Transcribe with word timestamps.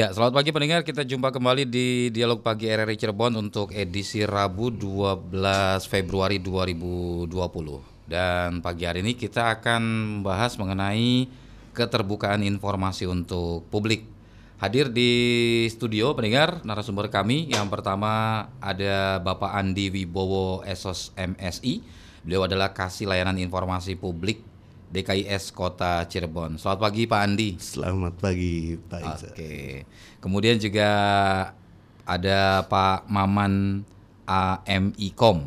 Ya, 0.00 0.08
selamat 0.16 0.32
pagi 0.32 0.48
pendengar. 0.48 0.80
Kita 0.80 1.04
jumpa 1.04 1.28
kembali 1.28 1.68
di 1.68 2.08
Dialog 2.08 2.40
Pagi 2.40 2.72
RRI 2.72 2.96
Cirebon 2.96 3.36
untuk 3.36 3.68
edisi 3.68 4.24
Rabu 4.24 4.72
12 4.72 5.28
Februari 5.84 6.40
2020. 6.40 7.28
Dan 8.08 8.64
pagi 8.64 8.88
hari 8.88 9.04
ini 9.04 9.12
kita 9.12 9.60
akan 9.60 9.82
membahas 10.24 10.56
mengenai 10.56 11.28
keterbukaan 11.76 12.40
informasi 12.40 13.04
untuk 13.12 13.68
publik. 13.68 14.08
Hadir 14.56 14.88
di 14.88 15.12
studio 15.68 16.16
pendengar 16.16 16.64
narasumber 16.64 17.12
kami 17.12 17.52
yang 17.52 17.68
pertama 17.68 18.48
ada 18.56 19.20
Bapak 19.20 19.52
Andi 19.52 19.92
Wibowo 19.92 20.64
Esos 20.64 21.12
MSI. 21.12 21.84
Beliau 22.24 22.48
adalah 22.48 22.72
kasih 22.72 23.04
layanan 23.04 23.36
informasi 23.36 24.00
publik 24.00 24.48
DKIS 24.90 25.54
Kota 25.54 26.02
Cirebon. 26.10 26.58
Selamat 26.58 26.90
pagi 26.90 27.06
Pak 27.06 27.20
Andi. 27.22 27.50
Selamat 27.62 28.14
pagi 28.18 28.74
Pak 28.74 29.00
Iza. 29.00 29.28
Oke. 29.30 29.86
Kemudian 30.18 30.58
juga 30.58 30.90
ada 32.02 32.66
Pak 32.66 33.06
Maman 33.06 33.86
AMIKOM, 34.26 35.38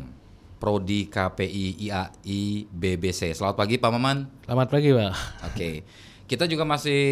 Prodi 0.56 1.12
KPI 1.12 1.76
IAI 1.88 2.40
BBC. 2.72 3.36
Selamat 3.36 3.60
pagi 3.60 3.76
Pak 3.76 3.92
Maman. 3.92 4.28
Selamat 4.48 4.68
pagi 4.72 4.90
Pak. 4.96 5.12
Oke. 5.52 5.70
Kita 6.24 6.48
juga 6.48 6.64
masih 6.64 7.04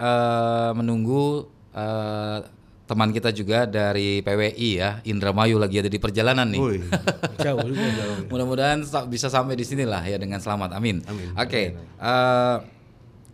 uh, 0.00 0.72
menunggu 0.72 1.44
uh, 1.76 2.40
teman 2.86 3.10
kita 3.10 3.34
juga 3.34 3.66
dari 3.66 4.22
PWI 4.22 4.70
ya, 4.78 4.90
Indramayu 5.02 5.58
lagi 5.58 5.82
ada 5.82 5.90
di 5.90 5.98
perjalanan 5.98 6.46
nih. 6.46 6.86
jauh 7.44 7.66
Mudah-mudahan 8.30 8.86
bisa 9.10 9.26
sampai 9.26 9.58
di 9.58 9.66
sinilah 9.66 10.06
ya 10.06 10.16
dengan 10.22 10.38
selamat. 10.38 10.78
Amin. 10.78 11.02
Amin. 11.10 11.34
Oke. 11.34 11.50
Okay. 11.50 11.66
Uh, 11.98 12.06
eh, 12.06 12.56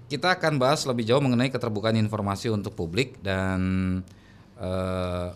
kita 0.09 0.41
akan 0.41 0.57
bahas 0.57 0.85
lebih 0.89 1.05
jauh 1.05 1.21
mengenai 1.21 1.53
keterbukaan 1.53 1.97
informasi 2.01 2.49
untuk 2.49 2.73
publik 2.73 3.21
dan 3.21 3.61
uh, 4.57 5.33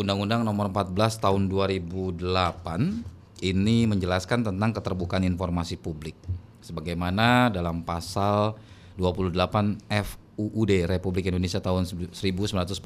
Undang-Undang 0.00 0.44
Nomor 0.48 0.72
14 0.72 1.20
Tahun 1.20 1.42
2008 1.48 2.24
ini 3.44 3.84
menjelaskan 3.84 4.48
tentang 4.48 4.70
keterbukaan 4.72 5.24
informasi 5.28 5.76
publik. 5.76 6.16
Sebagaimana 6.64 7.52
dalam 7.52 7.84
pasal 7.84 8.56
28 8.96 9.92
F 9.92 10.27
UUD 10.38 10.86
Republik 10.86 11.26
Indonesia 11.26 11.58
tahun 11.58 11.84
1945 12.14 12.78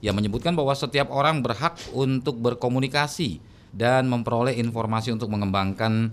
yang 0.00 0.14
menyebutkan 0.16 0.56
bahwa 0.56 0.72
setiap 0.72 1.12
orang 1.12 1.44
berhak 1.44 1.76
untuk 1.92 2.40
berkomunikasi 2.40 3.38
dan 3.70 4.08
memperoleh 4.08 4.56
informasi 4.56 5.12
untuk 5.12 5.28
mengembangkan 5.30 6.10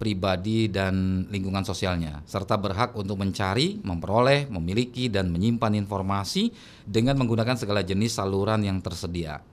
pribadi 0.00 0.72
dan 0.72 1.28
lingkungan 1.28 1.60
sosialnya 1.60 2.24
serta 2.24 2.56
berhak 2.56 2.96
untuk 2.96 3.20
mencari, 3.20 3.76
memperoleh, 3.84 4.48
memiliki 4.48 5.12
dan 5.12 5.28
menyimpan 5.28 5.76
informasi 5.76 6.48
dengan 6.88 7.20
menggunakan 7.20 7.60
segala 7.60 7.84
jenis 7.84 8.16
saluran 8.16 8.64
yang 8.64 8.80
tersedia. 8.80 9.44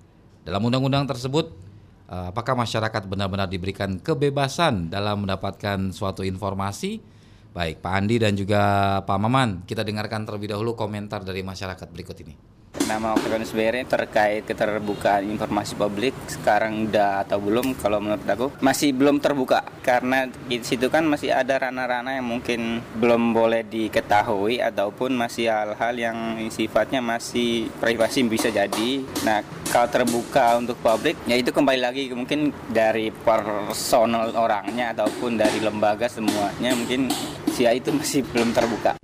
Dalam 0.47 0.63
undang-undang 0.63 1.03
tersebut 1.03 1.51
eh, 2.07 2.25
apakah 2.31 2.55
masyarakat 2.55 3.03
benar-benar 3.11 3.51
diberikan 3.51 3.99
kebebasan 3.99 4.87
dalam 4.87 5.27
mendapatkan 5.27 5.91
suatu 5.91 6.23
informasi 6.23 7.16
Baik, 7.57 7.81
Pak 7.81 7.89
Andi 7.89 8.21
dan 8.21 8.37
juga 8.37 8.61
Pak 9.01 9.17
Maman, 9.17 9.65
kita 9.65 9.81
dengarkan 9.81 10.29
terlebih 10.29 10.53
dahulu 10.53 10.77
komentar 10.77 11.25
dari 11.25 11.41
masyarakat 11.41 11.89
berikut 11.89 12.13
ini. 12.21 12.37
Nama 12.85 13.17
Oktavianus 13.17 13.55
BRI 13.57 13.83
terkait 13.89 14.45
keterbukaan 14.45 15.25
informasi 15.25 15.73
publik 15.73 16.13
sekarang 16.29 16.87
udah 16.87 17.25
atau 17.25 17.41
belum 17.41 17.73
kalau 17.81 17.97
menurut 17.97 18.21
aku 18.27 18.47
masih 18.61 18.93
belum 18.93 19.17
terbuka 19.17 19.65
karena 19.81 20.29
di 20.29 20.61
situ 20.61 20.91
kan 20.93 21.07
masih 21.07 21.33
ada 21.33 21.57
ranah-ranah 21.57 22.21
yang 22.21 22.27
mungkin 22.27 22.83
belum 23.01 23.33
boleh 23.33 23.65
diketahui 23.65 24.61
ataupun 24.61 25.17
masih 25.17 25.49
hal-hal 25.49 25.95
yang 25.97 26.17
sifatnya 26.53 27.01
masih 27.01 27.71
privasi 27.81 28.21
bisa 28.29 28.53
jadi. 28.53 29.01
Nah 29.25 29.41
kalau 29.73 29.89
terbuka 29.89 30.59
untuk 30.61 30.77
publik 30.79 31.17
ya 31.25 31.35
itu 31.35 31.49
kembali 31.49 31.81
lagi 31.81 32.03
mungkin 32.13 32.53
dari 32.69 33.09
personal 33.09 34.31
orangnya 34.37 34.93
ataupun 34.93 35.35
dari 35.39 35.59
lembaga 35.63 36.05
semuanya 36.05 36.75
mungkin 36.75 37.09
sia 37.51 37.73
itu 37.73 37.89
masih 37.89 38.21
belum 38.31 38.53
terbuka. 38.53 38.95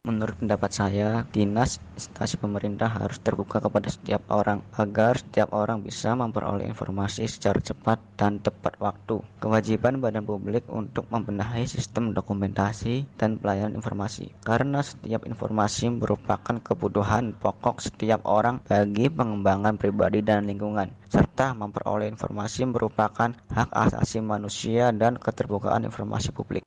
Menurut 0.00 0.32
pendapat 0.40 0.72
saya, 0.72 1.28
dinas 1.28 1.76
instansi 1.92 2.40
pemerintah 2.40 2.88
harus 2.88 3.20
terbuka 3.20 3.60
kepada 3.60 3.92
setiap 3.92 4.24
orang 4.32 4.64
agar 4.72 5.20
setiap 5.20 5.52
orang 5.52 5.84
bisa 5.84 6.16
memperoleh 6.16 6.64
informasi 6.64 7.28
secara 7.28 7.60
cepat 7.60 8.00
dan 8.16 8.40
tepat 8.40 8.80
waktu. 8.80 9.20
Kewajiban 9.44 10.00
badan 10.00 10.24
publik 10.24 10.64
untuk 10.72 11.04
membenahi 11.12 11.68
sistem 11.68 12.16
dokumentasi 12.16 13.04
dan 13.20 13.36
pelayanan 13.36 13.76
informasi 13.76 14.32
karena 14.40 14.80
setiap 14.80 15.28
informasi 15.28 15.92
merupakan 15.92 16.56
kebutuhan 16.64 17.36
pokok 17.36 17.84
setiap 17.84 18.24
orang 18.24 18.64
bagi 18.64 19.12
pengembangan 19.12 19.76
pribadi 19.76 20.24
dan 20.24 20.48
lingkungan 20.48 20.88
serta 21.12 21.52
memperoleh 21.52 22.08
informasi 22.08 22.64
merupakan 22.64 23.36
hak 23.52 23.68
asasi 23.68 24.24
manusia 24.24 24.96
dan 24.96 25.20
keterbukaan 25.20 25.84
informasi 25.84 26.32
publik. 26.32 26.64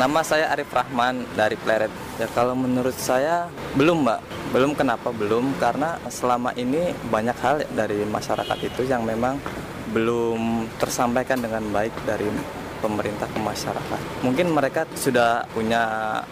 Nama 0.00 0.24
saya 0.24 0.48
Arif 0.54 0.72
Rahman 0.72 1.28
dari 1.36 1.60
Pleret. 1.60 1.92
Ya 2.16 2.24
kalau 2.32 2.56
menurut 2.56 2.96
saya 2.96 3.52
belum 3.76 4.08
mbak, 4.08 4.24
belum 4.48 4.72
kenapa 4.72 5.12
belum 5.12 5.52
karena 5.60 6.00
selama 6.08 6.56
ini 6.56 6.96
banyak 7.12 7.36
hal 7.36 7.68
dari 7.76 8.08
masyarakat 8.08 8.58
itu 8.64 8.88
yang 8.88 9.04
memang 9.04 9.36
belum 9.92 10.64
tersampaikan 10.80 11.44
dengan 11.44 11.68
baik 11.68 11.92
dari 12.08 12.32
pemerintah 12.80 13.28
ke 13.28 13.38
masyarakat. 13.38 14.00
Mungkin 14.24 14.50
mereka 14.50 14.88
sudah 14.96 15.44
punya 15.52 15.82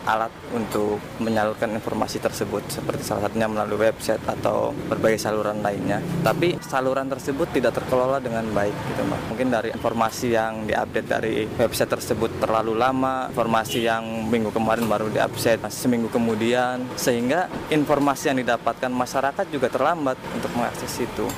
alat 0.08 0.32
untuk 0.50 0.98
menyalurkan 1.20 1.70
informasi 1.76 2.18
tersebut 2.18 2.64
seperti 2.72 3.04
salah 3.04 3.28
satunya 3.28 3.46
melalui 3.46 3.88
website 3.88 4.24
atau 4.24 4.72
berbagai 4.88 5.20
saluran 5.20 5.60
lainnya. 5.60 6.00
Tapi 6.24 6.58
saluran 6.64 7.06
tersebut 7.06 7.52
tidak 7.52 7.76
terkelola 7.76 8.18
dengan 8.18 8.48
baik 8.50 8.74
gitu 8.92 9.02
Mbak. 9.04 9.20
Mungkin 9.30 9.48
dari 9.52 9.68
informasi 9.72 10.26
yang 10.32 10.64
diupdate 10.64 11.08
dari 11.08 11.44
website 11.44 11.92
tersebut 11.92 12.40
terlalu 12.40 12.74
lama, 12.74 13.28
informasi 13.30 13.84
yang 13.84 14.26
minggu 14.26 14.50
kemarin 14.50 14.88
baru 14.88 15.12
diupdate 15.12 15.70
seminggu 15.70 16.08
kemudian 16.08 16.82
sehingga 16.96 17.46
informasi 17.68 18.32
yang 18.32 18.38
didapatkan 18.40 18.90
masyarakat 18.90 19.46
juga 19.52 19.68
terlambat 19.68 20.16
untuk 20.34 20.50
mengakses 20.56 20.92
itu. 20.98 21.28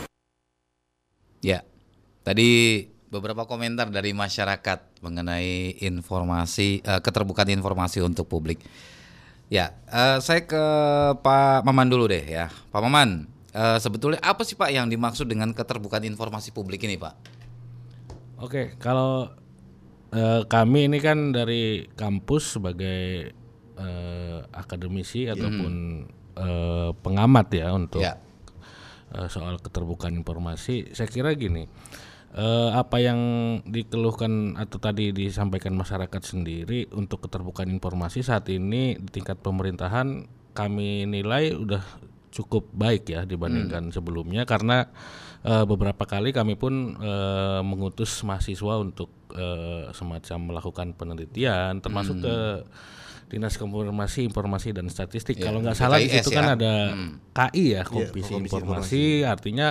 Ya. 1.41 1.65
Tadi 2.21 2.85
beberapa 3.11 3.43
komentar 3.45 3.91
dari 3.91 4.15
masyarakat 4.15 5.03
mengenai 5.03 5.83
informasi 5.83 6.81
uh, 6.87 7.03
keterbukaan 7.03 7.51
informasi 7.51 8.01
untuk 8.07 8.31
publik. 8.31 8.63
Ya, 9.51 9.75
uh, 9.91 10.23
saya 10.23 10.47
ke 10.47 10.65
Pak 11.19 11.67
Maman 11.67 11.91
dulu 11.91 12.07
deh 12.07 12.23
ya, 12.23 12.55
Pak 12.71 12.81
Maman. 12.87 13.27
Uh, 13.51 13.83
sebetulnya 13.83 14.23
apa 14.23 14.47
sih 14.47 14.55
Pak 14.55 14.71
yang 14.71 14.87
dimaksud 14.87 15.27
dengan 15.27 15.51
keterbukaan 15.51 16.07
informasi 16.07 16.55
publik 16.55 16.87
ini 16.87 16.95
Pak? 16.95 17.15
Oke, 18.47 18.79
kalau 18.79 19.27
uh, 20.15 20.41
kami 20.47 20.87
ini 20.87 21.03
kan 21.03 21.35
dari 21.35 21.91
kampus 21.99 22.63
sebagai 22.63 23.35
uh, 23.75 24.47
akademisi 24.55 25.27
hmm. 25.27 25.35
ataupun 25.35 25.73
uh, 26.39 26.91
pengamat 27.03 27.47
ya 27.51 27.75
untuk 27.75 28.07
ya. 28.07 28.23
Uh, 29.11 29.27
soal 29.27 29.59
keterbukaan 29.59 30.15
informasi, 30.15 30.95
saya 30.95 31.11
kira 31.11 31.35
gini 31.35 31.67
eh, 32.35 32.71
apa 32.75 32.97
yang 33.03 33.21
dikeluhkan 33.67 34.55
atau 34.59 34.79
tadi 34.79 35.11
disampaikan 35.11 35.75
masyarakat 35.75 36.23
sendiri 36.23 36.87
untuk 36.95 37.27
keterbukaan 37.27 37.71
informasi 37.71 38.23
saat 38.23 38.47
ini 38.51 38.99
di 38.99 39.21
tingkat 39.21 39.43
pemerintahan 39.43 40.27
kami 40.55 41.07
nilai 41.07 41.55
udah 41.55 41.83
cukup 42.31 42.71
baik 42.71 43.11
ya 43.11 43.27
dibandingkan 43.27 43.91
hmm. 43.91 43.95
sebelumnya 43.95 44.47
karena 44.47 44.87
uh, 45.43 45.67
beberapa 45.67 46.07
kali 46.07 46.31
kami 46.31 46.55
pun 46.55 46.95
uh, 47.03 47.61
mengutus 47.67 48.23
mahasiswa 48.23 48.79
untuk 48.79 49.11
uh, 49.35 49.91
semacam 49.91 50.39
melakukan 50.55 50.95
penelitian 50.95 51.83
termasuk 51.83 52.23
hmm. 52.23 52.25
ke 52.25 52.37
Dinas 53.31 53.55
Konfirmasi 53.59 54.27
Informasi 54.27 54.75
dan 54.75 54.91
Statistik 54.91 55.39
ya, 55.39 55.51
kalau 55.51 55.63
nggak 55.63 55.79
salah 55.79 56.03
di 56.03 56.11
situ 56.11 56.35
kan 56.35 56.35
ya. 56.35 56.39
kan 56.39 56.49
ada 56.59 56.75
hmm. 56.95 57.11
KI 57.31 57.65
ya 57.79 57.83
Komisi, 57.87 58.03
ya, 58.03 58.11
Komisi 58.11 58.33
Informasi, 58.35 58.47
Informasi 58.47 59.03
artinya 59.27 59.69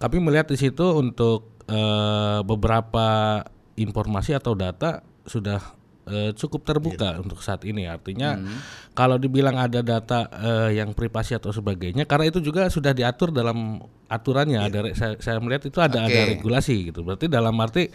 kami 0.00 0.16
melihat 0.18 0.48
di 0.48 0.58
situ 0.60 0.86
untuk 0.96 1.61
uh, 1.72 2.44
beberapa 2.44 3.40
informasi 3.80 4.36
atau 4.36 4.52
data 4.52 5.00
sudah 5.24 5.58
uh, 6.04 6.30
cukup 6.36 6.68
terbuka 6.68 7.16
yeah. 7.16 7.22
untuk 7.24 7.40
saat 7.40 7.64
ini. 7.64 7.88
Artinya 7.88 8.36
mm. 8.36 8.92
kalau 8.92 9.16
dibilang 9.16 9.56
ada 9.56 9.80
data 9.80 10.28
uh, 10.28 10.68
yang 10.68 10.92
privasi 10.92 11.32
atau 11.32 11.48
sebagainya, 11.48 12.04
karena 12.04 12.28
itu 12.28 12.44
juga 12.44 12.68
sudah 12.68 12.92
diatur 12.92 13.32
dalam 13.32 13.80
aturannya. 14.12 14.60
Yeah. 14.60 14.68
Ada 14.68 14.78
saya, 14.92 15.14
saya 15.24 15.38
melihat 15.40 15.72
itu 15.72 15.80
ada 15.80 16.04
okay. 16.04 16.12
ada 16.12 16.20
regulasi 16.36 16.92
gitu. 16.92 17.00
Berarti 17.00 17.32
dalam 17.32 17.56
arti 17.56 17.88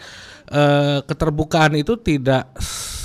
uh, 0.50 1.06
keterbukaan 1.06 1.78
itu 1.78 1.94
tidak 2.02 2.50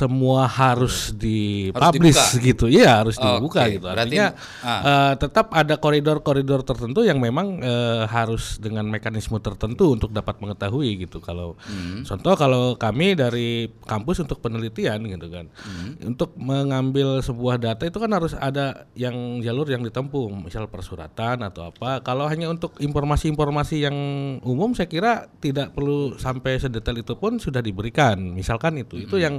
semua 0.03 0.43
harus 0.51 1.15
dipublish 1.15 2.35
gitu. 2.43 2.67
Iya, 2.67 2.99
harus 3.03 3.15
dibuka 3.15 3.63
okay. 3.63 3.79
gitu. 3.79 3.87
Artinya 3.87 4.35
Berarti, 4.35 4.67
ah. 4.67 4.81
uh, 4.83 5.13
tetap 5.15 5.47
ada 5.55 5.79
koridor-koridor 5.79 6.67
tertentu 6.67 7.07
yang 7.07 7.23
memang 7.23 7.63
uh, 7.63 8.03
harus 8.11 8.59
dengan 8.59 8.83
mekanisme 8.91 9.39
tertentu 9.39 9.95
untuk 9.95 10.11
dapat 10.11 10.43
mengetahui 10.43 11.07
gitu. 11.07 11.23
Kalau 11.23 11.55
hmm. 11.63 12.03
contoh 12.03 12.35
kalau 12.35 12.63
kami 12.75 13.15
dari 13.15 13.71
kampus 13.87 14.27
untuk 14.27 14.43
penelitian 14.43 15.07
gitu 15.07 15.27
kan. 15.31 15.47
Hmm. 15.63 15.95
Untuk 16.03 16.35
mengambil 16.35 17.23
sebuah 17.23 17.55
data 17.61 17.87
itu 17.87 17.95
kan 17.95 18.11
harus 18.11 18.35
ada 18.35 18.83
yang 18.99 19.39
jalur 19.39 19.71
yang 19.71 19.87
ditempuh, 19.87 20.27
misal 20.43 20.67
persuratan 20.67 21.47
atau 21.47 21.71
apa. 21.71 22.03
Kalau 22.03 22.27
hanya 22.27 22.51
untuk 22.51 22.75
informasi-informasi 22.83 23.87
yang 23.87 23.97
umum 24.43 24.75
saya 24.75 24.91
kira 24.91 25.31
tidak 25.39 25.71
perlu 25.71 26.19
sampai 26.19 26.59
sedetail 26.59 26.99
itu 26.99 27.15
pun 27.15 27.39
sudah 27.39 27.63
diberikan. 27.63 28.19
Misalkan 28.19 28.75
itu. 28.81 28.99
Hmm. 28.99 29.05
Itu 29.07 29.15
yang 29.21 29.35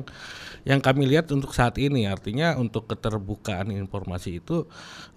yang 0.64 0.80
kami 0.80 1.04
lihat 1.04 1.28
untuk 1.28 1.52
saat 1.52 1.76
ini 1.76 2.08
artinya 2.08 2.56
untuk 2.56 2.88
keterbukaan 2.88 3.68
informasi 3.68 4.40
itu 4.40 4.64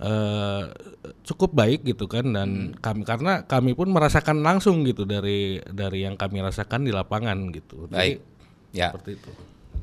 uh, 0.03 0.67
cukup 1.23 1.55
baik 1.55 1.87
gitu 1.87 2.11
kan 2.11 2.27
dan 2.35 2.75
hmm. 2.75 2.83
kami 2.83 3.01
karena 3.07 3.47
kami 3.47 3.71
pun 3.71 3.87
merasakan 3.87 4.43
langsung 4.43 4.83
gitu 4.83 5.07
dari 5.07 5.63
dari 5.63 6.03
yang 6.03 6.19
kami 6.19 6.43
rasakan 6.43 6.83
di 6.83 6.91
lapangan 6.91 7.51
gitu. 7.55 7.87
Baik. 7.87 8.19
Jadi, 8.19 8.75
ya. 8.75 8.91
Seperti 8.91 9.11
itu. 9.15 9.31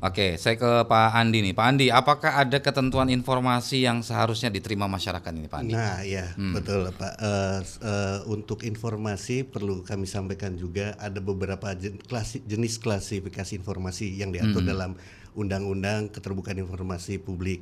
Oke, 0.03 0.35
saya 0.35 0.59
ke 0.59 0.71
Pak 0.85 1.17
Andi 1.17 1.39
nih. 1.39 1.53
Pak 1.55 1.65
Andi, 1.65 1.87
apakah 1.87 2.43
ada 2.43 2.59
ketentuan 2.59 3.07
informasi 3.07 3.87
yang 3.87 4.03
seharusnya 4.03 4.51
diterima 4.51 4.91
masyarakat 4.91 5.31
ini, 5.31 5.47
Pak 5.47 5.59
Andi? 5.63 5.73
Nah, 5.73 6.03
ya 6.03 6.35
hmm. 6.35 6.53
betul, 6.53 6.91
Pak. 6.93 7.13
Uh, 7.15 7.59
uh, 7.81 8.19
untuk 8.27 8.67
informasi 8.67 9.47
perlu 9.47 9.81
kami 9.87 10.05
sampaikan 10.05 10.59
juga 10.59 10.99
ada 10.99 11.17
beberapa 11.23 11.71
jen 11.73 11.95
klasi 11.97 12.43
jenis 12.43 12.77
klasifikasi 12.77 13.55
informasi 13.55 14.19
yang 14.19 14.35
diatur 14.35 14.61
hmm. 14.61 14.69
dalam 14.69 14.91
Undang-Undang 15.35 16.15
Keterbukaan 16.15 16.57
Informasi 16.57 17.19
Publik. 17.19 17.61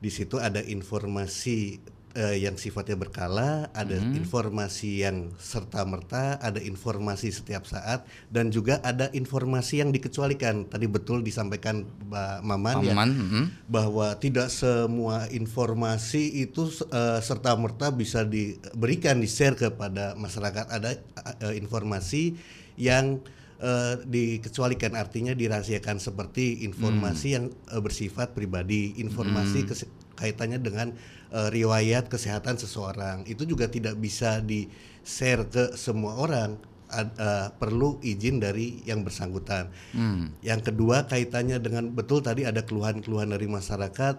Di 0.00 0.08
situ 0.08 0.40
ada 0.40 0.64
informasi 0.64 1.76
uh, 2.16 2.32
yang 2.32 2.56
sifatnya 2.56 2.96
berkala, 2.96 3.68
ada 3.76 4.00
hmm. 4.00 4.16
informasi 4.16 5.04
yang 5.04 5.28
serta 5.36 5.84
merta, 5.84 6.40
ada 6.40 6.56
informasi 6.56 7.28
setiap 7.28 7.68
saat, 7.68 8.08
dan 8.32 8.48
juga 8.48 8.80
ada 8.80 9.12
informasi 9.12 9.84
yang 9.84 9.92
dikecualikan. 9.92 10.72
Tadi 10.72 10.86
betul 10.88 11.20
disampaikan 11.20 11.84
Mbak 11.84 12.40
Maman, 12.40 12.76
ya, 12.80 12.94
hmm. 12.96 13.68
bahwa 13.68 14.16
tidak 14.16 14.48
semua 14.48 15.28
informasi 15.28 16.48
itu 16.48 16.72
uh, 16.90 17.20
serta 17.20 17.52
merta 17.60 17.92
bisa 17.92 18.24
diberikan 18.24 19.20
di 19.20 19.28
share 19.28 19.56
kepada 19.56 20.16
masyarakat. 20.16 20.64
Ada 20.64 20.96
uh, 21.44 21.54
informasi 21.54 22.40
yang 22.80 23.20
uh, 23.60 23.94
dikecualikan 24.02 24.96
artinya 24.96 25.36
dirahasiakan 25.36 26.00
seperti 26.00 26.64
informasi 26.66 27.26
hmm. 27.30 27.36
yang 27.36 27.46
uh, 27.70 27.80
bersifat 27.80 28.32
pribadi, 28.32 28.98
informasi 28.98 29.68
hmm. 29.68 30.16
kaitannya 30.16 30.58
dengan 30.60 30.96
uh, 31.32 31.48
riwayat 31.52 32.08
kesehatan 32.08 32.56
seseorang 32.58 33.24
itu 33.28 33.46
juga 33.46 33.68
tidak 33.70 33.96
bisa 34.00 34.40
di 34.42 34.66
share 35.04 35.46
ke 35.48 35.64
semua 35.76 36.18
orang 36.18 36.58
Ad, 36.90 37.14
uh, 37.22 37.54
perlu 37.54 38.02
izin 38.02 38.42
dari 38.42 38.82
yang 38.82 39.06
bersangkutan. 39.06 39.70
Hmm. 39.94 40.34
Yang 40.42 40.74
kedua 40.74 41.06
kaitannya 41.06 41.62
dengan 41.62 41.86
betul 41.94 42.18
tadi 42.18 42.42
ada 42.42 42.66
keluhan-keluhan 42.66 43.30
dari 43.30 43.46
masyarakat 43.46 44.18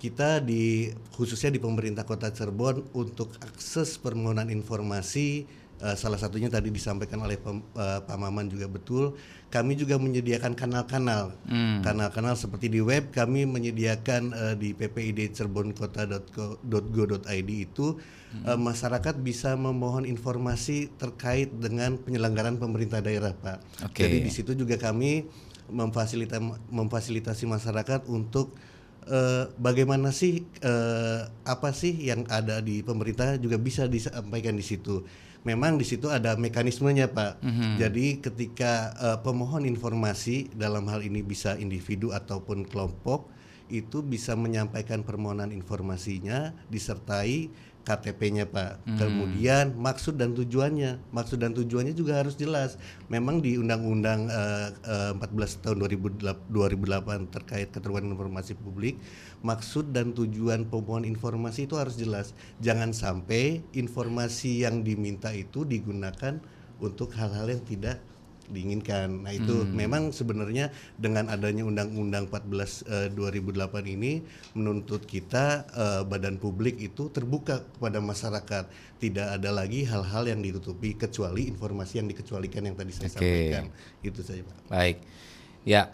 kita 0.00 0.40
di 0.40 0.92
khususnya 1.12 1.52
di 1.52 1.60
pemerintah 1.60 2.08
Kota 2.08 2.32
Cirebon 2.32 2.88
untuk 2.96 3.36
akses 3.44 4.00
permohonan 4.00 4.48
informasi 4.48 5.44
Uh, 5.76 5.92
salah 5.92 6.16
satunya 6.16 6.48
tadi 6.48 6.72
disampaikan 6.72 7.20
oleh 7.20 7.36
pem, 7.36 7.60
uh, 7.76 8.00
Pak 8.00 8.16
Maman 8.16 8.48
juga 8.48 8.64
betul. 8.64 9.12
Kami 9.52 9.76
juga 9.76 10.00
menyediakan 10.00 10.56
kanal-kanal, 10.56 11.36
hmm. 11.44 11.84
kanal-kanal 11.84 12.32
seperti 12.32 12.72
di 12.72 12.80
web 12.80 13.12
kami 13.12 13.44
menyediakan 13.44 14.32
uh, 14.32 14.56
di 14.56 14.72
ppid 14.72 15.36
cerbonkota.go.id 15.36 17.50
itu 17.52 18.00
hmm. 18.00 18.48
uh, 18.48 18.56
masyarakat 18.56 19.20
bisa 19.20 19.52
memohon 19.52 20.08
informasi 20.08 20.88
terkait 20.96 21.52
dengan 21.52 22.00
penyelenggaraan 22.00 22.56
pemerintah 22.56 23.04
daerah, 23.04 23.36
Pak. 23.36 23.92
Okay. 23.92 24.08
Jadi 24.08 24.16
di 24.24 24.32
situ 24.32 24.56
juga 24.56 24.80
kami 24.80 25.28
memfasilitasi 25.68 26.72
memfasilitasi 26.72 27.44
masyarakat 27.44 28.08
untuk 28.08 28.56
uh, 29.10 29.50
bagaimana 29.58 30.14
sih 30.14 30.46
uh, 30.62 31.26
apa 31.46 31.70
sih 31.74 31.94
yang 31.94 32.26
ada 32.30 32.62
di 32.62 32.82
pemerintah 32.82 33.38
juga 33.38 33.58
bisa 33.58 33.90
disampaikan 33.90 34.54
di 34.54 34.64
situ 34.66 35.02
memang 35.46 35.78
di 35.78 35.86
situ 35.86 36.10
ada 36.10 36.34
mekanismenya 36.34 37.06
Pak. 37.14 37.38
Mm-hmm. 37.38 37.72
Jadi 37.78 38.06
ketika 38.18 38.90
uh, 38.98 39.18
pemohon 39.22 39.62
informasi 39.62 40.50
dalam 40.58 40.90
hal 40.90 41.06
ini 41.06 41.22
bisa 41.22 41.54
individu 41.54 42.10
ataupun 42.10 42.66
kelompok 42.66 43.30
itu 43.70 44.02
bisa 44.02 44.34
menyampaikan 44.38 45.02
permohonan 45.02 45.50
informasinya 45.50 46.54
disertai 46.70 47.50
KTP-nya 47.86 48.50
Pak. 48.50 48.82
Hmm. 48.82 48.98
Kemudian 48.98 49.78
maksud 49.78 50.18
dan 50.18 50.34
tujuannya, 50.34 50.98
maksud 51.14 51.38
dan 51.38 51.54
tujuannya 51.54 51.94
juga 51.94 52.18
harus 52.18 52.34
jelas. 52.34 52.74
Memang 53.06 53.38
di 53.38 53.54
Undang-Undang 53.54 54.20
uh, 54.26 55.14
uh, 55.14 55.22
14 55.22 55.62
tahun 55.62 55.76
2008, 56.18 56.50
2008 56.50 57.30
terkait 57.30 57.70
keterbukaan 57.70 58.10
informasi 58.10 58.58
publik, 58.58 58.98
maksud 59.46 59.94
dan 59.94 60.10
tujuan 60.10 60.66
pemohon 60.66 61.06
informasi 61.06 61.70
itu 61.70 61.78
harus 61.78 61.94
jelas. 61.94 62.34
Jangan 62.58 62.90
sampai 62.90 63.62
informasi 63.70 64.66
yang 64.66 64.82
diminta 64.82 65.30
itu 65.30 65.62
digunakan 65.62 66.42
untuk 66.82 67.14
hal-hal 67.14 67.48
yang 67.48 67.62
tidak 67.62 68.02
diinginkan. 68.50 69.26
Nah 69.26 69.32
itu 69.34 69.64
hmm. 69.64 69.72
memang 69.74 70.02
sebenarnya 70.14 70.70
dengan 70.96 71.28
adanya 71.30 71.66
Undang-Undang 71.66 72.30
14 72.30 73.12
uh, 73.12 73.14
2008 73.14 73.94
ini 73.96 74.22
menuntut 74.54 75.04
kita 75.04 75.66
uh, 75.74 76.02
badan 76.06 76.38
publik 76.38 76.78
itu 76.78 77.10
terbuka 77.10 77.66
kepada 77.76 77.98
masyarakat. 77.98 78.64
Tidak 78.96 79.28
ada 79.36 79.50
lagi 79.52 79.84
hal-hal 79.84 80.30
yang 80.30 80.40
ditutupi 80.40 80.96
kecuali 80.96 81.50
informasi 81.52 82.00
yang 82.00 82.08
dikecualikan 82.08 82.64
yang 82.64 82.76
tadi 82.78 82.92
saya 82.94 83.12
okay. 83.12 83.18
sampaikan. 83.18 83.64
Itu 84.00 84.20
saja 84.24 84.42
Pak. 84.46 84.56
Baik. 84.72 84.96
Ya, 85.66 85.90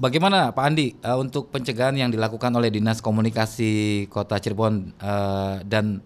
bagaimana 0.00 0.56
Pak 0.56 0.64
Andi 0.64 0.96
uh, 1.04 1.20
untuk 1.20 1.52
pencegahan 1.52 1.92
yang 1.92 2.10
dilakukan 2.10 2.50
oleh 2.56 2.72
Dinas 2.72 3.04
Komunikasi 3.04 4.08
Kota 4.08 4.40
Cirebon 4.40 4.96
uh, 4.96 5.60
dan 5.60 6.00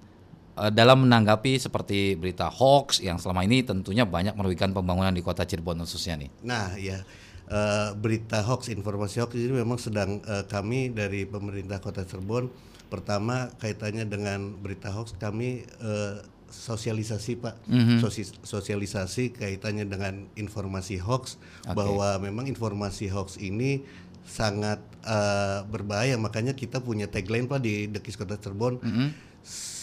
uh, 0.59 0.71
dalam 0.75 1.07
menanggapi 1.07 1.63
seperti 1.63 2.19
berita 2.19 2.51
hoax 2.51 2.99
yang 3.07 3.23
selama 3.23 3.47
ini 3.47 3.63
tentunya 3.63 4.03
banyak 4.03 4.35
merugikan 4.35 4.75
pembangunan 4.75 5.15
di 5.15 5.23
Kota 5.23 5.47
Cirebon 5.47 5.87
khususnya 5.87 6.19
nih. 6.19 6.31
Nah, 6.43 6.75
ya. 6.75 7.01
Uh, 7.45 7.93
berita 8.01 8.41
hoax, 8.41 8.73
informasi 8.73 9.21
hoax 9.21 9.37
ini 9.37 9.61
memang 9.61 9.77
sedang 9.77 10.17
uh, 10.25 10.49
kami 10.49 10.97
dari 10.97 11.29
pemerintah 11.29 11.77
Kota 11.77 12.01
Cirebon 12.01 12.49
Pertama 12.93 13.51
kaitannya 13.59 14.07
dengan 14.07 14.55
berita 14.61 14.93
hoax 14.93 15.17
kami 15.19 15.67
uh, 15.83 16.23
sosialisasi 16.55 17.43
Pak, 17.43 17.55
mm-hmm. 17.67 17.99
sosialisasi 18.47 19.35
kaitannya 19.35 19.85
dengan 19.91 20.31
informasi 20.39 21.03
hoax 21.03 21.37
okay. 21.67 21.75
bahwa 21.75 22.15
memang 22.23 22.47
informasi 22.47 23.11
hoax 23.11 23.43
ini 23.43 23.83
sangat 24.25 24.81
uh, 25.05 25.67
berbahaya 25.69 26.17
makanya 26.17 26.57
kita 26.57 26.81
punya 26.81 27.11
tagline 27.11 27.45
Pak 27.51 27.61
di 27.61 27.91
Dekis 27.91 28.17
Kota 28.17 28.39
Cirebon. 28.39 28.81
Mm-hmm. 28.81 29.09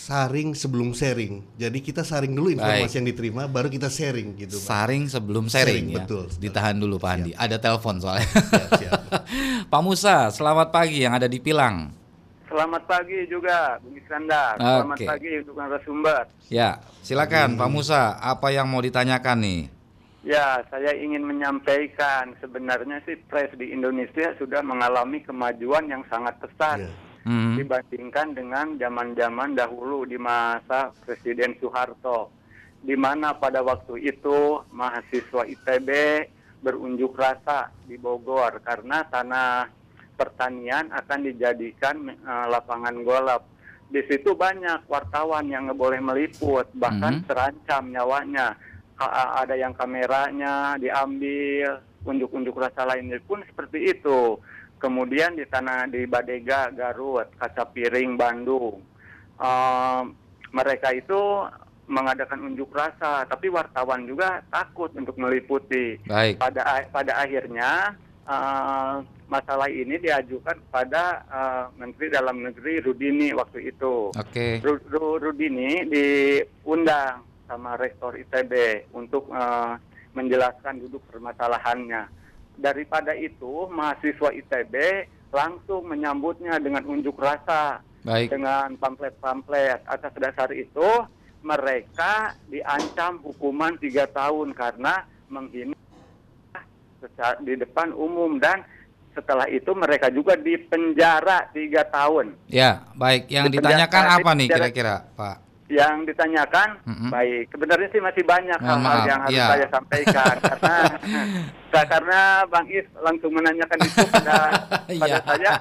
Saring 0.02 0.58
sebelum 0.58 0.98
sharing. 0.98 1.46
Jadi 1.62 1.78
kita 1.78 2.02
saring 2.02 2.34
dulu 2.34 2.50
informasi 2.50 2.90
Baik. 2.90 2.98
yang 2.98 3.06
diterima, 3.06 3.44
baru 3.46 3.70
kita 3.70 3.86
sharing 3.86 4.34
gitu. 4.34 4.58
Pak. 4.58 4.66
Saring 4.66 5.04
sebelum 5.06 5.46
sharing, 5.46 5.86
sharing 5.86 5.86
ya. 5.94 6.04
Betul. 6.04 6.26
Ditahan 6.42 6.76
dulu 6.82 6.98
Pak 6.98 7.12
Andi. 7.14 7.32
Ada 7.38 7.62
telepon 7.62 8.02
soalnya. 8.02 8.26
Siap, 8.26 8.70
siap. 8.82 9.02
Pak 9.72 9.82
Musa, 9.86 10.34
selamat 10.34 10.74
pagi 10.74 11.06
yang 11.06 11.14
ada 11.14 11.30
di 11.30 11.38
Pilang. 11.38 12.01
Selamat 12.52 12.84
pagi 12.84 13.20
juga, 13.32 13.80
Bung 13.80 13.96
Iskandar. 13.96 14.60
Okay. 14.60 14.68
Selamat 14.68 15.00
pagi 15.08 15.30
untuk 15.40 15.56
narasumber. 15.56 16.24
Ya, 16.52 16.70
silakan 17.00 17.56
hmm. 17.56 17.60
Pak 17.64 17.70
Musa, 17.72 18.20
apa 18.20 18.52
yang 18.52 18.68
mau 18.68 18.84
ditanyakan 18.84 19.40
nih? 19.40 19.62
Ya, 20.28 20.60
saya 20.68 20.92
ingin 21.00 21.24
menyampaikan 21.24 22.36
sebenarnya 22.44 23.00
sih 23.08 23.16
pres 23.32 23.56
di 23.56 23.72
Indonesia 23.72 24.36
sudah 24.36 24.60
mengalami 24.60 25.24
kemajuan 25.24 25.88
yang 25.88 26.04
sangat 26.12 26.36
pesat. 26.44 26.84
Yeah. 26.84 27.10
hmm. 27.26 27.58
dibandingkan 27.62 28.34
dengan 28.34 28.78
zaman-zaman 28.78 29.54
dahulu 29.54 30.06
di 30.10 30.18
masa 30.18 30.94
Presiden 31.06 31.58
Soeharto, 31.62 32.34
di 32.82 32.98
mana 32.98 33.38
pada 33.38 33.62
waktu 33.62 34.02
itu 34.02 34.66
mahasiswa 34.74 35.46
ITB 35.46 35.90
berunjuk 36.62 37.18
rasa 37.18 37.74
di 37.90 37.98
Bogor 37.98 38.62
karena 38.62 39.02
tanah 39.10 39.81
pertanian 40.22 40.94
akan 40.94 41.20
dijadikan 41.26 42.14
uh, 42.22 42.46
lapangan 42.54 43.02
golf. 43.02 43.42
Di 43.90 44.06
situ 44.06 44.38
banyak 44.38 44.86
wartawan 44.86 45.50
yang 45.50 45.66
nggak 45.66 45.82
boleh 45.82 46.00
meliput, 46.00 46.70
bahkan 46.78 47.20
-hmm. 47.22 47.28
terancam 47.28 47.90
nyawanya. 47.90 48.54
Uh, 49.02 49.42
ada 49.42 49.58
yang 49.58 49.74
kameranya 49.74 50.78
diambil, 50.78 51.82
unjuk-unjuk 52.06 52.54
rasa 52.54 52.86
lainnya 52.86 53.18
pun 53.26 53.42
seperti 53.42 53.98
itu. 53.98 54.38
Kemudian 54.78 55.38
di 55.38 55.46
tanah 55.46 55.90
di 55.90 56.06
Badega, 56.06 56.70
Garut, 56.74 57.30
Kaca 57.38 57.70
Piring, 57.70 58.18
Bandung, 58.18 58.82
uh, 59.38 60.02
mereka 60.54 60.90
itu 60.94 61.46
mengadakan 61.92 62.48
unjuk 62.48 62.72
rasa, 62.72 63.28
tapi 63.28 63.52
wartawan 63.52 64.08
juga 64.08 64.42
takut 64.48 64.90
untuk 64.96 65.20
meliputi. 65.20 66.00
Baik. 66.08 66.40
Pada 66.40 66.88
pada 66.88 67.14
akhirnya 67.20 68.00
uh, 68.26 69.04
masalah 69.32 69.72
ini 69.72 69.96
diajukan 69.96 70.60
kepada 70.68 71.24
uh, 71.32 71.66
Menteri 71.80 72.12
Dalam 72.12 72.44
Negeri 72.44 72.84
Rudini 72.84 73.32
waktu 73.32 73.72
itu. 73.72 74.12
Oke. 74.12 74.60
Okay. 74.60 74.92
Rudini 74.92 75.88
diundang 75.88 77.24
sama 77.48 77.80
Rektor 77.80 78.20
ITB 78.20 78.86
untuk 78.92 79.32
uh, 79.32 79.80
menjelaskan 80.12 80.84
duduk 80.84 81.00
permasalahannya. 81.08 82.12
Daripada 82.60 83.16
itu, 83.16 83.72
mahasiswa 83.72 84.36
ITB 84.36 84.76
langsung 85.32 85.88
menyambutnya 85.88 86.60
dengan 86.60 86.84
unjuk 86.84 87.16
rasa, 87.16 87.80
Baik. 88.04 88.36
dengan 88.36 88.76
pamflet-pamflet. 88.76 89.88
Atas 89.88 90.12
dasar 90.20 90.52
itu, 90.52 91.08
mereka 91.40 92.36
diancam 92.52 93.24
hukuman 93.24 93.80
tiga 93.80 94.06
tahun 94.12 94.52
karena 94.52 95.08
menghina 95.32 95.80
di 97.42 97.58
depan 97.58 97.96
umum 97.98 98.38
dan 98.38 98.62
setelah 99.12 99.48
itu 99.52 99.72
mereka 99.76 100.08
juga 100.10 100.36
dipenjara 100.40 101.52
tiga 101.52 101.84
tahun. 101.88 102.36
Ya, 102.48 102.88
baik. 102.96 103.28
Yang 103.28 103.60
ditanyakan 103.60 104.04
apa 104.20 104.30
nih 104.36 104.48
kira-kira, 104.48 104.96
Pak? 105.16 105.38
Yang 105.72 105.96
ditanyakan, 106.12 106.70
mm 106.84 106.96
-hmm. 106.96 107.10
baik. 107.12 107.46
Sebenarnya 107.56 107.88
sih 107.96 108.02
masih 108.04 108.24
banyak 108.28 108.60
hal-hal 108.60 108.98
yang 109.08 109.20
harus 109.24 109.40
ya. 109.40 109.48
saya 109.56 109.68
sampaikan 109.72 110.36
karena 110.52 110.76
karena 111.72 112.22
Bang 112.52 112.68
Is 112.68 112.88
langsung 113.00 113.32
menanyakan 113.32 113.80
itu 113.88 114.04
pada 114.12 114.38
pada 115.02 115.08
ya. 115.08 115.20
saya 115.24 115.52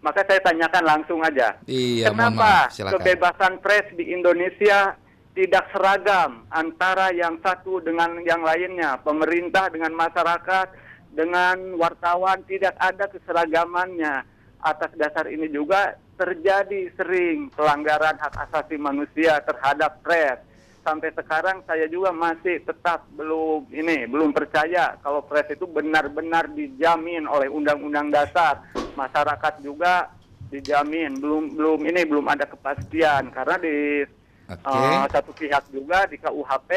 maka 0.00 0.24
saya 0.24 0.40
tanyakan 0.40 0.84
langsung 0.84 1.20
aja. 1.20 1.60
Iya, 1.68 2.10
Kenapa 2.10 2.72
kebebasan 2.72 3.60
pers 3.60 3.92
di 3.94 4.16
Indonesia 4.16 4.96
tidak 5.36 5.70
seragam 5.70 6.48
antara 6.50 7.14
yang 7.14 7.38
satu 7.44 7.78
dengan 7.84 8.18
yang 8.26 8.42
lainnya, 8.42 8.98
pemerintah 9.04 9.70
dengan 9.70 9.94
masyarakat, 9.94 10.68
dengan 11.14 11.76
wartawan 11.76 12.42
tidak 12.46 12.74
ada 12.78 13.10
keseragamannya. 13.10 14.24
Atas 14.60 14.92
dasar 14.96 15.24
ini 15.32 15.48
juga 15.48 15.96
terjadi 16.20 16.92
sering 17.00 17.48
pelanggaran 17.56 18.20
hak 18.20 18.48
asasi 18.48 18.76
manusia 18.76 19.40
terhadap 19.40 20.04
pres. 20.04 20.36
Sampai 20.84 21.12
sekarang 21.16 21.64
saya 21.64 21.88
juga 21.88 22.12
masih 22.12 22.60
tetap 22.64 23.04
belum 23.16 23.68
ini 23.72 24.08
belum 24.08 24.32
percaya 24.32 24.96
kalau 25.00 25.24
pres 25.24 25.48
itu 25.52 25.64
benar-benar 25.68 26.48
dijamin 26.52 27.28
oleh 27.28 27.48
undang-undang 27.52 28.08
dasar 28.08 28.64
masyarakat 28.96 29.60
juga 29.60 30.08
dijamin 30.50 31.20
belum 31.20 31.54
belum 31.54 31.80
ini 31.84 32.00
belum 32.08 32.26
ada 32.26 32.48
kepastian 32.48 33.28
karena 33.30 33.56
di 33.60 34.02
okay. 34.50 34.66
uh, 34.66 35.06
satu 35.06 35.30
pihak 35.36 35.62
juga 35.70 36.08
di 36.10 36.16
KUHP 36.18 36.70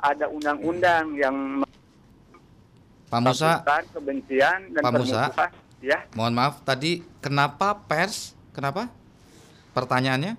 ada 0.00 0.26
undang-undang 0.32 1.12
yang 1.20 1.36
Pak 3.10 3.20
Musa 3.26 3.66
kebencian 3.90 4.70
dan 4.70 4.82
Pak 4.86 4.92
Musa, 4.94 5.22
ya. 5.82 6.06
Mohon 6.14 6.34
maaf 6.38 6.54
tadi 6.62 7.02
kenapa 7.18 7.74
pers? 7.74 8.38
Kenapa? 8.54 8.86
Pertanyaannya? 9.74 10.38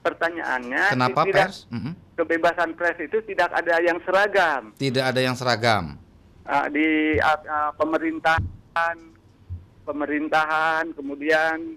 Pertanyaannya 0.00 0.84
kenapa 0.94 1.26
tidak, 1.26 1.34
pers? 1.50 1.56
Mm 1.66 1.80
-hmm. 1.82 1.92
Kebebasan 2.14 2.70
pers 2.78 2.98
itu 3.02 3.18
tidak 3.26 3.50
ada 3.50 3.82
yang 3.82 3.98
seragam. 4.06 4.70
Tidak 4.78 5.02
ada 5.02 5.20
yang 5.20 5.34
seragam. 5.34 5.98
Uh, 6.46 6.66
di 6.70 7.18
uh, 7.18 7.70
pemerintahan 7.74 8.96
pemerintahan, 9.82 10.94
kemudian 10.94 11.74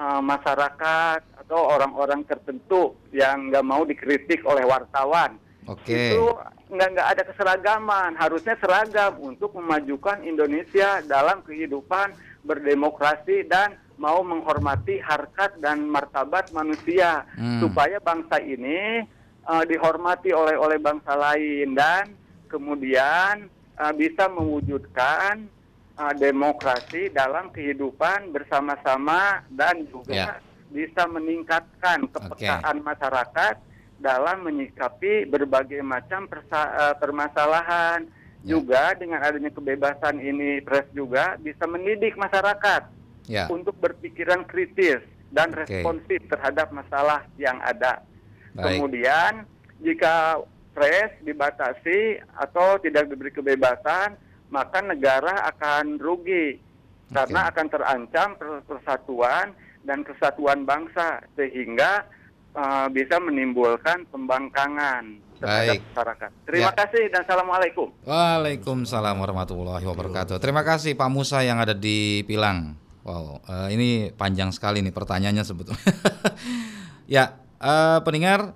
uh, 0.00 0.20
masyarakat 0.24 1.20
atau 1.44 1.60
orang-orang 1.76 2.24
tertentu 2.24 2.96
yang 3.12 3.52
nggak 3.52 3.66
mau 3.66 3.84
dikritik 3.84 4.40
oleh 4.48 4.64
wartawan. 4.64 5.36
Oke. 5.70 5.86
Okay. 5.86 6.08
Itu 6.18 6.34
nggak 6.72 6.88
nggak 6.98 7.08
ada 7.14 7.22
keseragaman. 7.28 8.10
Harusnya 8.18 8.54
seragam 8.58 9.20
untuk 9.22 9.54
memajukan 9.54 10.24
Indonesia 10.26 11.04
dalam 11.06 11.44
kehidupan 11.46 12.16
berdemokrasi 12.42 13.46
dan 13.46 13.78
mau 14.00 14.24
menghormati 14.26 14.98
harkat 14.98 15.62
dan 15.62 15.86
martabat 15.86 16.50
manusia 16.50 17.22
hmm. 17.38 17.62
supaya 17.62 18.02
bangsa 18.02 18.42
ini 18.42 19.06
uh, 19.46 19.62
dihormati 19.62 20.34
oleh 20.34 20.58
oleh 20.58 20.82
bangsa 20.82 21.14
lain 21.14 21.78
dan 21.78 22.10
kemudian 22.50 23.46
uh, 23.78 23.92
bisa 23.94 24.26
mewujudkan 24.26 25.46
uh, 25.94 26.14
demokrasi 26.18 27.14
dalam 27.14 27.54
kehidupan 27.54 28.34
bersama-sama 28.34 29.46
dan 29.54 29.86
juga 29.86 30.34
yeah. 30.34 30.36
bisa 30.74 31.06
meningkatkan 31.06 32.10
kepekaan 32.10 32.76
okay. 32.82 32.86
masyarakat 32.86 33.54
dalam 34.02 34.42
menyikapi 34.42 35.30
berbagai 35.30 35.80
macam 35.80 36.26
persa 36.26 36.60
uh, 36.74 36.94
permasalahan. 36.98 38.10
Yeah. 38.42 38.58
Juga 38.58 38.98
dengan 38.98 39.22
adanya 39.22 39.54
kebebasan 39.54 40.18
ini 40.18 40.58
pres 40.66 40.90
juga 40.90 41.38
bisa 41.38 41.62
mendidik 41.70 42.18
masyarakat 42.18 42.90
yeah. 43.30 43.46
untuk 43.46 43.78
berpikiran 43.78 44.42
kritis 44.50 44.98
dan 45.30 45.54
okay. 45.54 45.78
responsif 45.78 46.18
terhadap 46.26 46.74
masalah 46.74 47.22
yang 47.38 47.62
ada. 47.62 48.02
Baik. 48.58 48.82
Kemudian 48.82 49.46
jika 49.78 50.42
pres 50.74 51.14
dibatasi 51.22 52.18
atau 52.34 52.82
tidak 52.82 53.06
diberi 53.06 53.30
kebebasan, 53.30 54.18
maka 54.50 54.82
negara 54.82 55.46
akan 55.54 56.02
rugi 56.02 56.58
okay. 56.58 57.14
karena 57.14 57.40
akan 57.48 57.66
terancam 57.70 58.28
persatuan 58.66 59.54
dan 59.86 60.02
kesatuan 60.02 60.66
bangsa 60.66 61.22
sehingga 61.38 62.06
uh, 62.56 62.86
bisa 62.92 63.16
menimbulkan 63.18 64.04
pembangkangan 64.08 65.04
terhadap 65.42 65.74
Baik. 65.74 65.82
masyarakat. 65.90 66.30
Terima 66.46 66.70
ya. 66.70 66.78
kasih 66.78 67.02
dan 67.10 67.20
assalamualaikum. 67.26 67.88
Waalaikumsalam 68.06 69.16
warahmatullahi 69.18 69.84
wabarakatuh. 69.84 70.38
Terima 70.38 70.62
kasih 70.62 70.94
Pak 70.94 71.10
Musa 71.10 71.42
yang 71.42 71.58
ada 71.58 71.74
di 71.74 72.22
Pilang. 72.24 72.78
Wow, 73.02 73.42
uh, 73.50 73.66
ini 73.66 74.14
panjang 74.14 74.54
sekali 74.54 74.78
nih 74.78 74.94
pertanyaannya 74.94 75.42
sebetulnya. 75.42 75.82
ya, 77.18 77.34
uh, 77.58 77.98
pendengar 78.06 78.54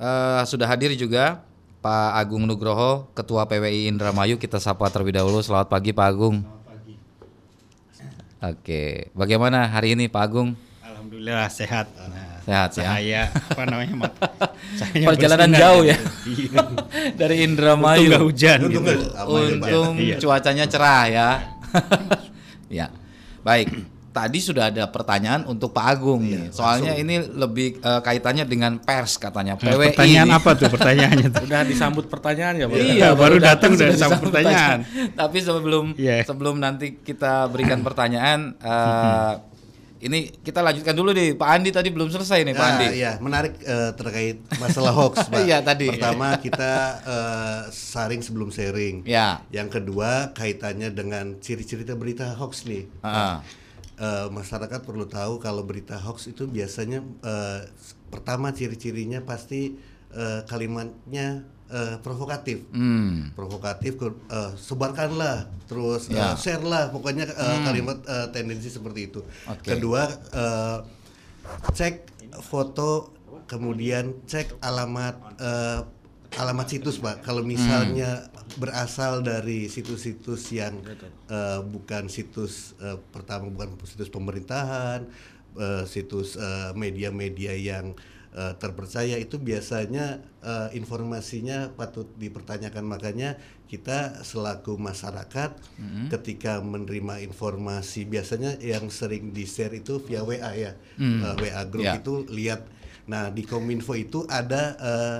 uh, 0.00 0.42
sudah 0.48 0.64
hadir 0.64 0.96
juga 0.96 1.44
Pak 1.84 2.16
Agung 2.16 2.48
Nugroho, 2.48 3.12
Ketua 3.12 3.44
PWI 3.44 3.92
Indramayu. 3.92 4.40
Kita 4.40 4.56
sapa 4.56 4.88
terlebih 4.88 5.20
dahulu. 5.20 5.44
Selamat 5.44 5.68
pagi 5.68 5.92
Pak 5.92 6.06
Agung. 6.08 6.40
Selamat 6.40 6.64
pagi. 6.64 6.94
Oke, 8.40 9.12
bagaimana 9.12 9.68
hari 9.68 9.92
ini 9.92 10.08
Pak 10.08 10.22
Agung? 10.24 10.56
Alhamdulillah 10.80 11.52
sehat. 11.52 11.92
Nah, 11.92 12.21
sehat 12.42 12.70
ya. 12.74 12.84
Saya 12.84 13.22
apa 13.30 13.62
namanya? 13.66 13.94
saya 14.78 15.06
Perjalanan 15.08 15.50
jauh 15.54 15.82
ya. 15.86 15.96
Iya. 16.26 16.58
Dari 17.14 17.36
Indramayu. 17.46 18.10
Untung 18.10 18.24
hujan. 18.30 18.58
Untung, 18.66 18.84
gitu. 18.84 18.94
Untung 19.26 19.92
iya. 19.98 20.16
cuacanya 20.18 20.64
cerah 20.66 21.04
ya. 21.08 21.28
ya. 22.82 22.86
Baik 23.42 23.92
tadi 24.12 24.38
sudah 24.44 24.68
ada 24.68 24.84
pertanyaan 24.92 25.48
untuk 25.48 25.72
Pak 25.72 25.86
Agung 25.88 26.20
iya, 26.22 26.36
nih. 26.36 26.44
Soalnya 26.52 26.92
langsung. 26.94 27.08
ini 27.08 27.14
lebih 27.32 27.68
uh, 27.80 28.00
kaitannya 28.04 28.44
dengan 28.44 28.76
pers 28.78 29.16
katanya. 29.16 29.56
Nah, 29.56 29.64
PWI. 29.64 29.96
Pertanyaan 29.96 30.30
apa 30.36 30.50
tuh 30.52 30.68
pertanyaannya? 30.68 31.28
Sudah 31.32 31.60
disambut 31.64 32.04
pertanyaan 32.12 32.54
ya, 32.60 32.66
Pak? 32.68 32.76
Iya, 32.76 33.08
baru, 33.16 33.36
datang 33.40 33.72
sudah 33.74 33.88
disambut 33.90 34.28
pertanyaan. 34.28 34.84
pertanyaan. 34.84 35.16
Tapi 35.16 35.38
sebelum 35.40 35.84
yeah. 35.96 36.22
sebelum 36.28 36.60
nanti 36.60 37.00
kita 37.00 37.48
berikan 37.48 37.80
pertanyaan 37.80 38.52
uh, 38.60 39.40
ini 40.02 40.34
kita 40.42 40.58
lanjutkan 40.60 40.92
dulu 40.98 41.14
nih 41.14 41.38
Pak 41.38 41.48
Andi 41.48 41.70
tadi 41.70 41.94
belum 41.94 42.10
selesai 42.10 42.42
nih 42.42 42.54
Pak 42.58 42.62
nah, 42.62 42.70
Andi. 42.74 42.86
Iya, 42.98 43.12
menarik 43.22 43.54
uh, 43.62 43.94
terkait 43.94 44.42
masalah 44.58 44.90
hoax, 44.90 45.26
Pak. 45.30 45.46
Iya 45.46 45.62
tadi. 45.62 45.94
Pertama 45.94 46.34
kita 46.42 46.72
uh, 47.06 47.60
saring 47.70 48.20
sebelum 48.20 48.50
sharing. 48.50 49.06
Ya. 49.06 49.46
Yang 49.54 49.78
kedua 49.80 50.34
kaitannya 50.34 50.90
dengan 50.90 51.38
ciri-ciri 51.38 51.86
berita 51.94 52.34
hoax 52.34 52.66
nih. 52.66 52.90
Uh 53.00 53.08
-huh 53.08 53.62
uh, 54.02 54.28
masyarakat 54.34 54.80
perlu 54.82 55.06
tahu 55.06 55.38
kalau 55.38 55.62
berita 55.62 55.98
hoax 55.98 56.30
itu 56.30 56.50
biasanya 56.50 57.06
uh, 57.22 57.62
pertama 58.10 58.50
ciri-cirinya 58.50 59.22
pasti 59.22 59.78
uh, 60.12 60.42
kalimatnya 60.50 61.46
uh, 61.72 61.96
provokatif, 62.04 62.68
Hmm. 62.70 63.32
provokatif, 63.32 63.96
uh, 63.98 64.12
sebarkanlah, 64.54 65.48
terus 65.64 66.12
Ya. 66.12 66.32
uh, 66.32 66.34
share 66.36 66.60
lah, 66.62 66.92
pokoknya 66.92 67.24
uh, 67.32 67.56
Hmm. 67.58 67.64
kalimat 67.64 67.98
uh, 68.04 68.28
tendensi 68.28 68.68
seperti 68.68 69.08
itu. 69.08 69.24
Oke. 69.48 69.72
Kedua, 69.72 70.04
uh, 70.36 70.78
cek 71.72 71.94
foto, 72.44 73.16
kemudian 73.48 74.22
cek 74.24 74.60
alamat 74.60 75.16
uh, 75.40 75.80
alamat 76.32 76.64
situs 76.64 76.96
pak. 76.96 77.20
Kalau 77.20 77.44
misalnya 77.44 78.24
berasal 78.56 79.20
dari 79.20 79.68
situs-situs 79.68 80.48
yang 80.52 80.80
uh, 81.28 81.60
bukan 81.60 82.08
situs 82.08 82.72
uh, 82.80 82.96
pertama 83.12 83.48
bukan 83.48 83.76
situs 83.84 84.08
pemerintahan, 84.08 85.08
uh, 85.56 85.84
situs 85.84 86.36
uh, 86.36 86.72
media-media 86.72 87.52
yang 87.52 87.92
uh, 88.32 88.52
terpercaya 88.56 89.16
itu 89.16 89.36
biasanya 89.36 90.20
uh, 90.40 90.68
informasinya 90.72 91.72
patut 91.72 92.08
dipertanyakan. 92.16 92.84
Makanya 92.84 93.36
kita 93.66 94.20
selaku 94.20 94.76
masyarakat 94.76 95.56
ketika 96.12 96.60
menerima 96.60 97.24
informasi 97.24 98.04
biasanya 98.04 98.60
yang 98.60 98.92
sering 98.92 99.32
di 99.32 99.44
share 99.44 99.72
itu 99.72 99.96
via 100.00 100.20
WA 100.20 100.52
ya. 100.52 100.72
Uh, 101.00 101.34
WA 101.40 101.62
group 101.64 101.84
Ya. 101.84 101.96
itu 101.96 102.24
lihat. 102.28 102.68
Nah 103.08 103.32
di 103.32 103.42
kominfo 103.42 103.96
itu 103.96 104.28
ada 104.28 104.76
uh, 104.76 105.18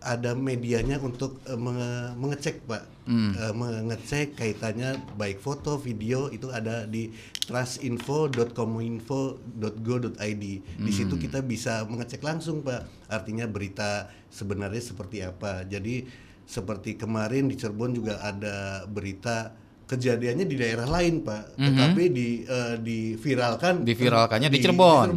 ada 0.00 0.32
medianya 0.32 0.96
untuk 0.96 1.44
uh, 1.44 1.60
menge- 1.60 2.16
mengecek 2.16 2.64
pak 2.64 2.99
Uh, 3.10 3.50
mengecek 3.58 4.38
kaitannya 4.38 4.94
baik 5.18 5.42
foto 5.42 5.74
video 5.82 6.30
itu 6.30 6.46
ada 6.54 6.86
di 6.86 7.10
trustinfo.kominfo.go.id 7.50 10.44
di 10.62 10.92
situ 10.94 11.18
kita 11.18 11.42
bisa 11.42 11.82
mengecek 11.90 12.22
langsung 12.22 12.62
pak. 12.62 12.86
Artinya 13.10 13.50
berita 13.50 14.06
sebenarnya 14.30 14.78
seperti 14.78 15.26
apa. 15.26 15.66
Jadi 15.66 16.06
seperti 16.46 16.94
kemarin 16.94 17.50
di 17.50 17.58
Cirebon 17.58 17.98
juga 17.98 18.22
ada 18.22 18.86
berita 18.86 19.58
kejadiannya 19.90 20.46
di 20.46 20.54
daerah 20.54 20.86
lain 20.86 21.20
pak 21.20 21.58
tetapi 21.58 22.02
di 22.08 22.28
eh, 22.42 22.78
diviralkan 22.78 23.82
Diviralkannya 23.82 24.46
di 24.46 24.58
Cirebon. 24.62 25.08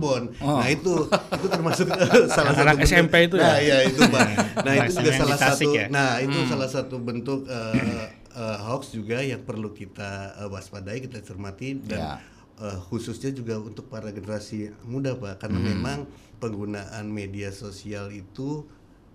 Oh. 0.41 0.57
nah 0.57 0.65
itu 0.65 1.05
itu 1.37 1.47
termasuk 1.47 1.85
eh, 1.87 2.25
salah 2.27 2.51
satu 2.51 2.65
bentuk- 2.65 2.89
SMP 2.89 3.13
itu 3.23 3.35
ya? 3.37 3.45
nah 3.45 3.57
ya 3.59 3.77
itu 3.85 4.01
pak 4.03 4.27
nah 4.59 4.73
itu 4.73 4.91
juga 4.97 5.11
salah 5.13 5.37
di 5.37 5.43
satu 5.45 5.69
ya? 5.71 5.85
nah 5.87 6.09
itu 6.17 6.37
salah 6.49 6.65
satu 6.67 6.95
bentuk 6.97 7.45
eh, 7.45 8.09
eh, 8.33 8.57
hoax 8.59 8.91
juga 8.91 9.21
yang 9.21 9.41
perlu 9.41 9.69
kita 9.71 10.11
eh, 10.35 10.49
waspadai 10.49 10.97
kita 10.99 11.21
cermati 11.21 11.77
dan 11.79 11.99
Ya. 11.99 12.13
eh, 12.59 12.77
khususnya 12.83 13.29
juga 13.29 13.57
untuk 13.57 13.85
para 13.87 14.09
generasi 14.09 14.73
muda 14.83 15.13
pak 15.13 15.37
karena 15.39 15.59
memang 15.59 16.09
penggunaan 16.37 17.05
media 17.05 17.49
sosial 17.49 18.09
itu 18.09 18.65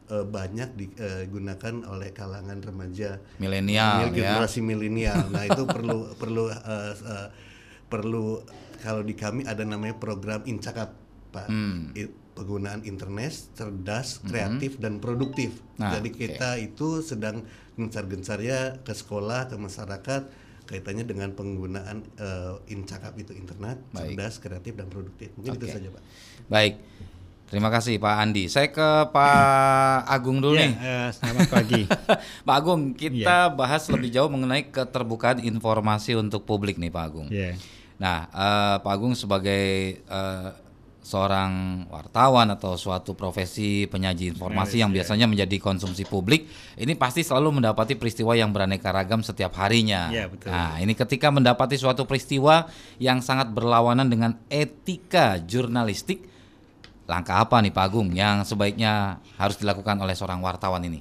eh, 0.09 0.25
banyak 0.25 0.69
digunakan 0.75 1.75
oleh 1.85 2.11
kalangan 2.11 2.59
remaja 2.59 3.21
Milenial, 3.37 4.09
Mil- 4.09 4.15
ya. 4.15 4.35
generasi 4.35 4.61
milenial 4.61 5.29
nah 5.29 5.45
itu 5.45 5.65
perlu 5.65 6.13
perlu 6.15 6.49
eh, 6.49 6.57
eh, 6.95 7.29
perlu 7.87 8.43
kalau 8.79 9.01
di 9.01 9.13
kami 9.13 9.43
ada 9.43 9.63
namanya 9.63 9.97
program 9.97 10.45
incakap 10.45 10.95
pak 11.29 11.47
Hmm. 11.47 11.93
Penggunaan 12.33 12.87
internet 12.87 13.35
cerdas 13.53 14.23
kreatif 14.23 14.79
dan 14.79 15.03
produktif 15.03 15.59
Nah, 15.75 15.91
jadi 15.93 16.07
kita 16.09 16.51
itu 16.57 17.03
sedang 17.03 17.43
gencar-gencarnya 17.75 18.83
ke 18.83 18.93
sekolah 18.93 19.51
ke 19.51 19.57
masyarakat 19.57 20.23
kaitannya 20.63 21.03
dengan 21.03 21.33
penggunaan 21.33 22.07
eh, 22.15 22.55
incakap 22.71 23.17
itu 23.17 23.35
internet 23.35 23.83
Baik. 23.91 24.15
cerdas 24.15 24.39
kreatif 24.39 24.73
dan 24.73 24.87
produktif 24.87 25.35
mungkin 25.35 25.57
itu 25.57 25.67
Oke. 25.67 25.75
saja 25.75 25.89
pak 25.91 26.03
Baik. 26.47 26.75
Terima 27.49 27.73
kasih 27.73 27.97
Pak 27.97 28.15
Andi. 28.15 28.45
Saya 28.47 28.69
ke 28.69 28.89
Pak 29.09 30.05
Agung 30.05 30.37
dulu 30.37 30.53
Ya, 30.53 30.69
nih. 30.69 30.75
eh, 30.77 31.09
selamat 31.17 31.49
pagi. 31.49 31.83
Pak 32.47 32.55
Agung, 32.55 32.93
kita 32.93 33.49
Iya. 33.49 33.57
bahas 33.57 33.89
lebih 33.89 34.13
jauh 34.13 34.29
mengenai 34.29 34.69
keterbukaan 34.69 35.41
informasi 35.41 36.13
untuk 36.13 36.45
publik 36.45 36.77
nih 36.77 36.93
Pak 36.93 37.03
Agung. 37.03 37.29
Ya. 37.33 37.57
Nah, 37.97 38.29
eh, 38.29 38.77
Pak 38.79 38.93
Agung 38.93 39.17
sebagai 39.17 39.65
eh, 39.97 40.49
seorang 41.01 41.53
wartawan 41.89 42.53
atau 42.53 42.77
suatu 42.77 43.17
profesi 43.17 43.89
penyaji 43.89 44.37
informasi 44.37 44.85
yang 44.85 44.93
biasanya 44.93 45.25
menjadi 45.25 45.57
konsumsi 45.57 46.05
publik, 46.05 46.45
ini 46.77 46.93
pasti 47.01 47.25
selalu 47.25 47.65
mendapati 47.65 47.97
peristiwa 47.97 48.37
yang 48.37 48.53
beraneka 48.53 48.93
ragam 48.93 49.25
setiap 49.25 49.57
harinya. 49.57 50.13
Iya, 50.13 50.29
betul. 50.29 50.53
Nah, 50.53 50.77
ini 50.77 50.93
ketika 50.93 51.33
mendapati 51.33 51.81
suatu 51.81 52.05
peristiwa 52.05 52.69
yang 53.01 53.25
sangat 53.25 53.49
berlawanan 53.49 54.13
dengan 54.13 54.37
etika 54.53 55.41
jurnalistik, 55.41 56.29
langkah 57.09 57.41
apa 57.41 57.65
nih 57.65 57.73
Pak 57.73 57.85
Agung 57.89 58.13
yang 58.13 58.45
sebaiknya 58.45 59.19
harus 59.41 59.57
dilakukan 59.57 59.97
oleh 59.99 60.13
seorang 60.13 60.45
wartawan 60.45 60.85
ini? 60.85 61.01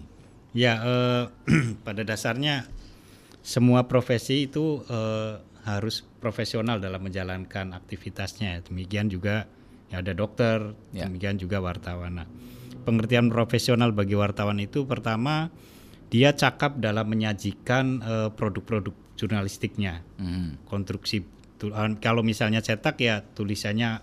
Ya, 0.56 0.80
eh, 0.80 1.24
pada 1.86 2.02
dasarnya 2.08 2.64
semua 3.44 3.86
profesi 3.92 4.48
itu 4.48 4.82
eh, 4.88 5.44
harus 5.68 6.08
profesional 6.24 6.80
dalam 6.80 7.04
menjalankan 7.04 7.76
aktivitasnya. 7.76 8.64
Demikian 8.64 9.12
juga 9.12 9.52
ya 9.92 10.00
ada 10.00 10.16
dokter, 10.16 10.74
Ya. 10.96 11.06
demikian 11.12 11.36
juga 11.36 11.60
wartawan. 11.60 12.24
Nah, 12.24 12.28
pengertian 12.88 13.28
profesional 13.28 13.92
bagi 13.92 14.16
wartawan 14.16 14.64
itu 14.64 14.88
pertama 14.88 15.52
dia 16.08 16.32
cakap 16.32 16.80
dalam 16.80 17.04
menyajikan 17.12 18.00
eh, 18.00 18.30
produk-produk 18.32 18.96
jurnalistiknya. 19.20 20.08
Hmm. 20.24 20.56
konstruksi 20.72 21.28
eh, 21.68 21.92
kalau 22.00 22.24
misalnya 22.24 22.64
cetak 22.64 22.96
ya 23.04 23.20
tulisannya 23.28 24.00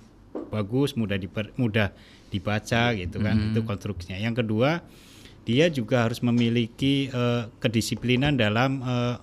bagus 0.55 0.95
mudah 0.95 1.19
diper- 1.19 1.51
mudah 1.57 1.90
dibaca 2.31 2.95
gitu 2.95 3.19
kan 3.19 3.35
itu 3.51 3.61
konstruksinya. 3.62 4.17
Yang 4.17 4.47
kedua 4.47 4.87
dia 5.43 5.67
juga 5.69 6.07
harus 6.07 6.23
memiliki 6.23 7.11
eh, 7.11 7.51
kedisiplinan 7.59 8.38
dalam 8.38 8.79
eh, 8.81 9.17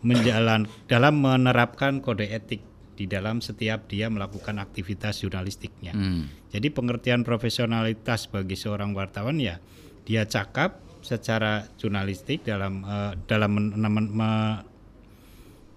menjalan 0.00 0.64
dalam 0.86 1.20
menerapkan 1.20 2.00
kode 2.00 2.24
etik 2.24 2.62
di 2.96 3.04
dalam 3.04 3.40
setiap 3.40 3.88
dia 3.88 4.08
melakukan 4.08 4.56
aktivitas 4.56 5.20
jurnalistiknya. 5.20 5.92
Hmm. 5.92 6.28
jadi 6.50 6.68
pengertian 6.68 7.24
profesionalitas 7.24 8.28
bagi 8.28 8.56
seorang 8.56 8.92
wartawan 8.92 9.36
ya 9.36 9.56
dia 10.04 10.24
cakap 10.24 10.80
secara 11.00 11.64
jurnalistik 11.76 12.44
dalam 12.44 12.84
eh, 12.84 13.12
dalam 13.24 13.50
men- 13.56 13.72
men- 13.76 14.12
me- 14.12 14.60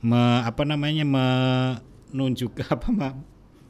me- 0.03 0.43
apa 0.43 0.63
namanya 0.63 1.03
menunjuk 1.07 2.59
apa 2.75 2.87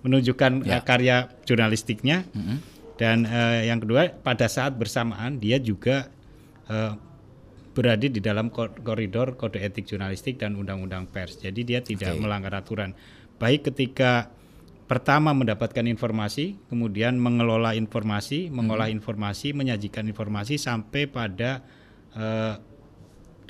menunjukkan 0.03 0.51
Ya. 0.63 0.77
eh, 0.77 0.83
karya 0.83 1.17
jurnalistiknya 1.43 2.27
Mm-mm. 2.29 2.57
dan 2.95 3.23
eh, 3.23 3.67
yang 3.67 3.79
kedua 3.79 4.11
pada 4.13 4.45
saat 4.45 4.75
bersamaan 4.75 5.39
dia 5.39 5.57
juga 5.57 6.11
eh, 6.67 6.93
berada 7.73 8.05
di 8.05 8.21
dalam 8.21 8.47
ko- 8.47 8.69
koridor 8.69 9.33
kode 9.33 9.57
etik 9.57 9.87
jurnalistik 9.87 10.37
dan 10.37 10.53
undang-undang 10.53 11.07
pers 11.07 11.39
jadi 11.39 11.61
dia 11.63 11.79
tidak 11.79 12.13
Oke. 12.13 12.21
melanggar 12.21 12.53
aturan 12.53 12.93
baik 13.39 13.65
ketika 13.65 14.29
pertama 14.85 15.33
mendapatkan 15.33 15.81
informasi 15.83 16.59
kemudian 16.67 17.17
mengelola 17.17 17.73
informasi 17.73 18.51
mengolah 18.53 18.91
informasi 18.91 19.55
menyajikan 19.55 20.05
informasi 20.05 20.59
sampai 20.59 21.09
pada 21.09 21.63
eh, 22.13 22.53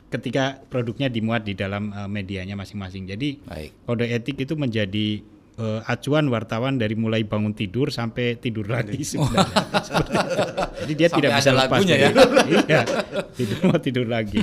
ketika 0.08 0.62
produknya 0.70 1.10
dimuat 1.10 1.42
di 1.42 1.58
dalam 1.58 1.90
eh, 1.90 2.06
medianya 2.06 2.54
masing-masing. 2.54 3.10
Jadi 3.10 3.42
Baik. 3.44 3.72
kode 3.84 4.06
etik 4.08 4.38
itu 4.40 4.54
menjadi 4.54 5.26
eh, 5.58 5.82
acuan 5.86 6.26
wartawan 6.30 6.82
dari 6.82 6.96
mulai 6.98 7.22
bangun 7.26 7.54
tidur 7.54 7.94
sampai 7.94 8.38
tidur 8.42 8.70
lagi 8.70 9.02
sebenarnya. 9.06 9.58
Seperti 9.88 10.14
itu. 10.14 10.38
Jadi 10.84 10.94
dia 10.98 11.08
Sampai 11.08 11.18
tidak 11.22 11.32
bisa 11.40 11.50
lepas 11.54 11.80
lagunya 11.80 11.96
ya. 11.96 12.10
iya, 12.50 12.82
tidur 13.38 13.60
mau 13.70 13.80
tidur 13.80 14.08
lagi. 14.10 14.40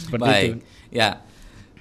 Seperti 0.00 0.28
Baik. 0.30 0.46
itu. 0.46 0.56
Ya. 0.94 1.10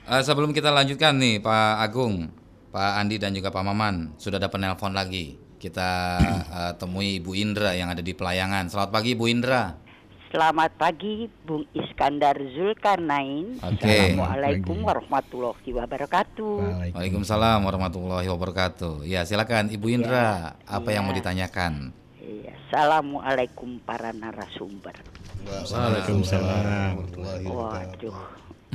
Eh, 0.06 0.22
sebelum 0.22 0.54
kita 0.54 0.70
lanjutkan 0.70 1.18
nih 1.18 1.42
Pak 1.42 1.82
Agung, 1.82 2.30
Pak 2.70 2.92
Andi 3.02 3.18
dan 3.18 3.34
juga 3.34 3.50
Pak 3.50 3.64
Maman 3.66 4.18
sudah 4.22 4.38
ada 4.38 4.50
penelpon 4.50 4.94
lagi. 4.94 5.38
Kita 5.58 5.90
eh, 6.30 6.74
temui 6.78 7.22
Ibu 7.22 7.32
Indra 7.34 7.74
yang 7.74 7.90
ada 7.90 8.02
di 8.02 8.14
Pelayangan. 8.14 8.70
Selamat 8.70 8.92
pagi 8.94 9.18
Ibu 9.18 9.26
Indra. 9.30 9.85
Selamat 10.34 10.74
pagi 10.74 11.30
Bung 11.46 11.70
Iskandar 11.70 12.34
Zulkarnain. 12.58 13.62
Oke. 13.62 13.86
Assalamualaikum 13.86 14.78
warahmatullahi 14.82 15.70
wabarakatuh. 15.70 16.56
Waalaikumsalam 16.98 17.62
warahmatullahi 17.62 18.26
wabarakatuh. 18.26 19.06
Ya, 19.06 19.22
silakan 19.22 19.70
Ibu 19.70 19.86
Indra, 19.94 20.58
apa 20.66 20.90
yang 20.90 21.06
mau 21.06 21.14
ditanyakan? 21.14 21.94
Iya, 22.18 22.58
Assalamualaikum 22.66 23.78
para 23.86 24.10
narasumber. 24.10 24.98
Waalaikumsalam. 25.46 27.06
Waduh, 27.46 28.18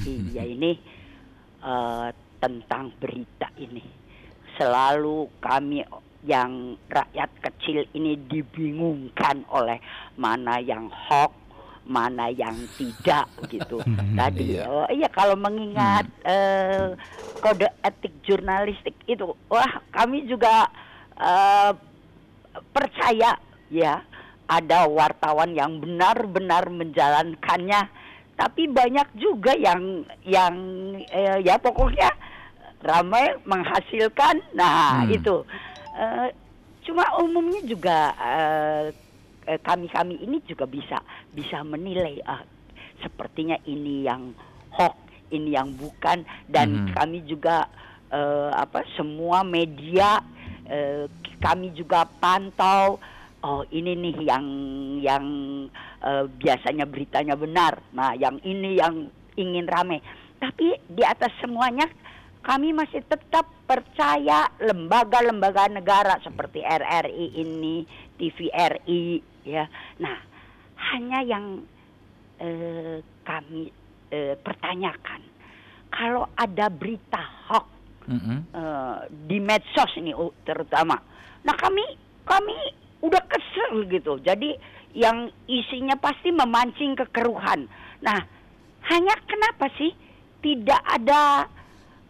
iya 0.07 0.47
ini 0.47 0.79
eh, 1.67 2.09
tentang 2.39 2.95
berita 3.03 3.51
ini. 3.59 3.83
Selalu 4.55 5.27
kami 5.43 5.83
yang 6.21 6.77
rakyat 6.93 7.31
kecil 7.41 7.89
ini 7.97 8.13
dibingungkan 8.29 9.41
oleh 9.49 9.81
mana 10.21 10.61
yang 10.61 10.93
hoax, 10.93 11.33
mana 11.87 12.29
yang 12.33 12.57
tidak 12.77 13.27
gitu. 13.49 13.81
Tadi, 14.19 14.57
Iya. 14.57 14.65
oh 14.69 14.89
iya 14.91 15.09
kalau 15.11 15.35
mengingat 15.37 16.07
eh, 16.25 16.95
kode 17.41 17.69
etik 17.85 18.15
jurnalistik 18.25 18.95
itu, 19.07 19.33
wah 19.49 19.73
kami 19.95 20.25
juga 20.29 20.69
eh, 21.19 21.73
percaya 22.75 23.39
ya 23.71 24.03
ada 24.51 24.91
wartawan 24.91 25.55
yang 25.55 25.79
benar-benar 25.79 26.67
menjalankannya 26.67 27.87
tapi 28.35 28.67
banyak 28.67 29.07
juga 29.21 29.53
yang 29.55 30.03
yang 30.25 30.55
eh, 31.13 31.39
ya 31.45 31.61
pokoknya 31.61 32.11
ramai 32.81 33.37
menghasilkan 33.45 34.41
nah 34.57 35.05
hmm. 35.05 35.13
itu 35.13 35.37
uh, 35.93 36.29
cuma 36.81 37.05
umumnya 37.21 37.61
juga 37.69 38.17
uh, 38.17 38.85
kami-kami 39.59 40.23
ini 40.23 40.39
juga 40.47 40.69
bisa 40.71 41.03
bisa 41.35 41.67
menilai 41.67 42.23
uh, 42.23 42.45
sepertinya 43.03 43.59
ini 43.67 44.07
yang 44.07 44.31
hoax 44.71 44.95
ini 45.35 45.55
yang 45.57 45.75
bukan 45.75 46.23
dan 46.47 46.87
hmm. 46.87 46.95
kami 46.95 47.27
juga 47.27 47.67
uh, 48.15 48.55
apa 48.55 48.87
semua 48.95 49.43
media 49.43 50.23
uh, 50.71 51.07
kami 51.41 51.73
juga 51.75 52.07
pantau 52.07 53.01
oh 53.41 53.65
ini 53.73 53.97
nih 53.97 54.17
yang 54.29 54.47
yang 55.01 55.25
uh, 56.05 56.25
biasanya 56.29 56.85
beritanya 56.85 57.35
benar. 57.37 57.81
Nah, 57.97 58.13
yang 58.17 58.41
ini 58.45 58.77
yang 58.77 59.09
ingin 59.37 59.67
rame. 59.69 60.05
Tapi 60.41 60.77
di 60.89 61.03
atas 61.05 61.33
semuanya 61.41 61.89
kami 62.41 62.73
masih 62.73 63.05
tetap 63.05 63.45
percaya 63.69 64.49
lembaga-lembaga 64.57 65.69
negara 65.69 66.17
seperti 66.25 66.65
RRI 66.65 67.37
ini, 67.37 67.85
TVRI 68.17 69.30
ya. 69.51 69.65
Nah, 69.99 70.17
hanya 70.95 71.21
yang 71.27 71.67
uh, 72.39 72.97
kami 73.27 73.75
uh, 74.15 74.35
pertanyakan 74.41 75.21
kalau 75.91 76.31
ada 76.39 76.71
berita 76.71 77.21
hoax 77.51 77.69
mm 78.07 78.19
-hmm. 78.19 78.39
uh, 78.55 78.99
di 79.11 79.39
medsos 79.43 79.91
ini 79.99 80.15
terutama. 80.47 80.97
Nah, 81.43 81.55
kami 81.59 81.83
kami 82.23 82.57
udah 83.03 83.23
kesel 83.27 83.91
gitu. 83.91 84.21
Jadi 84.23 84.55
yang 84.95 85.31
isinya 85.47 85.95
pasti 85.99 86.35
memancing 86.35 86.99
kekeruhan. 86.99 87.67
Nah, 88.03 88.19
hanya 88.91 89.15
kenapa 89.27 89.71
sih 89.79 89.93
tidak 90.41 90.83
ada 90.83 91.47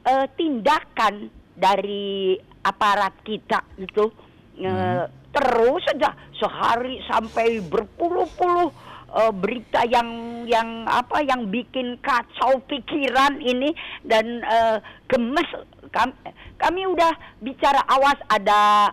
uh, 0.06 0.26
tindakan 0.36 1.28
dari 1.56 2.36
aparat 2.64 3.16
kita 3.24 3.64
gitu? 3.80 4.12
Uh, 4.60 5.08
terus 5.30 5.80
saja 5.88 6.12
sehari 6.36 7.00
sampai 7.08 7.64
berpuluh-puluh 7.64 8.68
uh, 9.14 9.32
berita 9.32 9.86
yang 9.86 10.42
yang 10.44 10.84
apa 10.84 11.22
yang 11.22 11.48
bikin 11.48 11.96
kacau 12.02 12.60
pikiran 12.66 13.38
ini 13.40 13.72
dan 14.04 14.42
uh, 14.44 14.78
gemes 15.06 15.48
kami, 15.90 16.14
kami 16.58 16.86
udah 16.86 17.14
bicara 17.42 17.82
awas 17.90 18.18
ada 18.30 18.92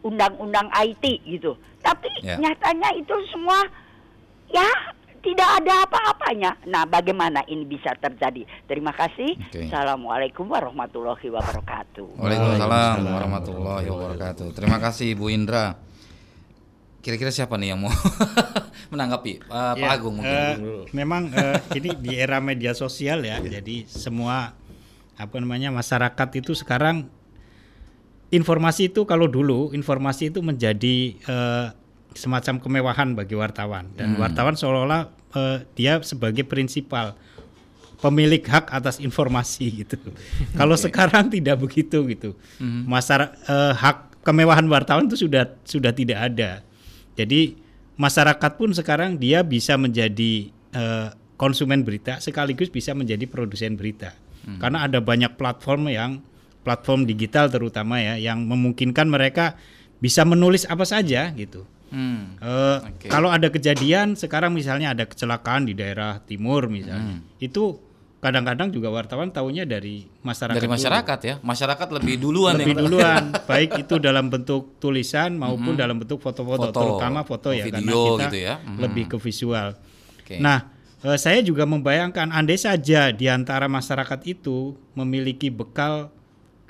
undang-undang 0.00 0.68
IT 0.72 1.04
gitu. 1.28 1.56
Tapi 1.80 2.08
yeah. 2.24 2.40
nyatanya 2.40 2.92
itu 2.96 3.12
semua 3.32 3.64
ya 4.52 4.68
tidak 5.20 5.48
ada 5.62 5.84
apa-apanya. 5.84 6.56
Nah, 6.64 6.88
bagaimana 6.88 7.44
ini 7.44 7.68
bisa 7.68 7.92
terjadi? 7.96 8.44
Terima 8.64 8.92
kasih. 8.96 9.36
Okay. 9.52 9.68
Assalamualaikum 9.68 10.48
warahmatullahi 10.48 11.28
wabarakatuh. 11.28 12.16
Waalaikumsalam 12.16 12.96
warahmatullahi 13.04 13.86
wabarakatuh. 13.88 14.46
Terima 14.56 14.80
kasih 14.80 15.16
Bu 15.16 15.28
Indra. 15.28 15.76
Kira-kira 17.00 17.32
siapa 17.32 17.56
nih 17.56 17.72
yang 17.72 17.80
mau 17.80 17.92
menanggapi 18.92 19.48
uh, 19.48 19.72
ya, 19.72 19.88
Pak 19.88 19.90
Agung 19.96 20.20
mungkin? 20.20 20.36
Uh, 20.60 20.84
memang 20.92 21.32
uh, 21.32 21.56
ini 21.72 21.96
di 21.96 22.12
era 22.12 22.44
media 22.44 22.76
sosial 22.76 23.24
ya, 23.24 23.40
yeah. 23.40 23.60
jadi 23.60 23.88
semua 23.88 24.52
apa 25.16 25.36
namanya 25.40 25.72
masyarakat 25.72 26.28
itu 26.44 26.52
sekarang 26.52 27.08
informasi 28.28 28.92
itu 28.92 29.08
kalau 29.08 29.32
dulu 29.32 29.72
informasi 29.72 30.28
itu 30.28 30.44
menjadi 30.44 31.16
uh, 31.24 31.72
semacam 32.14 32.58
kemewahan 32.58 33.14
bagi 33.14 33.38
wartawan 33.38 33.90
dan 33.94 34.14
hmm. 34.14 34.20
wartawan 34.20 34.54
seolah-olah 34.58 35.02
uh, 35.34 35.58
dia 35.78 36.02
sebagai 36.02 36.42
prinsipal 36.42 37.14
pemilik 38.00 38.40
hak 38.40 38.72
atas 38.72 38.98
informasi 38.98 39.84
gitu. 39.84 40.00
kalau 40.58 40.74
sekarang 40.74 41.28
tidak 41.28 41.60
begitu 41.60 42.02
gitu. 42.08 42.30
Hmm. 42.58 42.88
Masyarakat 42.88 43.36
uh, 43.46 43.72
hak 43.76 44.24
kemewahan 44.24 44.66
wartawan 44.66 45.06
itu 45.06 45.28
sudah 45.28 45.54
sudah 45.62 45.92
tidak 45.92 46.18
ada. 46.32 46.64
Jadi 47.14 47.60
masyarakat 48.00 48.52
pun 48.56 48.72
sekarang 48.72 49.20
dia 49.20 49.44
bisa 49.44 49.76
menjadi 49.76 50.48
uh, 50.72 51.12
konsumen 51.36 51.84
berita 51.84 52.20
sekaligus 52.20 52.72
bisa 52.72 52.96
menjadi 52.96 53.28
produsen 53.28 53.76
berita. 53.76 54.16
Hmm. 54.44 54.58
Karena 54.58 54.88
ada 54.88 54.98
banyak 55.04 55.36
platform 55.36 55.92
yang 55.92 56.24
platform 56.64 57.08
digital 57.08 57.48
terutama 57.48 58.00
ya 58.00 58.20
yang 58.20 58.44
memungkinkan 58.44 59.08
mereka 59.08 59.56
bisa 60.00 60.24
menulis 60.24 60.64
apa 60.64 60.88
saja 60.88 61.28
gitu. 61.36 61.68
Hmm. 61.90 62.38
Uh, 62.38 62.78
okay. 62.86 63.10
Kalau 63.10 63.28
ada 63.28 63.50
kejadian 63.50 64.14
sekarang 64.14 64.54
misalnya 64.54 64.94
ada 64.94 65.04
kecelakaan 65.04 65.66
di 65.66 65.74
daerah 65.74 66.22
timur 66.22 66.70
misalnya, 66.70 67.18
hmm. 67.18 67.42
itu 67.42 67.90
kadang-kadang 68.20 68.68
juga 68.68 68.92
wartawan 68.92 69.32
tahunya 69.32 69.64
dari 69.64 70.04
masyarakat. 70.20 70.60
Dari 70.60 70.70
masyarakat 70.70 71.18
dulu. 71.18 71.30
ya, 71.32 71.34
masyarakat 71.40 71.88
lebih 71.98 72.14
duluan. 72.20 72.54
lebih 72.54 72.74
yang 72.76 72.80
duluan, 72.84 73.22
baik 73.50 73.70
itu 73.80 73.94
dalam 73.96 74.28
bentuk 74.28 74.76
tulisan 74.76 75.34
maupun 75.34 75.74
hmm. 75.74 75.80
dalam 75.80 75.96
bentuk 75.98 76.20
foto-foto, 76.20 76.68
terutama 76.70 77.24
foto 77.24 77.50
ya, 77.50 77.66
karena 77.66 77.90
kita 77.90 78.22
gitu 78.28 78.38
ya. 78.38 78.54
Hmm. 78.60 78.78
lebih 78.78 79.04
ke 79.10 79.16
visual. 79.16 79.74
Okay. 80.22 80.38
Nah, 80.38 80.68
uh, 81.02 81.18
saya 81.18 81.40
juga 81.40 81.64
membayangkan 81.64 82.28
andai 82.30 82.60
saja 82.60 83.08
di 83.10 83.26
antara 83.26 83.66
masyarakat 83.66 84.20
itu 84.28 84.76
memiliki 84.92 85.48
bekal 85.48 86.12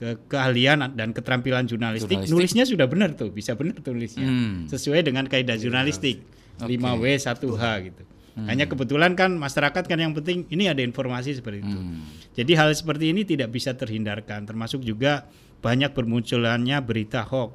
ke 0.01 0.17
keahlian 0.33 0.97
dan 0.97 1.13
keterampilan 1.13 1.69
jurnalistik, 1.69 2.25
jurnalistik, 2.25 2.33
nulisnya 2.33 2.65
sudah 2.65 2.89
benar 2.89 3.13
tuh, 3.13 3.29
bisa 3.29 3.53
benar 3.53 3.85
tulisnya. 3.85 4.25
Hmm. 4.25 4.65
Sesuai 4.65 5.05
dengan 5.05 5.29
kaidah 5.29 5.61
jurnalistik. 5.61 6.25
Okay. 6.57 6.81
5W 6.81 7.05
1H 7.21 7.65
gitu. 7.85 8.03
Hmm. 8.33 8.49
Hanya 8.49 8.65
kebetulan 8.65 9.13
kan 9.13 9.37
masyarakat 9.37 9.85
kan 9.85 9.99
yang 10.01 10.17
penting 10.17 10.49
ini 10.49 10.73
ada 10.73 10.81
informasi 10.81 11.37
seperti 11.37 11.61
itu. 11.61 11.77
Hmm. 11.77 12.01
Jadi 12.33 12.53
hal 12.57 12.73
seperti 12.73 13.13
ini 13.13 13.29
tidak 13.29 13.53
bisa 13.53 13.77
terhindarkan 13.77 14.49
termasuk 14.49 14.81
juga 14.81 15.29
banyak 15.61 15.93
bermunculannya 15.93 16.81
berita 16.81 17.21
hoax. 17.29 17.53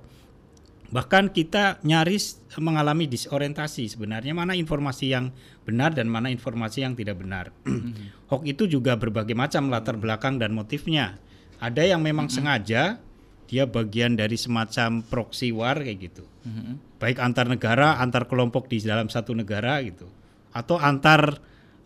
Bahkan 0.94 1.34
kita 1.34 1.82
nyaris 1.82 2.46
mengalami 2.62 3.10
disorientasi 3.10 3.90
sebenarnya 3.90 4.38
mana 4.38 4.54
informasi 4.54 5.18
yang 5.18 5.34
benar 5.66 5.98
dan 5.98 6.06
mana 6.06 6.30
informasi 6.30 6.86
yang 6.86 6.94
tidak 6.94 7.18
benar. 7.18 7.50
Hmm. 7.66 7.90
hoax 8.30 8.46
itu 8.46 8.70
juga 8.70 8.94
berbagai 8.94 9.34
macam 9.34 9.74
latar 9.74 9.98
belakang 9.98 10.38
dan 10.38 10.54
motifnya. 10.54 11.18
Ada 11.60 11.96
yang 11.96 12.02
memang 12.04 12.28
mm-hmm. 12.28 12.46
sengaja 12.46 13.00
dia 13.46 13.64
bagian 13.70 14.18
dari 14.18 14.36
semacam 14.36 15.06
proxy 15.06 15.54
war 15.54 15.78
kayak 15.78 16.12
gitu. 16.12 16.26
Mm-hmm. 16.46 16.98
Baik 16.98 17.18
antar 17.22 17.46
negara, 17.46 18.02
antar 18.02 18.26
kelompok 18.26 18.66
di 18.66 18.82
dalam 18.82 19.08
satu 19.08 19.38
negara 19.38 19.78
gitu. 19.86 20.10
Atau 20.50 20.82
antar 20.82 21.38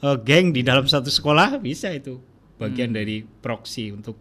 uh, 0.03 0.17
geng 0.19 0.55
di 0.55 0.63
dalam 0.63 0.87
satu 0.87 1.11
sekolah 1.11 1.59
bisa 1.59 1.91
itu 1.91 2.19
bagian 2.59 2.91
mm. 2.91 2.95
dari 2.95 3.17
proxy 3.23 3.91
untuk 3.95 4.19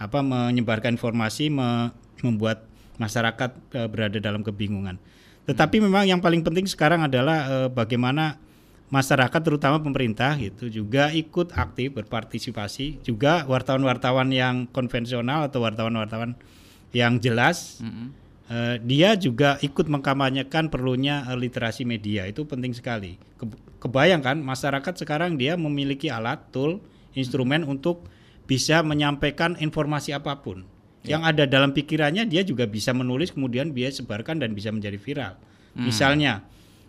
apa 0.00 0.24
menyebarkan 0.24 0.96
informasi 0.98 1.52
me, 1.52 1.92
membuat 2.24 2.66
masyarakat 2.98 3.50
uh, 3.76 3.88
berada 3.88 4.18
dalam 4.18 4.40
kebingungan. 4.44 5.00
Tetapi 5.48 5.80
mm. 5.80 5.84
memang 5.88 6.04
yang 6.08 6.20
paling 6.20 6.44
penting 6.44 6.68
sekarang 6.68 7.04
adalah 7.04 7.38
uh, 7.48 7.68
bagaimana 7.72 8.40
masyarakat 8.92 9.40
terutama 9.40 9.80
pemerintah 9.80 10.36
itu 10.36 10.68
juga 10.68 11.08
ikut 11.10 11.56
aktif 11.56 11.96
berpartisipasi 11.96 13.00
juga 13.00 13.48
wartawan-wartawan 13.48 14.28
yang 14.28 14.68
konvensional 14.68 15.48
atau 15.48 15.64
wartawan-wartawan 15.64 16.36
yang 16.92 17.16
jelas 17.18 17.80
mm 17.80 17.90
-hmm. 17.90 18.06
uh, 18.52 18.76
dia 18.84 19.16
juga 19.16 19.56
ikut 19.64 19.88
mengkampanyekan 19.88 20.68
perlunya 20.68 21.24
uh, 21.24 21.36
literasi 21.36 21.88
media 21.88 22.28
itu 22.28 22.44
penting 22.44 22.76
sekali 22.76 23.16
Ke 23.40 23.48
kebayangkan 23.84 24.40
masyarakat 24.40 24.94
sekarang 25.00 25.36
dia 25.36 25.56
memiliki 25.56 26.08
alat 26.12 26.40
tool 26.52 26.80
instrumen 27.16 27.64
mm 27.64 27.66
-hmm. 27.66 27.74
untuk 27.74 27.96
bisa 28.44 28.84
menyampaikan 28.84 29.56
informasi 29.56 30.12
apa 30.12 30.44
pun 30.44 30.68
yeah. 31.02 31.16
yang 31.16 31.22
ada 31.24 31.48
dalam 31.48 31.72
pikirannya 31.72 32.28
dia 32.28 32.44
juga 32.44 32.68
bisa 32.68 32.92
menulis 32.92 33.32
kemudian 33.32 33.72
dia 33.72 33.88
sebarkan 33.88 34.44
dan 34.44 34.52
bisa 34.52 34.68
menjadi 34.68 35.00
viral 35.00 35.34
mm. 35.72 35.84
misalnya 35.88 36.44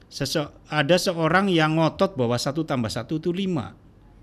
Sese 0.07 0.47
ada 0.69 0.95
seorang 0.95 1.49
yang 1.49 1.75
ngotot 1.75 2.15
bahwa 2.15 2.37
satu 2.37 2.63
tambah 2.63 2.89
satu 2.89 3.17
itu 3.19 3.33
lima. 3.33 3.73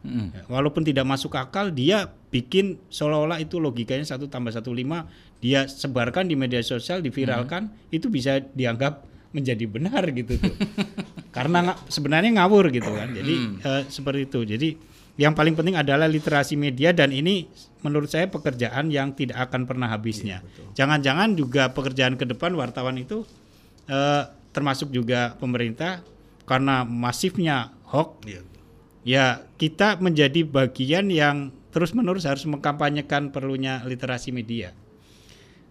Hmm. 0.03 0.35
Ya, 0.35 0.43
walaupun 0.51 0.83
tidak 0.83 1.07
masuk 1.07 1.39
akal, 1.39 1.71
dia 1.71 2.11
bikin 2.35 2.83
seolah-olah 2.91 3.39
itu 3.39 3.63
logikanya 3.63 4.03
satu 4.03 4.27
tambah 4.27 4.51
satu 4.51 4.75
lima, 4.75 5.07
dia 5.39 5.71
sebarkan 5.71 6.27
di 6.27 6.35
media 6.35 6.59
sosial, 6.59 6.99
diviralkan, 6.99 7.71
hmm. 7.71 7.95
itu 7.95 8.11
bisa 8.11 8.43
dianggap 8.43 9.07
menjadi 9.31 9.65
benar 9.71 10.03
gitu 10.11 10.43
tuh. 10.43 10.55
Karena 11.37 11.73
sebenarnya 11.87 12.35
ngawur 12.43 12.75
gitu 12.75 12.91
kan. 12.93 13.15
Jadi 13.15 13.35
hmm. 13.35 13.57
uh, 13.63 13.83
seperti 13.87 14.21
itu. 14.27 14.41
Jadi 14.43 14.69
yang 15.21 15.37
paling 15.37 15.53
penting 15.53 15.77
adalah 15.77 16.09
literasi 16.09 16.57
media 16.57 16.97
dan 16.97 17.13
ini 17.13 17.45
menurut 17.85 18.09
saya 18.09 18.33
pekerjaan 18.33 18.89
yang 18.89 19.13
tidak 19.13 19.51
akan 19.51 19.69
pernah 19.69 19.93
habisnya. 19.93 20.41
Iya, 20.41 20.83
Jangan-jangan 20.83 21.37
juga 21.37 21.69
pekerjaan 21.73 22.17
ke 22.17 22.25
depan 22.25 22.57
wartawan 22.57 22.97
itu 22.97 23.29
uh, 23.93 24.25
termasuk 24.53 24.93
juga 24.93 25.35
pemerintah 25.41 26.05
karena 26.45 26.85
masifnya 26.85 27.73
hoax 27.89 28.11
ya. 28.29 28.41
ya 29.05 29.27
kita 29.57 29.99
menjadi 29.99 30.45
bagian 30.45 31.09
yang 31.09 31.51
terus-menerus 31.73 32.29
harus 32.29 32.45
mengkampanyekan 32.45 33.33
perlunya 33.33 33.81
literasi 33.89 34.31
media. 34.31 34.77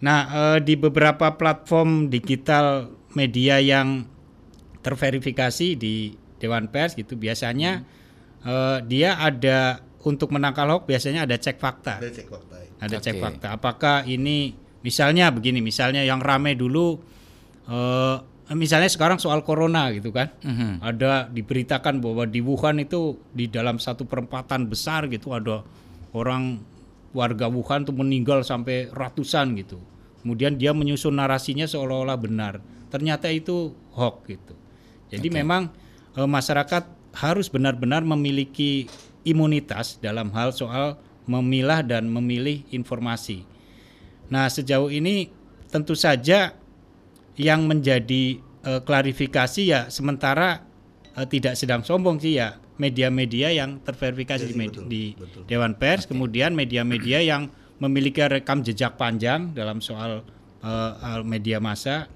Nah, 0.01 0.19
eh, 0.33 0.59
di 0.65 0.73
beberapa 0.73 1.37
platform 1.37 2.09
digital 2.09 2.89
media 3.13 3.61
yang 3.61 4.09
terverifikasi 4.81 5.77
di 5.77 6.17
Dewan 6.41 6.73
Pers 6.73 6.97
gitu 6.97 7.13
biasanya 7.13 7.85
hmm. 7.85 8.49
uh, 8.49 8.79
dia 8.81 9.13
ada 9.21 9.85
untuk 10.01 10.33
menangkal 10.33 10.65
hoax 10.73 10.89
biasanya 10.89 11.29
ada 11.29 11.37
cek 11.37 11.61
fakta. 11.61 12.01
Ada 12.01 12.09
cek 12.09 12.27
fakta. 12.33 12.55
Ya. 12.57 12.69
Ada 12.81 12.97
okay. 12.97 13.05
cek 13.05 13.15
fakta. 13.21 13.47
Apakah 13.53 13.97
ini 14.09 14.57
misalnya 14.81 15.29
begini, 15.29 15.61
misalnya 15.61 16.01
yang 16.01 16.17
ramai 16.17 16.57
dulu 16.57 16.97
uh, 17.69 18.17
misalnya 18.57 18.91
sekarang 18.91 19.17
soal 19.17 19.45
corona 19.47 19.91
gitu 19.95 20.11
kan. 20.11 20.31
Mm-hmm. 20.43 20.71
Ada 20.83 21.31
diberitakan 21.31 22.03
bahwa 22.03 22.27
di 22.27 22.43
Wuhan 22.43 22.83
itu 22.83 23.19
di 23.31 23.47
dalam 23.47 23.79
satu 23.79 24.03
perempatan 24.03 24.67
besar 24.67 25.07
gitu 25.07 25.31
ada 25.31 25.63
orang 26.11 26.59
warga 27.11 27.47
Wuhan 27.47 27.87
tuh 27.87 27.95
meninggal 27.95 28.43
sampai 28.43 28.91
ratusan 28.91 29.55
gitu. 29.59 29.79
Kemudian 30.21 30.55
dia 30.55 30.71
menyusun 30.71 31.17
narasinya 31.17 31.65
seolah-olah 31.65 32.17
benar. 32.19 32.53
Ternyata 32.91 33.31
itu 33.31 33.73
hoax 33.95 34.15
gitu. 34.27 34.53
Jadi 35.11 35.27
okay. 35.27 35.37
memang 35.41 35.71
e, 36.13 36.21
masyarakat 36.23 36.83
harus 37.17 37.51
benar-benar 37.51 38.05
memiliki 38.05 38.87
imunitas 39.27 39.99
dalam 39.99 40.31
hal 40.31 40.55
soal 40.55 40.95
memilah 41.27 41.83
dan 41.83 42.07
memilih 42.07 42.63
informasi. 42.71 43.43
Nah, 44.31 44.47
sejauh 44.47 44.87
ini 44.87 45.27
tentu 45.67 45.95
saja 45.95 46.55
yang 47.39 47.67
menjadi 47.67 48.39
e, 48.41 48.71
klarifikasi 48.83 49.61
ya 49.63 49.81
sementara 49.87 50.65
e, 51.15 51.21
tidak 51.27 51.55
sedang 51.55 51.85
sombong 51.85 52.19
sih 52.19 52.39
ya 52.39 52.59
media-media 52.81 53.53
yang 53.53 53.77
terverifikasi 53.85 54.49
Jadi, 54.49 54.57
di, 54.57 54.65
betul, 54.65 54.85
di 54.89 55.03
betul. 55.13 55.41
Dewan 55.45 55.77
Pers, 55.77 56.09
kemudian 56.09 56.57
media-media 56.57 57.21
yang 57.21 57.53
memiliki 57.77 58.25
rekam 58.25 58.65
jejak 58.65 58.97
panjang 58.97 59.53
dalam 59.53 59.81
soal 59.81 60.25
uh, 60.61 61.21
media 61.25 61.57
massa 61.57 62.09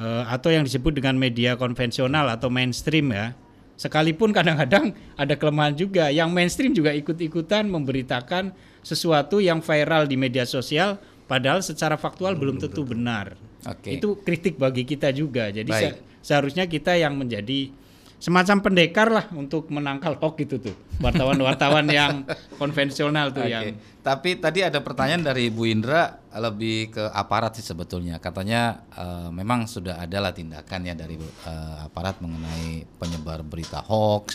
uh, 0.00 0.24
atau 0.32 0.48
yang 0.48 0.64
disebut 0.64 0.96
dengan 0.96 1.16
media 1.16 1.56
konvensional 1.60 2.28
atau 2.32 2.48
mainstream 2.48 3.12
ya 3.12 3.36
sekalipun 3.78 4.34
kadang-kadang 4.34 4.96
ada 5.14 5.34
kelemahan 5.38 5.76
juga 5.76 6.10
yang 6.10 6.32
mainstream 6.32 6.74
juga 6.74 6.90
ikut-ikutan 6.96 7.68
memberitakan 7.68 8.50
sesuatu 8.82 9.38
yang 9.38 9.62
viral 9.62 10.08
di 10.08 10.16
media 10.16 10.48
sosial 10.48 10.98
padahal 11.28 11.60
secara 11.60 11.94
faktual 12.00 12.34
hmm, 12.34 12.40
belum 12.40 12.56
tentu 12.58 12.82
betul. 12.82 12.96
benar. 12.96 13.36
Okay. 13.66 13.98
Itu 13.98 14.20
kritik 14.22 14.60
bagi 14.60 14.86
kita 14.86 15.10
juga. 15.10 15.50
Jadi 15.50 15.70
se 15.72 15.88
seharusnya 16.22 16.68
kita 16.68 16.94
yang 16.98 17.16
menjadi 17.16 17.72
semacam 18.18 18.56
pendekar 18.58 19.08
lah 19.14 19.30
untuk 19.30 19.70
menangkal 19.70 20.18
hoax 20.18 20.42
itu 20.42 20.58
tuh 20.58 20.74
wartawan-wartawan 20.98 21.86
yang 22.02 22.26
konvensional 22.58 23.30
tuh 23.30 23.46
okay. 23.46 23.54
yang 23.54 23.64
tapi 24.02 24.34
tadi 24.42 24.66
ada 24.66 24.82
pertanyaan 24.82 25.22
dari 25.22 25.54
Bu 25.54 25.70
Indra 25.70 26.18
lebih 26.34 26.98
ke 26.98 27.04
aparat 27.14 27.54
sih 27.54 27.62
sebetulnya 27.62 28.18
katanya 28.18 28.82
uh, 28.98 29.30
memang 29.30 29.70
sudah 29.70 30.02
ada 30.02 30.18
lah 30.18 30.34
tindakan 30.34 30.90
ya 30.90 30.98
dari 30.98 31.14
uh, 31.14 31.86
aparat 31.86 32.18
mengenai 32.18 32.82
penyebar 32.98 33.46
berita 33.46 33.86
hoax 33.86 34.34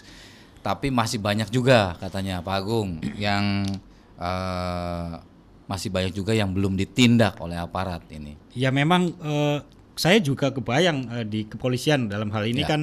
tapi 0.63 0.87
masih 0.87 1.19
banyak 1.19 1.51
juga 1.51 1.99
katanya 1.99 2.39
Pak 2.39 2.55
Agung 2.55 3.03
yang 3.19 3.67
uh, 4.15 5.19
masih 5.67 5.89
banyak 5.89 6.11
juga 6.11 6.35
yang 6.35 6.51
belum 6.51 6.75
ditindak 6.75 7.39
oleh 7.39 7.55
aparat 7.55 8.03
ini 8.11 8.35
ya 8.53 8.69
memang 8.69 9.15
uh, 9.23 9.59
saya 9.93 10.17
juga 10.19 10.49
kebayang 10.51 11.07
uh, 11.09 11.25
di 11.25 11.45
kepolisian 11.45 12.09
dalam 12.09 12.33
hal 12.33 12.43
ini 12.49 12.65
ya. 12.65 12.69
kan 12.69 12.81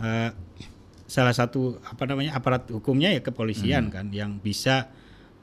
uh, 0.00 0.30
salah 1.08 1.32
satu 1.32 1.80
apa 1.88 2.04
namanya 2.04 2.36
aparat 2.36 2.68
hukumnya 2.68 3.08
ya 3.08 3.24
kepolisian 3.24 3.88
hmm. 3.88 3.94
kan 3.94 4.06
yang 4.12 4.36
bisa 4.38 4.92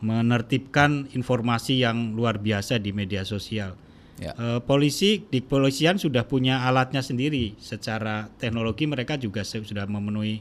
menertibkan 0.06 1.10
informasi 1.18 1.82
yang 1.82 2.14
luar 2.14 2.38
biasa 2.38 2.78
di 2.78 2.94
media 2.94 3.26
sosial. 3.26 3.74
Ya. 4.16 4.32
Uh, 4.38 4.60
polisi 4.64 5.28
di 5.28 5.44
kepolisian 5.44 6.00
sudah 6.00 6.24
punya 6.30 6.64
alatnya 6.64 7.02
sendiri. 7.02 7.58
Secara 7.60 8.32
teknologi 8.38 8.88
mereka 8.88 9.18
juga 9.20 9.44
sudah 9.44 9.90
memenuhi 9.90 10.40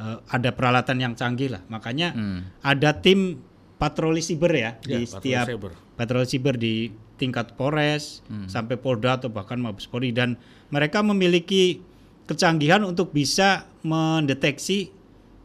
uh, 0.00 0.22
ada 0.30 0.54
peralatan 0.54 1.02
yang 1.02 1.12
canggih 1.18 1.52
lah. 1.52 1.62
Makanya 1.68 2.14
hmm. 2.14 2.40
ada 2.62 2.96
tim 2.96 3.42
patroli 3.82 4.22
siber 4.22 4.54
ya, 4.54 4.78
ya 4.86 4.94
di 4.94 5.10
setiap 5.10 5.50
patroli 5.98 6.22
siber 6.30 6.54
di 6.54 6.94
tingkat 7.18 7.58
Polres 7.58 8.22
hmm. 8.30 8.46
sampai 8.46 8.78
Polda 8.78 9.18
atau 9.18 9.26
bahkan 9.26 9.58
Mabes 9.58 9.90
Polri 9.90 10.14
dan 10.14 10.38
mereka 10.70 11.02
memiliki 11.02 11.82
kecanggihan 12.30 12.86
untuk 12.86 13.10
bisa 13.10 13.66
mendeteksi 13.82 14.94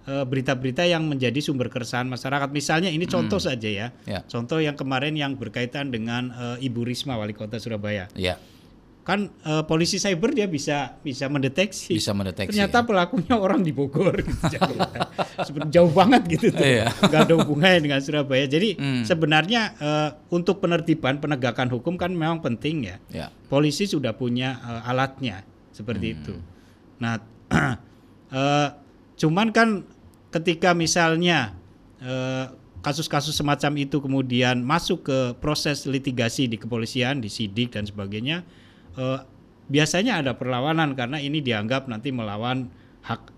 eh, 0.06 0.26
berita-berita 0.26 0.86
uh, 0.86 0.90
yang 0.94 1.10
menjadi 1.10 1.42
sumber 1.42 1.74
keresahan 1.74 2.06
masyarakat. 2.06 2.50
Misalnya 2.54 2.94
ini 2.94 3.10
contoh 3.10 3.42
hmm. 3.42 3.48
saja 3.50 3.70
ya. 3.70 3.88
ya. 4.06 4.22
Contoh 4.30 4.62
yang 4.62 4.78
kemarin 4.78 5.18
yang 5.18 5.34
berkaitan 5.34 5.90
dengan 5.90 6.30
uh, 6.30 6.58
Ibu 6.62 6.86
Risma 6.86 7.18
wali 7.18 7.34
kota 7.34 7.58
Surabaya. 7.58 8.06
Ya. 8.14 8.38
Kan 9.08 9.32
uh, 9.48 9.64
polisi 9.64 10.04
cyber 10.04 10.36
dia 10.36 10.52
bisa 10.52 11.00
bisa 11.00 11.32
mendeteksi. 11.32 11.96
Bisa 11.96 12.12
mendeteksi. 12.12 12.52
Ternyata 12.52 12.84
ya. 12.84 12.88
pelakunya 12.92 13.36
orang 13.40 13.64
di 13.64 13.72
Bogor 13.72 14.20
gitu. 14.28 14.36
jauh, 15.72 15.88
banget 15.96 16.28
gitu 16.28 16.52
tuh. 16.52 16.60
Iya. 16.60 16.92
Gak 16.92 17.32
ada 17.32 17.34
hubungannya 17.40 17.80
dengan 17.80 18.04
Surabaya. 18.04 18.44
Jadi 18.52 18.76
hmm. 18.76 19.08
sebenarnya 19.08 19.80
uh, 19.80 20.10
untuk 20.28 20.60
penertiban 20.60 21.24
penegakan 21.24 21.72
hukum 21.72 21.96
kan 21.96 22.12
memang 22.12 22.44
penting 22.44 22.92
ya. 22.92 23.00
ya. 23.08 23.32
Polisi 23.48 23.88
sudah 23.88 24.12
punya 24.12 24.60
uh, 24.60 24.92
alatnya 24.92 25.48
seperti 25.72 26.12
hmm. 26.12 26.16
itu. 26.20 26.34
Nah, 27.00 27.24
uh, 28.36 28.70
cuman 29.24 29.56
kan 29.56 29.88
ketika 30.36 30.76
misalnya 30.76 31.56
uh, 32.04 32.52
kasus-kasus 32.84 33.36
semacam 33.36 33.72
itu 33.84 34.04
kemudian 34.04 34.64
masuk 34.64 35.08
ke 35.08 35.18
proses 35.40 35.88
litigasi 35.88 36.48
di 36.48 36.60
kepolisian, 36.60 37.24
di 37.24 37.32
sidik 37.32 37.74
dan 37.76 37.84
sebagainya, 37.88 38.48
uh, 38.98 39.24
biasanya 39.72 40.20
ada 40.20 40.36
perlawanan 40.36 40.98
karena 40.98 41.22
ini 41.22 41.40
dianggap 41.40 41.88
nanti 41.88 42.12
melawan 42.12 42.68
hak 43.06 43.32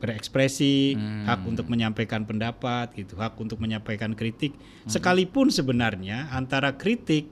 berekspresi, 0.00 0.96
hmm. 0.96 1.28
hak 1.28 1.44
untuk 1.44 1.68
menyampaikan 1.68 2.24
pendapat, 2.24 2.96
gitu, 2.96 3.20
hak 3.20 3.36
untuk 3.36 3.60
menyampaikan 3.60 4.16
kritik. 4.16 4.56
Hmm. 4.56 4.88
Sekalipun 4.88 5.52
sebenarnya 5.52 6.32
antara 6.32 6.80
kritik 6.80 7.28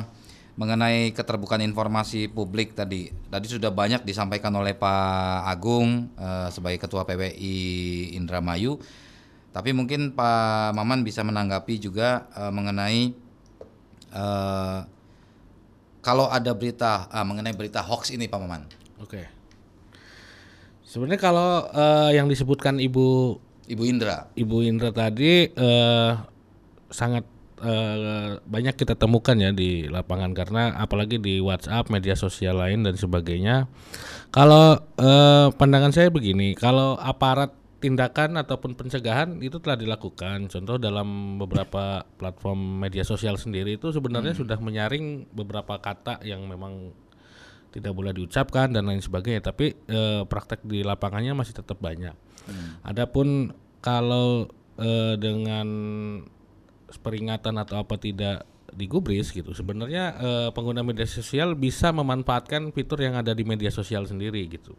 mengenai 0.58 1.12
keterbukaan 1.12 1.62
informasi 1.62 2.32
publik 2.32 2.74
tadi. 2.74 3.12
Tadi 3.12 3.48
sudah 3.52 3.70
banyak 3.70 4.08
disampaikan 4.08 4.56
oleh 4.56 4.74
Pak 4.74 5.46
Agung 5.46 6.10
uh, 6.16 6.48
sebagai 6.50 6.80
Ketua 6.80 7.04
PWI 7.04 8.16
Indramayu. 8.16 8.80
Tapi 9.52 9.76
mungkin 9.76 10.16
Pak 10.16 10.72
Maman 10.74 11.04
bisa 11.04 11.22
menanggapi 11.22 11.78
juga 11.84 12.32
uh, 12.34 12.50
mengenai 12.50 13.12
uh, 14.16 14.88
kalau 16.00 16.32
ada 16.32 16.56
berita 16.56 17.12
uh, 17.12 17.26
mengenai 17.28 17.52
berita 17.52 17.84
hoax 17.84 18.16
ini 18.16 18.32
Pak 18.32 18.40
Maman. 18.40 18.63
Oke. 19.04 19.28
Sebenarnya 20.88 21.20
kalau 21.20 21.68
uh, 21.68 22.10
yang 22.16 22.32
disebutkan 22.32 22.80
Ibu 22.80 23.36
Ibu 23.68 23.84
Indra, 23.84 24.32
Ibu 24.40 24.63
Indra 24.63 24.96
tadi 24.96 25.52
uh, 25.52 26.16
sangat 26.89 27.26
uh, 27.62 28.39
banyak 28.45 28.76
kita 28.78 28.93
temukan 28.93 29.36
ya 29.38 29.50
di 29.54 29.89
lapangan 29.89 30.32
karena 30.34 30.76
apalagi 30.78 31.17
di 31.17 31.41
WhatsApp, 31.41 31.89
media 31.89 32.13
sosial 32.13 32.62
lain 32.62 32.86
dan 32.86 32.95
sebagainya. 32.95 33.69
Kalau 34.30 34.78
uh, 34.78 35.47
pandangan 35.56 35.93
saya 35.93 36.12
begini, 36.12 36.54
kalau 36.54 37.00
aparat 37.00 37.54
tindakan 37.78 38.41
ataupun 38.41 38.73
pencegahan 38.73 39.38
itu 39.41 39.62
telah 39.62 39.78
dilakukan. 39.78 40.50
Contoh 40.50 40.82
dalam 40.82 41.38
beberapa 41.38 42.02
platform 42.17 42.82
media 42.82 43.06
sosial 43.06 43.38
sendiri 43.38 43.78
itu 43.78 43.93
sebenarnya 43.93 44.34
hmm. 44.34 44.41
sudah 44.41 44.58
menyaring 44.58 45.30
beberapa 45.30 45.78
kata 45.78 46.26
yang 46.26 46.45
memang 46.50 46.89
tidak 47.69 47.93
boleh 47.93 48.17
diucapkan 48.17 48.73
dan 48.73 48.89
lain 48.89 49.02
sebagainya. 49.02 49.45
Tapi 49.45 49.78
e, 49.86 50.26
praktek 50.26 50.65
di 50.65 50.82
lapangannya 50.82 51.38
masih 51.38 51.62
tetap 51.62 51.78
banyak. 51.78 52.17
Hmm. 52.50 52.82
Adapun 52.82 53.54
kalau 53.78 54.50
e, 54.82 55.13
dengan 55.21 55.67
peringatan 57.04 57.60
atau 57.60 57.84
apa 57.84 58.00
tidak 58.00 58.47
digubris 58.71 59.32
gitu. 59.32 59.52
Sebenarnya 59.56 60.04
eh, 60.19 60.50
pengguna 60.52 60.84
media 60.84 61.08
sosial 61.08 61.56
bisa 61.56 61.91
memanfaatkan 61.95 62.71
fitur 62.76 63.00
yang 63.04 63.15
ada 63.15 63.32
di 63.32 63.43
media 63.47 63.71
sosial 63.71 64.08
sendiri 64.08 64.47
gitu. 64.47 64.76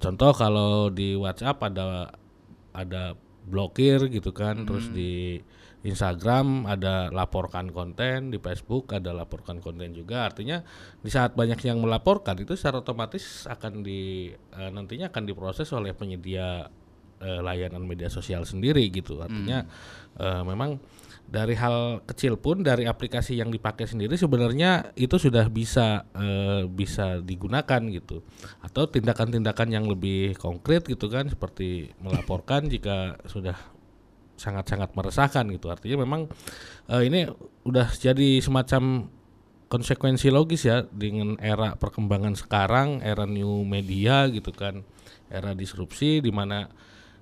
Contoh 0.00 0.32
kalau 0.32 0.88
di 0.88 1.16
WhatsApp 1.16 1.60
ada 1.64 2.12
ada 2.72 3.16
blokir 3.48 4.12
gitu 4.12 4.30
kan, 4.36 4.62
hmm. 4.62 4.66
terus 4.68 4.86
di 4.92 5.40
Instagram 5.86 6.66
ada 6.66 7.08
laporkan 7.14 7.70
konten, 7.70 8.34
di 8.34 8.38
Facebook 8.42 8.90
ada 8.90 9.14
laporkan 9.14 9.62
konten 9.62 9.94
juga. 9.94 10.26
Artinya 10.26 10.60
di 11.00 11.08
saat 11.08 11.38
banyak 11.38 11.62
yang 11.62 11.78
melaporkan 11.78 12.34
itu 12.42 12.58
secara 12.58 12.82
otomatis 12.82 13.46
akan 13.46 13.86
di 13.86 14.32
eh, 14.34 14.70
nantinya 14.74 15.08
akan 15.08 15.22
diproses 15.24 15.70
oleh 15.70 15.94
penyedia 15.94 16.66
eh, 17.22 17.40
layanan 17.40 17.86
media 17.86 18.10
sosial 18.10 18.42
sendiri 18.42 18.84
gitu. 18.90 19.22
Artinya 19.22 19.64
hmm. 19.64 20.18
eh, 20.18 20.42
memang 20.44 20.70
dari 21.28 21.52
hal 21.60 22.00
kecil 22.08 22.40
pun 22.40 22.64
dari 22.64 22.88
aplikasi 22.88 23.36
yang 23.36 23.52
dipakai 23.52 23.84
sendiri 23.84 24.16
sebenarnya 24.16 24.96
itu 24.96 25.20
sudah 25.20 25.44
bisa 25.52 26.08
e, 26.16 26.26
bisa 26.64 27.20
digunakan 27.20 27.84
gitu. 27.92 28.24
Atau 28.64 28.88
tindakan-tindakan 28.88 29.68
yang 29.68 29.84
lebih 29.84 30.40
konkret 30.40 30.88
gitu 30.88 31.12
kan 31.12 31.28
seperti 31.28 31.92
melaporkan 32.00 32.64
jika 32.72 33.20
sudah 33.28 33.60
sangat-sangat 34.40 34.96
meresahkan 34.96 35.44
gitu. 35.52 35.68
Artinya 35.68 36.00
memang 36.08 36.32
e, 36.88 36.94
ini 37.04 37.28
udah 37.68 37.92
jadi 37.92 38.40
semacam 38.40 39.12
konsekuensi 39.68 40.32
logis 40.32 40.64
ya 40.64 40.88
dengan 40.88 41.36
era 41.44 41.76
perkembangan 41.76 42.40
sekarang 42.40 43.04
era 43.04 43.28
new 43.28 43.68
media 43.68 44.24
gitu 44.32 44.48
kan. 44.56 44.80
Era 45.28 45.52
disrupsi 45.52 46.24
di 46.24 46.32
mana 46.32 46.72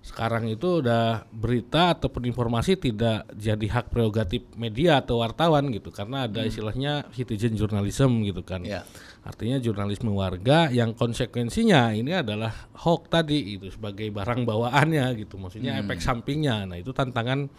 sekarang 0.07 0.47
itu 0.47 0.79
udah 0.87 1.27
berita 1.35 1.99
ataupun 1.99 2.31
informasi 2.31 2.79
tidak 2.79 3.27
jadi 3.35 3.67
hak 3.67 3.91
prerogatif 3.91 4.47
media 4.55 5.03
atau 5.03 5.19
wartawan 5.19 5.67
gitu 5.75 5.91
karena 5.91 6.31
ada 6.31 6.47
hmm. 6.47 6.51
istilahnya 6.55 6.93
citizen 7.11 7.59
journalism 7.59 8.23
gitu 8.23 8.47
kan 8.47 8.63
yeah. 8.63 8.87
artinya 9.27 9.59
jurnalisme 9.59 10.15
warga 10.15 10.71
yang 10.71 10.95
konsekuensinya 10.95 11.91
ini 11.91 12.23
adalah 12.23 12.55
hoax 12.87 13.11
tadi 13.11 13.59
itu 13.59 13.67
sebagai 13.75 14.07
barang 14.15 14.47
bawaannya 14.47 15.11
gitu 15.27 15.43
maksudnya 15.43 15.75
hmm. 15.75 15.83
efek 15.83 15.99
sampingnya 15.99 16.71
nah 16.71 16.79
itu 16.79 16.95
tantangan 16.95 17.51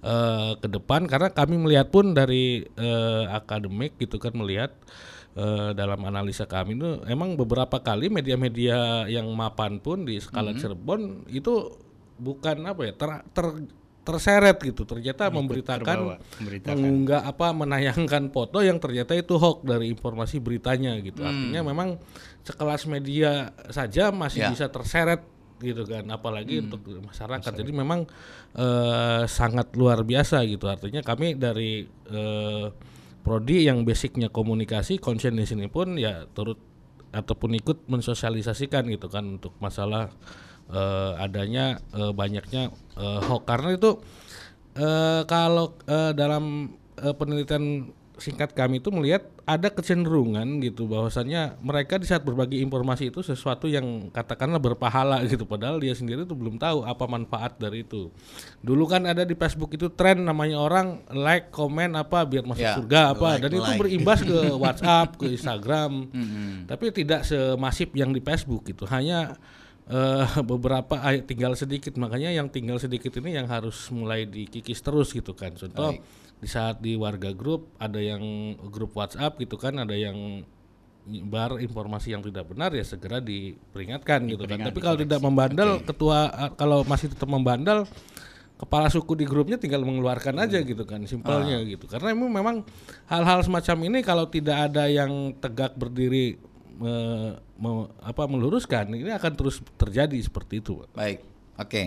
uh, 0.00 0.56
ke 0.56 0.72
depan 0.72 1.04
karena 1.04 1.28
kami 1.36 1.60
melihat 1.60 1.92
pun 1.92 2.16
dari 2.16 2.64
uh, 2.80 3.28
akademik 3.36 4.00
gitu 4.00 4.16
kan 4.16 4.32
melihat 4.32 4.72
uh, 5.36 5.76
dalam 5.76 6.00
analisa 6.08 6.48
kami 6.48 6.80
itu 6.80 7.04
emang 7.04 7.36
beberapa 7.36 7.76
kali 7.76 8.08
media-media 8.08 9.04
yang 9.04 9.28
mapan 9.36 9.78
pun 9.84 10.08
di 10.08 10.16
skala 10.16 10.56
-hmm. 10.56 10.60
Cirebon 10.64 11.00
itu 11.28 11.89
bukan 12.20 12.68
apa 12.68 12.80
ya 12.84 12.92
ter, 12.92 13.10
ter 13.32 13.46
terseret 14.00 14.56
gitu 14.64 14.88
ternyata 14.88 15.28
Ikut 15.28 15.36
memberitakan 15.36 15.96
mengunggah 16.72 17.20
apa 17.28 17.52
menayangkan 17.52 18.32
foto 18.32 18.64
yang 18.64 18.80
ternyata 18.80 19.12
itu 19.12 19.36
hoax 19.36 19.62
dari 19.62 19.92
informasi 19.92 20.40
beritanya 20.40 20.96
gitu 21.04 21.20
hmm. 21.20 21.28
artinya 21.28 21.60
memang 21.68 21.88
sekelas 22.42 22.88
media 22.88 23.52
saja 23.68 24.08
masih 24.08 24.48
ya. 24.48 24.50
bisa 24.50 24.66
terseret 24.72 25.20
gitu 25.60 25.84
kan 25.84 26.08
apalagi 26.08 26.58
hmm. 26.58 26.64
untuk 26.66 26.80
masyarakat. 26.88 27.04
masyarakat 27.44 27.52
jadi 27.52 27.72
memang 27.76 28.08
uh, 28.56 29.28
sangat 29.28 29.76
luar 29.76 30.00
biasa 30.02 30.48
gitu 30.48 30.66
artinya 30.72 31.04
kami 31.04 31.36
dari 31.36 31.84
uh, 32.08 32.72
prodi 33.20 33.68
yang 33.68 33.84
basicnya 33.84 34.32
komunikasi 34.32 34.96
konsen 34.96 35.36
di 35.36 35.44
sini 35.44 35.68
pun 35.68 36.00
ya 36.00 36.24
turut 36.32 36.56
ataupun 37.12 37.58
ikut 37.60 37.90
mensosialisasikan 37.90 38.88
gitu 38.88 39.12
kan 39.12 39.36
untuk 39.36 39.52
masalah 39.60 40.08
uh, 40.70 41.18
adanya 41.20 41.82
uh, 41.92 42.14
banyaknya 42.14 42.70
uh, 42.96 43.20
hoax 43.20 43.44
karena 43.46 43.76
itu 43.76 44.00
uh, 44.78 45.22
kalau 45.26 45.76
uh, 45.90 46.12
dalam 46.14 46.74
uh, 46.98 47.14
penelitian 47.14 47.90
singkat 48.20 48.52
kami 48.52 48.78
itu 48.78 48.92
melihat 48.92 49.24
ada 49.48 49.72
kecenderungan 49.72 50.60
gitu 50.62 50.86
bahwasannya 50.86 51.58
mereka 51.64 51.96
di 51.96 52.06
saat 52.06 52.22
berbagi 52.22 52.60
informasi 52.62 53.10
itu 53.10 53.24
sesuatu 53.24 53.66
yang 53.66 54.12
katakanlah 54.12 54.60
berpahala 54.60 55.24
gitu 55.32 55.48
padahal 55.48 55.80
dia 55.80 55.96
sendiri 55.96 56.28
tuh 56.28 56.36
belum 56.36 56.60
tahu 56.60 56.84
apa 56.86 57.04
manfaat 57.08 57.56
dari 57.56 57.82
itu. 57.82 58.12
Dulu 58.60 58.84
kan 58.86 59.08
ada 59.08 59.24
di 59.24 59.34
Facebook 59.34 59.74
itu 59.74 59.90
tren 59.90 60.22
namanya 60.22 60.60
orang 60.60 61.02
like, 61.10 61.50
komen 61.50 61.96
apa 61.96 62.22
biar 62.28 62.44
masuk 62.46 62.62
yeah, 62.62 62.76
surga 62.76 63.00
apa 63.16 63.28
like, 63.34 63.42
dan 63.42 63.50
like. 63.50 63.58
itu 63.58 63.72
berimbas 63.80 64.20
ke 64.22 64.38
WhatsApp, 64.62 65.16
ke 65.16 65.26
Instagram. 65.34 66.12
Mm 66.12 66.26
-hmm. 66.28 66.52
Tapi 66.68 66.84
tidak 66.94 67.26
semasif 67.26 67.90
yang 67.96 68.12
di 68.12 68.20
Facebook 68.20 68.68
gitu. 68.68 68.84
Hanya 68.86 69.34
uh, 69.90 70.26
beberapa 70.50 71.02
ay, 71.02 71.26
tinggal 71.26 71.58
sedikit 71.58 71.98
makanya 71.98 72.30
yang 72.30 72.46
tinggal 72.48 72.78
sedikit 72.78 73.10
ini 73.18 73.36
yang 73.36 73.50
harus 73.50 73.90
mulai 73.90 74.24
dikikis 74.24 74.80
terus 74.80 75.10
gitu 75.10 75.34
kan 75.34 75.52
contoh 75.58 75.98
Baik. 75.98 76.02
di 76.40 76.48
saat 76.48 76.78
di 76.78 76.94
warga 76.94 77.34
grup 77.34 77.74
ada 77.76 77.98
yang 77.98 78.54
grup 78.70 78.94
WhatsApp 78.96 79.36
gitu 79.42 79.58
kan 79.58 79.76
ada 79.82 79.92
yang 79.92 80.46
bar 81.26 81.58
informasi 81.58 82.14
yang 82.14 82.22
tidak 82.22 82.46
benar 82.46 82.70
ya 82.70 82.84
segera 82.86 83.18
diperingatkan 83.18 84.30
gitu 84.30 84.44
kan 84.46 84.62
tapi 84.62 84.78
kalau 84.78 84.96
tidak 85.00 85.18
membandel 85.18 85.80
okay. 85.80 85.90
ketua 85.90 86.18
eh, 86.30 86.50
kalau 86.54 86.86
masih 86.86 87.10
tetap 87.10 87.26
membandel 87.26 87.88
kepala 88.60 88.92
suku 88.92 89.16
di 89.16 89.24
grupnya 89.24 89.56
tinggal 89.56 89.80
mengeluarkan 89.82 90.36
hmm. 90.36 90.44
aja 90.44 90.58
gitu 90.60 90.84
kan 90.84 91.00
simpelnya 91.08 91.64
ah. 91.64 91.66
gitu 91.66 91.88
karena 91.88 92.12
memang 92.12 92.62
hal-hal 93.08 93.40
semacam 93.40 93.88
ini 93.88 93.98
kalau 94.04 94.28
tidak 94.28 94.70
ada 94.70 94.84
yang 94.86 95.32
tegak 95.40 95.72
berdiri 95.74 96.36
me, 97.60 97.92
apa 98.00 98.24
meluruskan 98.24 98.88
ini 98.96 99.12
akan 99.12 99.36
terus 99.36 99.60
terjadi 99.76 100.16
seperti 100.16 100.64
itu. 100.64 100.80
Baik, 100.96 101.20
oke. 101.60 101.68
Okay. 101.68 101.86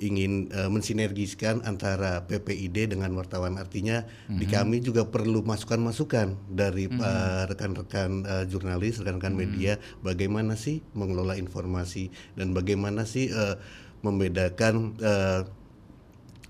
ingin 0.02 0.50
uh, 0.50 0.66
mensinergiskan 0.66 1.62
antara 1.62 2.26
PPID 2.26 2.90
dengan 2.90 3.14
wartawan. 3.14 3.54
Artinya 3.56 4.02
mm-hmm. 4.02 4.38
di 4.42 4.46
kami 4.50 4.82
juga 4.82 5.06
perlu 5.06 5.46
masukan-masukan 5.46 6.34
dari 6.50 6.90
mm-hmm. 6.90 7.00
uh, 7.00 7.42
rekan-rekan 7.46 8.10
uh, 8.26 8.44
jurnalis, 8.50 8.98
rekan-rekan 8.98 9.38
mm-hmm. 9.38 9.52
media 9.54 9.72
bagaimana 10.02 10.58
sih 10.58 10.82
mengelola 10.98 11.38
informasi 11.38 12.10
dan 12.34 12.50
bagaimana 12.50 13.06
sih 13.06 13.30
uh, 13.30 13.56
membedakan 14.02 14.98
uh, 14.98 15.46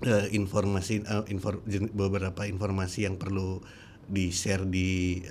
uh, 0.01 0.27
informasi 0.33 1.05
uh, 1.05 1.23
infor, 1.29 1.61
beberapa 1.93 2.49
informasi 2.49 3.05
yang 3.05 3.21
perlu 3.21 3.61
di 4.03 4.35
share 4.35 4.67
di 4.67 5.23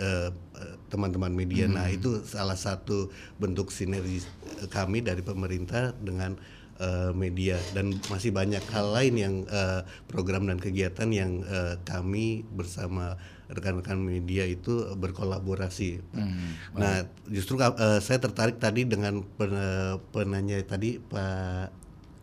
teman-teman 0.88 1.28
uh, 1.28 1.36
media. 1.36 1.68
Hmm. 1.68 1.76
Nah, 1.76 1.92
itu 1.92 2.24
salah 2.24 2.56
satu 2.56 3.12
bentuk 3.36 3.68
sinergi 3.68 4.24
kami 4.72 5.04
dari 5.04 5.20
pemerintah 5.20 5.92
dengan 6.00 6.40
uh, 6.78 7.10
media 7.12 7.58
dan 7.76 7.96
masih 8.08 8.32
banyak 8.32 8.62
hal 8.70 8.92
lain 8.92 9.14
yang 9.18 9.34
uh, 9.50 9.84
program 10.08 10.48
dan 10.48 10.62
kegiatan 10.62 11.08
yang 11.12 11.44
uh, 11.44 11.76
kami 11.84 12.46
bersama 12.52 13.16
rekan-rekan 13.52 14.00
media 14.00 14.48
itu 14.48 14.96
berkolaborasi. 14.96 16.00
Hmm, 16.16 16.56
nah, 16.72 17.04
justru 17.28 17.60
uh, 17.60 18.00
saya 18.00 18.16
tertarik 18.16 18.56
tadi 18.56 18.88
dengan 18.88 19.20
pen, 19.36 19.52
penanya 20.08 20.56
tadi 20.64 20.96
Pak 20.96 21.82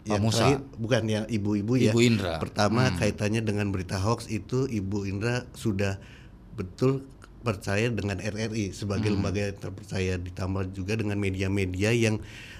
yang 0.09 0.25
Musa. 0.25 0.41
terakhir 0.41 0.59
bukan 0.81 1.03
yang 1.05 1.25
ibu-ibu 1.29 1.73
ya. 1.77 1.93
Ibu 1.93 2.01
Indra. 2.01 2.41
Pertama 2.41 2.89
hmm. 2.89 2.97
kaitannya 2.97 3.41
dengan 3.45 3.69
berita 3.69 4.01
hoax 4.01 4.25
itu 4.31 4.65
Ibu 4.65 5.05
Indra 5.05 5.45
sudah 5.53 6.01
betul 6.57 7.05
percaya 7.39 7.87
dengan 7.87 8.19
RRI 8.19 8.75
sebagai 8.75 9.11
hmm. 9.11 9.15
lembaga 9.19 9.41
yang 9.47 9.57
terpercaya 9.59 10.13
ditambah 10.19 10.75
juga 10.75 10.99
dengan 10.99 11.15
media-media 11.15 11.95
yang 11.95 12.19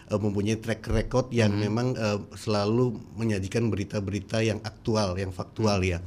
uh, 0.09 0.19
mempunyai 0.19 0.57
track 0.57 0.89
record 0.89 1.29
yang 1.29 1.53
hmm. 1.55 1.61
memang 1.61 1.87
uh, 1.95 2.19
selalu 2.33 2.97
menyajikan 3.15 3.69
berita-berita 3.69 4.41
yang 4.41 4.59
aktual, 4.65 5.15
yang 5.15 5.31
faktual 5.31 5.79
hmm. 5.79 5.89
ya. 5.95 5.99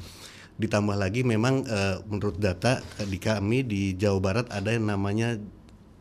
Ditambah 0.60 0.94
lagi 0.98 1.24
memang 1.24 1.64
uh, 1.64 2.04
menurut 2.06 2.36
data 2.38 2.82
di 3.02 3.16
kami 3.16 3.64
di 3.64 3.96
Jawa 3.96 4.18
Barat 4.20 4.46
ada 4.52 4.70
yang 4.70 4.86
namanya 4.86 5.40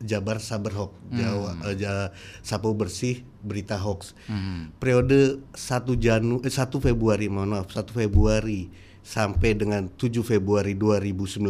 Jabar 0.02 0.42
Saber 0.42 0.74
Hoax, 0.74 0.92
hmm. 0.92 1.16
Jawa 1.16 1.50
uh, 1.62 1.74
ja, 1.78 1.94
Sapu 2.42 2.74
Bersih 2.74 3.22
Berita 3.40 3.78
Hoax. 3.78 4.18
Hmm. 4.26 4.74
Periode 4.82 5.40
1 5.54 6.02
Janu 6.02 6.42
eh, 6.42 6.50
1 6.50 6.58
Februari, 6.82 7.30
mohon 7.30 7.54
maaf, 7.54 7.70
1 7.70 7.86
Februari 7.94 8.68
sampai 9.02 9.54
dengan 9.58 9.90
7 9.98 10.22
Februari 10.22 10.78
2019 10.78 11.42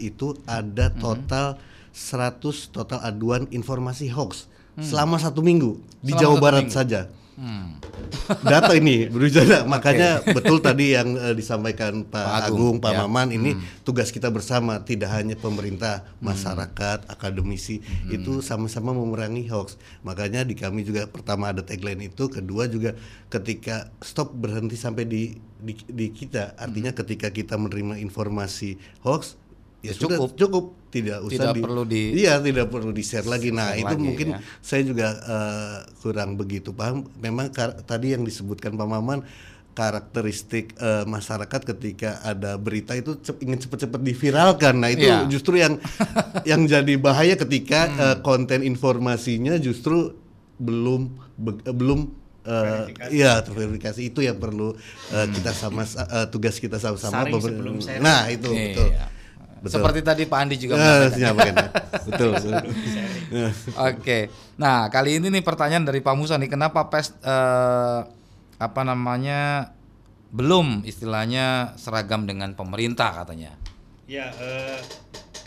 itu 0.00 0.36
ada 0.44 0.88
hmm. 0.92 1.00
total 1.00 1.46
hmm. 1.56 1.72
100 1.94 2.74
total 2.74 2.98
aduan 3.06 3.46
informasi 3.54 4.10
hoax 4.10 4.50
hmm. 4.76 4.84
selama 4.84 5.16
satu 5.18 5.40
minggu 5.40 5.78
di 6.02 6.12
selama 6.12 6.20
Jawa 6.20 6.36
Barat 6.42 6.64
minggu. 6.66 6.76
saja. 6.76 7.00
Hmm. 7.34 7.82
Data 8.46 8.78
ini 8.78 9.04
berbicara, 9.12 9.66
makanya 9.66 10.22
okay. 10.22 10.38
betul 10.38 10.62
tadi 10.62 10.94
yang 10.94 11.18
uh, 11.18 11.34
disampaikan 11.34 12.06
Pak, 12.06 12.14
Pak 12.14 12.46
Agung, 12.46 12.46
Agung, 12.46 12.76
Pak 12.78 12.92
ya. 12.94 12.98
Maman 13.02 13.28
ini 13.34 13.50
hmm. 13.58 13.82
tugas 13.82 14.14
kita 14.14 14.30
bersama, 14.30 14.78
tidak 14.86 15.10
hanya 15.10 15.34
pemerintah, 15.34 16.06
hmm. 16.06 16.30
masyarakat, 16.30 16.98
hmm. 17.04 17.10
akademisi 17.10 17.82
hmm. 17.82 18.14
itu 18.14 18.38
sama-sama 18.38 18.94
memerangi 18.94 19.50
hoax. 19.50 19.74
Makanya 20.06 20.46
di 20.46 20.54
kami 20.54 20.86
juga 20.86 21.10
pertama 21.10 21.50
ada 21.50 21.66
tagline 21.66 22.06
itu, 22.06 22.30
kedua 22.30 22.70
juga 22.70 22.94
ketika 23.34 23.90
stop 23.98 24.30
berhenti 24.30 24.78
sampai 24.78 25.02
di 25.02 25.34
di, 25.58 25.74
di 25.90 26.06
kita, 26.14 26.54
artinya 26.54 26.94
hmm. 26.94 27.00
ketika 27.02 27.34
kita 27.34 27.58
menerima 27.58 27.98
informasi 27.98 28.78
hoax 29.02 29.42
ya 29.84 29.92
cukup 29.92 30.32
sudah, 30.32 30.38
cukup 30.40 30.64
tidak 30.94 31.18
usah 31.26 31.50
tidak 31.50 31.54
di, 31.58 31.62
perlu 31.66 31.82
di 31.82 32.02
iya 32.14 32.38
tidak 32.38 32.70
perlu 32.70 32.94
di 32.94 33.02
share 33.02 33.26
lagi 33.26 33.50
nah 33.50 33.74
share 33.74 33.82
itu 33.82 33.94
lagi, 33.98 34.06
mungkin 34.06 34.28
ya. 34.30 34.38
saya 34.62 34.82
juga 34.86 35.08
uh, 35.26 35.78
kurang 35.98 36.38
begitu 36.38 36.70
paham 36.70 37.10
memang 37.18 37.50
tadi 37.82 38.14
yang 38.14 38.22
disebutkan 38.22 38.78
Pak 38.78 38.86
Maman 38.86 39.26
karakteristik 39.74 40.78
uh, 40.78 41.02
masyarakat 41.02 41.60
ketika 41.74 42.22
ada 42.22 42.54
berita 42.54 42.94
itu 42.94 43.18
cep, 43.18 43.42
ingin 43.42 43.58
cepat-cepat 43.58 44.00
diviralkan 44.06 44.78
nah 44.78 44.94
itu 44.94 45.10
yeah. 45.10 45.26
justru 45.26 45.58
yang 45.58 45.82
yang 46.50 46.62
jadi 46.70 46.94
bahaya 46.94 47.34
ketika 47.34 47.90
hmm. 47.90 47.98
uh, 47.98 48.16
konten 48.22 48.62
informasinya 48.62 49.58
justru 49.58 50.14
belum 50.62 51.10
be, 51.34 51.58
uh, 51.66 51.74
belum 51.74 52.22
Uh, 52.44 52.92
iya 53.08 53.40
terverifikasi 53.40 54.04
itu 54.04 54.20
yang 54.20 54.36
perlu 54.36 54.76
uh, 54.76 54.76
hmm. 54.76 55.32
kita 55.32 55.56
sama 55.56 55.88
uh, 55.88 56.28
tugas 56.28 56.60
kita 56.60 56.76
sama-sama 56.76 57.24
nah 58.04 58.28
itu 58.28 58.52
yeah, 58.52 58.64
betul 58.68 58.88
yeah. 58.92 59.08
Betul. 59.64 59.80
Seperti 59.80 60.00
tadi 60.04 60.22
Pak 60.28 60.38
Andi 60.44 60.56
juga 60.60 60.76
uh, 60.76 61.08
betul. 61.08 62.36
betul. 62.36 62.60
Oke. 63.80 64.28
Nah, 64.60 64.92
kali 64.92 65.16
ini 65.16 65.32
nih 65.32 65.40
pertanyaan 65.40 65.88
dari 65.88 66.04
Pak 66.04 66.12
Musa 66.12 66.36
nih, 66.36 66.52
kenapa 66.52 66.92
PES 66.92 67.16
uh, 67.24 68.04
apa 68.60 68.80
namanya 68.84 69.72
belum 70.36 70.84
istilahnya 70.84 71.72
seragam 71.80 72.28
dengan 72.28 72.52
pemerintah 72.52 73.24
katanya? 73.24 73.56
Ya, 74.04 74.28
uh, 74.36 74.84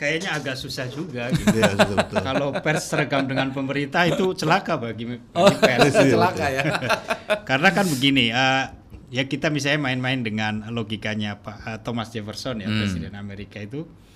kayaknya 0.01 0.33
agak 0.33 0.57
susah 0.57 0.89
juga 0.89 1.29
gitu. 1.29 1.53
ya, 1.53 1.77
Kalau 2.09 2.57
pers 2.57 2.89
seragam 2.89 3.29
dengan 3.29 3.53
pemerintah 3.53 4.09
itu 4.09 4.33
celaka 4.33 4.81
bagi, 4.81 5.13
bagi 5.13 5.21
oh, 5.37 5.53
pers. 5.61 5.93
celaka 6.17 6.49
ya. 6.49 6.63
Karena 7.53 7.69
kan 7.69 7.85
begini, 7.85 8.33
uh, 8.33 8.65
ya 9.13 9.29
kita 9.29 9.53
misalnya 9.53 9.93
main-main 9.93 10.25
dengan 10.25 10.73
logikanya 10.73 11.37
Pak 11.37 11.85
Thomas 11.85 12.09
Jefferson 12.09 12.65
ya 12.65 12.67
hmm. 12.67 12.81
Presiden 12.81 13.13
Amerika 13.13 13.61
itu 13.61 13.85
Eh, 13.85 14.06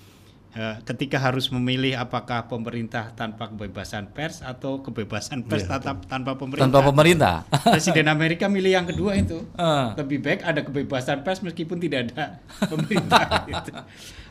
ketika 0.84 1.16
harus 1.16 1.48
memilih 1.48 1.96
apakah 1.96 2.44
pemerintah 2.44 3.08
tanpa 3.16 3.48
kebebasan 3.48 4.12
pers 4.12 4.44
atau 4.44 4.84
kebebasan 4.84 5.48
pers 5.48 5.64
yeah, 5.64 5.80
tanpa, 5.80 6.04
tanpa 6.04 6.32
pemerintah. 6.36 6.68
Tanpa 6.68 6.80
pemerintah. 6.92 7.34
Presiden 7.72 8.12
Amerika 8.12 8.52
milih 8.52 8.72
yang 8.76 8.84
kedua 8.84 9.16
itu. 9.16 9.48
Uh. 9.56 9.96
Lebih 9.96 10.20
baik 10.20 10.40
ada 10.44 10.60
kebebasan 10.60 11.24
pers 11.24 11.40
meskipun 11.40 11.80
tidak 11.80 12.12
ada 12.12 12.36
pemerintah. 12.72 13.48
gitu. 13.48 13.72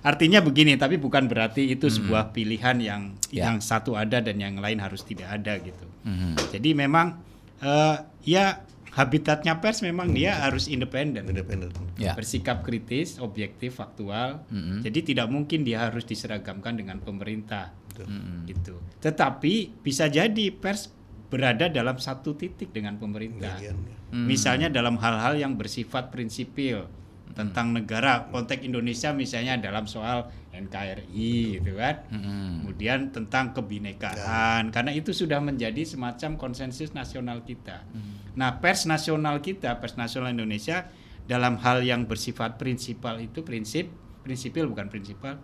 Artinya 0.06 0.40
begini, 0.46 0.78
tapi 0.78 1.02
bukan 1.02 1.26
berarti 1.26 1.74
itu 1.74 1.90
hmm. 1.90 1.96
sebuah 1.98 2.24
pilihan 2.38 2.78
yang 2.78 3.02
yeah. 3.34 3.50
yang 3.50 3.58
satu 3.58 3.98
ada 3.98 4.22
dan 4.22 4.38
yang 4.38 4.62
lain 4.62 4.78
harus 4.78 5.02
tidak 5.02 5.26
ada 5.26 5.58
gitu. 5.58 5.86
Hmm. 6.06 6.38
Jadi 6.54 6.78
memang 6.78 7.18
uh, 7.66 7.98
ya 8.22 8.62
habitatnya 8.92 9.64
pers 9.64 9.80
memang 9.80 10.12
dia 10.12 10.36
harus 10.44 10.68
independen, 10.68 11.24
independen, 11.32 11.72
ya. 11.96 12.12
bersikap 12.12 12.60
kritis, 12.60 13.18
objektif, 13.24 13.80
faktual. 13.80 14.44
Mm 14.52 14.62
-hmm. 14.62 14.78
Jadi 14.84 15.00
tidak 15.16 15.28
mungkin 15.32 15.64
dia 15.64 15.88
harus 15.88 16.04
diseragamkan 16.04 16.76
dengan 16.76 17.00
pemerintah, 17.00 17.72
mm 17.96 18.04
-hmm. 18.04 18.38
gitu. 18.52 18.76
Tetapi 19.00 19.80
bisa 19.80 20.12
jadi 20.12 20.52
pers 20.52 20.92
berada 21.32 21.72
dalam 21.72 21.96
satu 21.96 22.36
titik 22.36 22.76
dengan 22.76 23.00
pemerintah. 23.00 23.56
Mm 23.64 23.76
-hmm. 24.12 24.26
Misalnya 24.28 24.68
dalam 24.68 25.00
hal-hal 25.00 25.40
yang 25.40 25.56
bersifat 25.56 26.12
prinsipil 26.12 26.84
tentang 27.32 27.72
negara 27.72 28.28
konteks 28.28 28.60
Indonesia 28.60 29.16
misalnya 29.16 29.56
dalam 29.56 29.88
soal 29.88 30.28
NKRI 30.52 31.64
gitu 31.64 31.80
kan 31.80 32.04
hmm. 32.12 32.68
kemudian 32.68 33.00
tentang 33.16 33.56
kebinekaan 33.56 34.68
ya. 34.68 34.74
karena 34.76 34.92
itu 34.92 35.16
sudah 35.16 35.40
menjadi 35.40 35.82
semacam 35.88 36.36
konsensus 36.36 36.92
nasional 36.92 37.42
kita 37.48 37.88
hmm. 37.96 38.21
Nah 38.38 38.64
pers 38.64 38.88
nasional 38.88 39.44
kita 39.44 39.80
pers 39.84 40.00
nasional 40.00 40.32
Indonesia 40.32 40.88
dalam 41.28 41.60
hal 41.60 41.84
yang 41.84 42.08
bersifat 42.08 42.56
prinsipal 42.56 43.20
itu 43.20 43.44
prinsip 43.44 43.92
prinsipil 44.24 44.72
bukan 44.72 44.88
prinsipal 44.88 45.40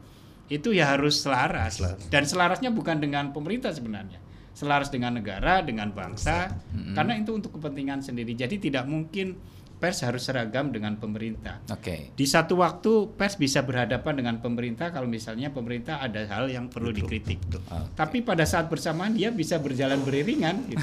itu 0.48 0.72
ya 0.72 0.96
harus 0.96 1.20
selaras, 1.20 1.80
selaras. 1.80 2.08
dan 2.08 2.24
selarasnya 2.24 2.72
bukan 2.72 3.04
dengan 3.04 3.36
pemerintah 3.36 3.72
sebenarnya. 3.76 4.24
Selaras 4.56 4.90
dengan 4.90 5.20
negara 5.20 5.62
dengan 5.62 5.92
bangsa. 5.94 6.50
Hmm. 6.74 6.96
karena 6.98 7.20
itu 7.20 7.36
untuk 7.36 7.60
kepentingan 7.60 8.02
sendiri. 8.02 8.34
Jadi 8.34 8.58
tidak 8.58 8.88
mungkin 8.90 9.38
pers 9.78 10.02
harus 10.02 10.26
seragam 10.26 10.74
dengan 10.74 10.98
pemerintah. 10.98 11.62
Oke. 11.70 11.82
Okay. 11.86 12.02
Di 12.18 12.26
satu 12.26 12.58
waktu 12.58 13.14
pers 13.14 13.38
bisa 13.38 13.62
berhadapan 13.62 14.18
dengan 14.18 14.36
pemerintah 14.42 14.90
kalau 14.90 15.06
misalnya 15.06 15.54
pemerintah 15.54 16.02
ada 16.02 16.26
hal 16.26 16.50
yang 16.50 16.66
perlu 16.66 16.90
betul, 16.90 17.06
dikritik. 17.06 17.40
Betul. 17.46 17.62
Okay. 17.62 17.94
Tapi 17.94 18.18
pada 18.26 18.46
saat 18.50 18.66
bersamaan 18.74 19.14
dia 19.14 19.30
bisa 19.30 19.62
berjalan 19.62 20.02
beriringan. 20.02 20.66
Gitu. 20.66 20.82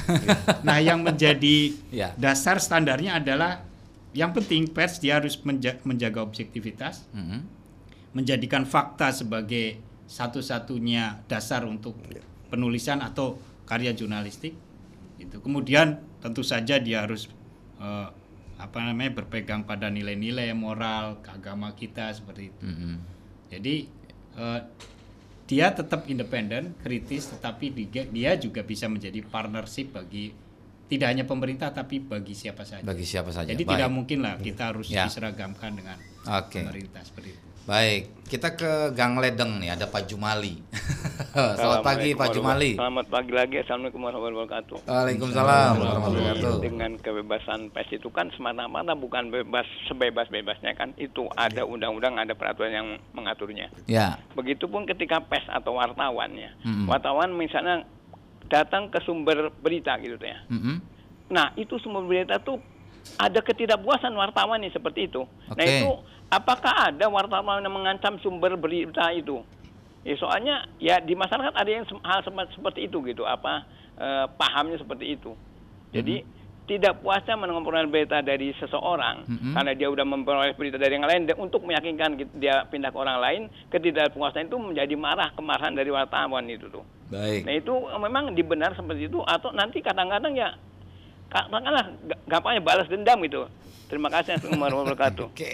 nah, 0.67 0.79
yang 0.79 1.03
menjadi 1.03 1.75
yeah. 1.91 2.15
dasar 2.15 2.63
standarnya 2.63 3.19
adalah 3.19 3.67
yang 4.15 4.31
penting 4.31 4.71
pers 4.71 5.03
dia 5.03 5.19
harus 5.19 5.35
menja 5.43 5.75
menjaga 5.83 6.23
objektivitas, 6.23 7.03
mm 7.11 7.25
-hmm. 7.27 7.41
menjadikan 8.15 8.63
fakta 8.63 9.11
sebagai 9.11 9.83
satu-satunya 10.07 11.27
dasar 11.27 11.67
untuk 11.67 11.99
yeah. 12.15 12.23
penulisan 12.47 13.03
atau 13.03 13.43
karya 13.67 13.91
jurnalistik. 13.91 14.55
Itu. 15.19 15.43
Kemudian 15.43 15.99
tentu 16.23 16.47
saja 16.47 16.79
dia 16.79 17.03
harus 17.03 17.27
uh, 17.83 18.15
apa 18.65 18.81
namanya 18.81 19.21
berpegang 19.21 19.69
pada 19.69 19.93
nilai-nilai 19.93 20.49
moral 20.57 21.21
agama 21.29 21.77
kita 21.77 22.09
seperti 22.17 22.49
itu. 22.49 22.63
Mm 22.65 22.75
-hmm. 22.75 22.95
Jadi 23.53 23.75
uh, 24.41 24.61
dia 25.45 25.69
tetap 25.77 26.09
independen, 26.09 26.73
kritis, 26.81 27.29
tetapi 27.29 27.69
dia, 27.93 28.09
dia 28.09 28.33
juga 28.41 28.65
bisa 28.65 28.89
menjadi 28.89 29.21
partnership 29.21 29.93
bagi 29.93 30.33
tidak 30.89 31.07
hanya 31.13 31.25
pemerintah 31.25 31.73
tapi 31.73 32.01
bagi 32.01 32.33
siapa 32.33 32.65
saja. 32.65 32.85
Bagi 32.85 33.05
siapa 33.05 33.33
saja. 33.33 33.49
Jadi 33.53 33.65
Baik. 33.65 33.73
tidak 33.77 33.91
mungkin 33.93 34.19
lah 34.25 34.37
kita 34.41 34.73
harus 34.73 34.89
ya. 34.89 35.09
diseragamkan 35.09 35.73
dengan 35.77 35.97
okay. 36.25 36.65
pemerintah 36.65 37.05
seperti 37.05 37.37
itu. 37.37 37.47
Baik, 37.65 38.29
kita 38.29 38.61
ke 38.61 38.93
Gang 38.93 39.17
Ledeng 39.17 39.57
nih 39.57 39.73
ada 39.73 39.89
Pak 39.89 40.05
Jumali. 40.05 40.61
Selamat 41.57 41.81
pagi 41.81 42.13
Pak 42.13 42.37
Jumali. 42.37 42.77
Selamat 42.77 43.09
pagi 43.09 43.33
lagi. 43.33 43.57
Assalamualaikum 43.65 44.05
warahmatullahi 44.05 44.37
wabarakatuh. 44.37 44.79
Waalaikumsalam 44.85 45.73
warahmatullahi 45.81 46.29
wabarakatuh. 46.29 46.61
Dengan 46.61 46.91
kebebasan 47.01 47.73
pers 47.73 47.89
itu 47.89 48.13
kan 48.13 48.29
semata-mata 48.37 48.93
bukan 48.93 49.33
bebas 49.33 49.65
sebebas-bebasnya 49.89 50.77
kan 50.77 50.93
itu 51.01 51.25
ada 51.41 51.65
undang-undang, 51.65 52.21
ada 52.21 52.37
peraturan 52.37 52.69
yang 52.69 52.89
mengaturnya. 53.17 53.73
Ya. 53.89 54.21
Begitupun 54.37 54.85
ketika 54.85 55.25
pers 55.25 55.49
atau 55.49 55.81
wartawan 55.81 56.37
ya. 56.37 56.53
Mm 56.69 56.69
-hmm. 56.69 56.87
Wartawan 56.93 57.33
misalnya 57.33 57.89
datang 58.53 58.93
ke 58.93 59.01
sumber 59.09 59.49
berita 59.65 59.97
gitu 60.05 60.21
ya. 60.21 60.37
Mm 60.53 60.61
-hmm. 60.61 60.77
Nah, 61.33 61.49
itu 61.57 61.81
sumber 61.81 62.05
berita 62.05 62.37
tuh 62.45 62.61
ada 63.17 63.41
ketidakpuasan 63.41 64.13
wartawan 64.13 64.61
nih 64.61 64.73
seperti 64.73 65.09
itu. 65.09 65.25
Okay. 65.49 65.57
Nah, 65.57 65.65
itu 65.65 65.93
apakah 66.31 66.93
ada 66.93 67.07
wartawan 67.09 67.65
yang 67.65 67.75
mengancam 67.75 68.21
sumber 68.21 68.57
berita 68.57 69.11
itu? 69.13 69.43
Ya, 70.05 70.15
soalnya 70.21 70.69
ya 70.77 71.01
di 71.01 71.17
masyarakat 71.17 71.57
ada 71.57 71.71
yang 71.71 71.89
hal 72.05 72.21
seperti 72.53 72.93
itu 72.93 73.01
gitu, 73.09 73.25
apa 73.25 73.65
eh, 73.97 74.27
pahamnya 74.37 74.77
seperti 74.77 75.17
itu. 75.17 75.33
Jadi 75.97 76.21
mm 76.21 76.27
-hmm. 76.29 76.67
tidak 76.69 77.01
puasnya 77.01 77.41
mendengar 77.41 77.89
berita 77.89 78.21
dari 78.21 78.53
seseorang 78.61 79.25
mm 79.25 79.37
-hmm. 79.41 79.53
karena 79.57 79.73
dia 79.73 79.89
udah 79.89 80.05
memperoleh 80.05 80.53
berita 80.61 80.77
dari 80.77 81.01
yang 81.01 81.09
lain 81.09 81.25
dan 81.25 81.41
untuk 81.41 81.65
meyakinkan 81.65 82.21
dia 82.37 82.69
pindah 82.69 82.93
ke 82.93 82.99
orang 83.01 83.19
lain, 83.23 83.43
ketidakpuasan 83.73 84.53
itu 84.53 84.61
menjadi 84.61 84.93
marah 84.93 85.33
kemarahan 85.33 85.73
dari 85.73 85.89
wartawan 85.89 86.45
itu 86.53 86.69
tuh. 86.69 86.85
Baik. 87.09 87.49
Nah 87.49 87.55
itu 87.57 87.75
memang 87.97 88.37
dibenar 88.37 88.77
seperti 88.77 89.09
itu 89.09 89.25
atau 89.25 89.57
nanti 89.57 89.81
kadang-kadang 89.81 90.37
ya 90.37 90.53
katakanlah 91.35 91.85
gampangnya 92.31 92.63
balas 92.63 92.87
dendam 92.87 93.19
gitu 93.27 93.51
Terima 93.85 94.09
kasih 94.09 94.41
Assalamualaikum 94.41 94.65
warahmatullahi 94.65 94.81
wabarakatuh. 94.81 95.27
Oke. 95.29 95.51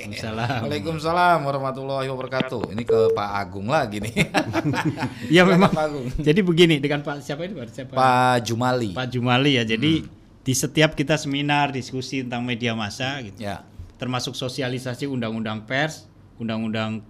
Waalaikumsalam 0.63 1.39
warahmatullahi 1.43 2.09
wabarakatuh. 2.15 2.63
Ini 2.73 2.83
ke 2.87 2.99
Pak 3.11 3.31
Agung 3.37 3.67
lagi 3.67 3.99
nih. 3.99 4.15
Iya 5.35 5.43
memang. 5.45 5.69
Pak 5.69 5.85
Agung. 5.91 6.07
Jadi 6.15 6.41
begini 6.41 6.79
dengan 6.79 7.03
Pak 7.03 7.27
siapa 7.27 7.43
ini 7.43 7.59
Pak 7.59 7.75
siapa? 7.75 7.93
Pak 7.99 8.47
Jumali. 8.47 8.95
Pak 8.95 9.09
Jumali 9.11 9.59
ya. 9.59 9.67
Jadi 9.67 10.07
hmm. 10.07 10.47
di 10.47 10.55
setiap 10.55 10.95
kita 10.95 11.19
seminar 11.19 11.75
diskusi 11.75 12.23
tentang 12.23 12.47
media 12.47 12.71
massa 12.73 13.19
gitu. 13.19 13.35
Ya. 13.43 13.67
Termasuk 13.99 14.39
sosialisasi 14.39 15.11
undang-undang 15.11 15.67
pers, 15.67 16.07
undang-undang 16.39 17.03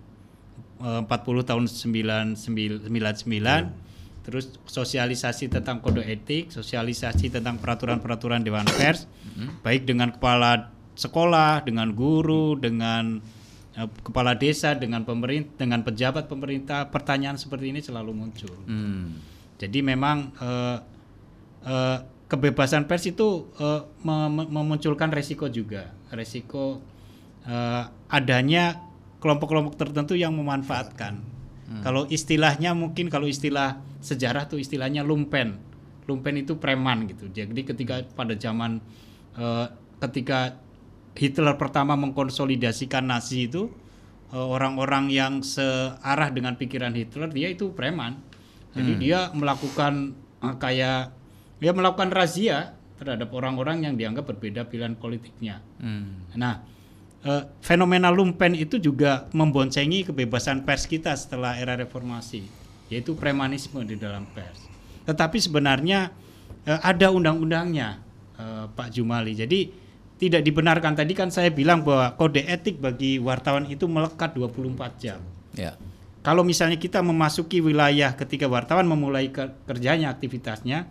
uh, 0.81 1.05
40 1.05 1.47
tahun 1.47 1.65
99 1.69 2.89
hmm. 2.89 3.90
Terus 4.21 4.53
sosialisasi 4.69 5.49
tentang 5.49 5.81
kode 5.81 6.05
etik, 6.05 6.53
sosialisasi 6.53 7.33
tentang 7.33 7.57
peraturan-peraturan 7.57 8.45
dewan 8.45 8.69
pers, 8.69 9.09
hmm. 9.37 9.65
baik 9.65 9.89
dengan 9.89 10.13
kepala 10.13 10.69
sekolah, 10.93 11.65
dengan 11.65 11.97
guru, 11.97 12.61
dengan 12.61 13.25
uh, 13.81 13.89
kepala 14.05 14.37
desa, 14.37 14.77
dengan 14.77 15.09
pemerintah, 15.09 15.57
dengan 15.57 15.81
pejabat 15.81 16.29
pemerintah, 16.29 16.93
pertanyaan 16.93 17.41
seperti 17.41 17.73
ini 17.73 17.81
selalu 17.81 18.13
muncul. 18.13 18.53
Hmm. 18.69 19.17
Jadi 19.57 19.81
memang 19.81 20.37
uh, 20.37 20.79
uh, 21.65 21.99
kebebasan 22.29 22.85
pers 22.85 23.09
itu 23.09 23.49
uh, 23.57 23.89
mem 24.05 24.53
memunculkan 24.53 25.09
resiko 25.09 25.49
juga, 25.49 25.91
resiko 26.13 26.85
uh, 27.49 27.85
adanya 28.13 28.85
kelompok-kelompok 29.21 29.77
tertentu 29.77 30.17
yang 30.17 30.33
memanfaatkan. 30.37 31.21
Hmm. 31.71 31.87
Kalau 31.87 32.03
istilahnya 32.11 32.75
mungkin 32.75 33.07
kalau 33.07 33.31
istilah 33.31 33.79
sejarah 34.03 34.51
tuh 34.51 34.59
istilahnya 34.59 35.07
lumpen. 35.07 35.63
Lumpen 36.11 36.35
itu 36.43 36.59
preman 36.59 37.07
gitu. 37.07 37.31
Jadi 37.31 37.63
ketika 37.63 38.03
pada 38.19 38.35
zaman 38.35 38.83
uh, 39.39 39.71
ketika 40.03 40.59
Hitler 41.15 41.55
pertama 41.55 41.95
mengkonsolidasikan 41.95 43.07
Nazi 43.07 43.47
itu 43.47 43.71
eh, 44.35 44.39
orang-orang 44.39 45.11
yang 45.11 45.43
searah 45.43 46.31
dengan 46.35 46.59
pikiran 46.59 46.95
Hitler 46.95 47.31
dia 47.31 47.55
itu 47.55 47.71
preman. 47.71 48.19
Jadi 48.75 48.93
hmm. 48.99 49.01
dia 49.03 49.21
melakukan 49.31 50.19
uh, 50.43 50.57
kayak 50.59 51.15
dia 51.63 51.73
melakukan 51.75 52.11
razia 52.11 52.75
terhadap 52.99 53.31
orang-orang 53.31 53.87
yang 53.87 53.95
dianggap 53.95 54.27
berbeda 54.27 54.67
pilihan 54.67 54.99
politiknya. 54.99 55.63
Hmm. 55.79 56.27
Nah, 56.35 56.63
uh, 57.25 57.49
fenomena 57.61 58.09
lumpen 58.09 58.57
itu 58.57 58.81
juga 58.81 59.29
memboncengi 59.33 60.09
kebebasan 60.09 60.65
pers 60.65 60.89
kita 60.89 61.13
setelah 61.17 61.57
era 61.57 61.77
reformasi, 61.77 62.45
yaitu 62.89 63.17
premanisme 63.17 63.81
di 63.85 63.97
dalam 63.97 64.25
pers. 64.33 64.69
Tetapi 65.05 65.39
sebenarnya 65.41 66.13
uh, 66.69 66.81
ada 66.81 67.13
undang-undangnya, 67.13 68.01
uh, 68.37 68.67
Pak 68.73 68.89
Jumali. 68.95 69.37
Jadi 69.37 69.61
tidak 70.21 70.45
dibenarkan 70.45 70.93
tadi 70.93 71.17
kan 71.17 71.33
saya 71.33 71.49
bilang 71.49 71.81
bahwa 71.81 72.13
kode 72.13 72.45
etik 72.45 72.77
bagi 72.77 73.17
wartawan 73.17 73.65
itu 73.73 73.89
melekat 73.89 74.37
24 74.37 75.01
jam. 75.01 75.21
Ya. 75.57 75.81
Kalau 76.21 76.45
misalnya 76.45 76.77
kita 76.77 77.01
memasuki 77.01 77.65
wilayah 77.65 78.13
ketika 78.13 78.45
wartawan 78.45 78.85
memulai 78.85 79.33
kerjanya 79.65 80.13
aktivitasnya, 80.13 80.85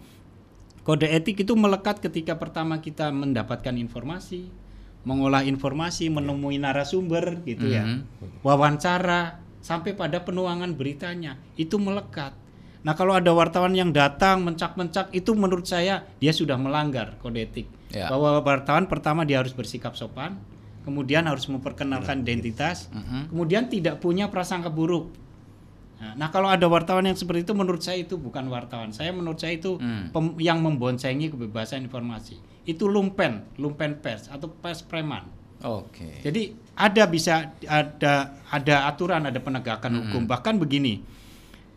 kode 0.81 1.05
etik 1.05 1.45
itu 1.45 1.53
melekat 1.53 2.01
ketika 2.01 2.41
pertama 2.41 2.81
kita 2.81 3.13
mendapatkan 3.13 3.77
informasi, 3.77 4.49
mengolah 5.07 5.47
informasi, 5.47 6.11
menemui 6.11 6.59
narasumber 6.59 7.39
gitu 7.47 7.67
mm 7.67 7.71
-hmm. 7.71 7.77
ya. 7.77 7.83
Mhm. 7.85 8.43
Wawancara 8.43 9.39
sampai 9.59 9.95
pada 9.95 10.23
penuangan 10.23 10.71
beritanya 10.75 11.39
itu 11.59 11.75
melekat. 11.79 12.35
Nah, 12.79 12.95
kalau 12.95 13.11
ada 13.11 13.35
wartawan 13.35 13.75
yang 13.75 13.91
datang 13.91 14.39
mencak-mencak 14.47 15.11
itu 15.11 15.35
menurut 15.35 15.67
saya 15.67 16.07
dia 16.23 16.31
sudah 16.31 16.55
melanggar 16.55 17.19
kode 17.19 17.43
etik 17.43 17.67
ya. 17.91 18.07
bahwa 18.07 18.39
wartawan 18.39 18.87
pertama 18.87 19.27
dia 19.27 19.43
harus 19.43 19.51
bersikap 19.51 19.99
sopan, 19.99 20.39
kemudian 20.87 21.27
harus 21.27 21.43
memperkenalkan 21.51 22.23
identitas, 22.23 22.87
uh 22.95 23.03
-huh. 23.03 23.23
kemudian 23.27 23.67
tidak 23.67 23.99
punya 23.99 24.31
prasangka 24.31 24.71
buruk. 24.71 25.11
Nah, 25.99 26.15
nah, 26.15 26.27
kalau 26.31 26.47
ada 26.47 26.63
wartawan 26.71 27.03
yang 27.03 27.19
seperti 27.19 27.43
itu 27.43 27.51
menurut 27.51 27.83
saya 27.83 27.99
itu 27.99 28.15
bukan 28.15 28.47
wartawan. 28.47 28.95
Saya 28.95 29.11
menurut 29.11 29.35
saya 29.35 29.59
itu 29.59 29.75
hmm. 29.75 30.15
pem, 30.15 30.25
yang 30.39 30.63
memboncengi 30.63 31.27
kebebasan 31.27 31.83
informasi. 31.83 32.39
Itu 32.69 32.85
lumpen, 32.85 33.49
lumpen 33.57 33.97
pers 33.97 34.29
atau 34.29 34.53
pers 34.53 34.85
preman. 34.85 35.25
Oke. 35.65 35.89
Okay. 35.89 36.15
Jadi 36.21 36.41
ada 36.77 37.03
bisa 37.09 37.57
ada 37.65 38.37
ada 38.53 38.75
aturan, 38.85 39.25
ada 39.25 39.41
penegakan 39.41 39.91
hmm. 39.91 39.99
hukum. 40.05 40.23
Bahkan 40.29 40.55
begini, 40.61 41.01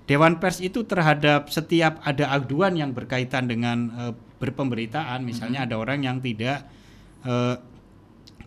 Dewan 0.06 0.42
Pers 0.42 0.58
itu 0.58 0.82
terhadap 0.82 1.48
setiap 1.48 2.02
ada 2.02 2.34
aduan 2.34 2.74
yang 2.74 2.90
berkaitan 2.90 3.46
dengan 3.46 3.78
uh, 3.94 4.12
berpemberitaan 4.42 5.22
misalnya 5.22 5.62
mm 5.62 5.70
-hmm. 5.70 5.78
ada 5.78 5.82
orang 5.82 5.98
yang 6.02 6.18
tidak 6.18 6.66
uh, 7.22 7.54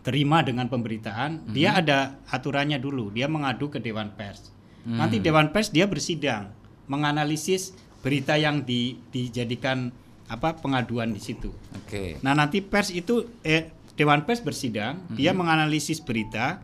terima 0.04 0.44
dengan 0.44 0.68
pemberitaan 0.68 1.40
mm 1.40 1.42
-hmm. 1.48 1.54
dia 1.56 1.70
ada 1.72 2.20
aturannya 2.28 2.76
dulu 2.76 3.08
dia 3.08 3.24
mengadu 3.24 3.72
ke 3.72 3.80
dewan 3.80 4.12
pers 4.12 4.52
mm 4.52 4.92
-hmm. 4.92 4.98
nanti 5.00 5.16
dewan 5.24 5.48
pers 5.48 5.72
dia 5.72 5.88
bersidang 5.88 6.52
menganalisis 6.86 7.72
berita 8.04 8.36
yang 8.36 8.62
di, 8.62 9.00
dijadikan 9.10 9.90
apa 10.26 10.58
pengaduan 10.58 11.14
di 11.14 11.22
situ. 11.22 11.54
Oke. 11.74 11.86
Okay. 11.86 12.08
Nah 12.22 12.34
nanti 12.34 12.62
pers 12.62 12.90
itu 12.90 13.30
eh, 13.46 13.70
dewan 13.94 14.26
pers 14.26 14.42
bersidang, 14.42 14.98
mm 14.98 15.06
-hmm. 15.12 15.16
dia 15.16 15.30
menganalisis 15.32 16.02
berita, 16.02 16.62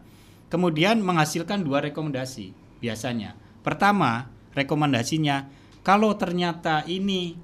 kemudian 0.50 0.98
menghasilkan 1.00 1.62
dua 1.62 1.80
rekomendasi 1.80 2.52
biasanya. 2.82 3.38
Pertama 3.62 4.26
rekomendasinya 4.58 5.46
kalau 5.82 6.14
ternyata 6.18 6.86
ini 6.86 7.34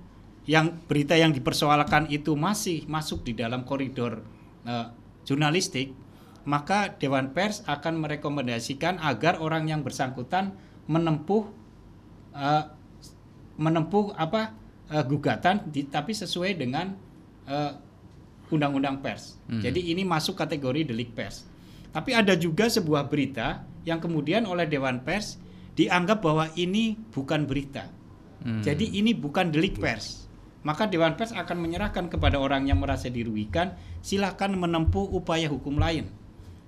yang 0.48 0.80
berita 0.88 1.12
yang 1.18 1.34
dipersoalkan 1.34 2.08
itu 2.08 2.32
masih 2.32 2.88
masuk 2.88 3.20
di 3.26 3.36
dalam 3.36 3.68
koridor 3.68 4.24
uh, 4.64 4.90
jurnalistik, 5.28 5.92
maka 6.48 6.96
Dewan 6.96 7.36
Pers 7.36 7.60
akan 7.68 8.00
merekomendasikan 8.00 8.96
agar 9.04 9.44
orang 9.44 9.68
yang 9.68 9.84
bersangkutan 9.84 10.56
menempuh 10.88 11.52
uh, 12.32 12.64
menempuh 13.60 14.16
apa 14.16 14.56
uh, 14.92 15.04
gugatan 15.04 15.68
di, 15.68 15.86
tapi 15.86 16.12
sesuai 16.12 16.58
dengan 16.58 16.92
undang-undang 18.52 19.00
pers. 19.00 19.40
Hmm. 19.48 19.64
Jadi 19.64 19.88
ini 19.88 20.04
masuk 20.04 20.36
kategori 20.36 20.92
delik 20.92 21.16
pers. 21.16 21.48
Tapi 21.88 22.12
ada 22.12 22.36
juga 22.36 22.68
sebuah 22.68 23.08
berita 23.08 23.64
yang 23.88 24.04
kemudian 24.04 24.44
oleh 24.44 24.68
Dewan 24.68 25.00
Pers 25.00 25.40
dianggap 25.72 26.20
bahwa 26.20 26.52
ini 26.60 27.00
bukan 27.08 27.48
berita. 27.48 27.88
Hmm. 28.44 28.60
Jadi 28.60 29.00
ini 29.00 29.16
bukan 29.16 29.48
delik 29.48 29.80
pers 29.80 30.28
maka 30.66 30.90
Dewan 30.90 31.14
Pers 31.14 31.30
akan 31.30 31.64
menyerahkan 31.64 32.10
kepada 32.10 32.36
orang 32.36 32.66
yang 32.66 32.82
merasa 32.82 33.06
dirugikan, 33.06 33.78
silakan 34.02 34.58
menempuh 34.58 35.06
upaya 35.06 35.46
hukum 35.46 35.78
lain. 35.78 36.10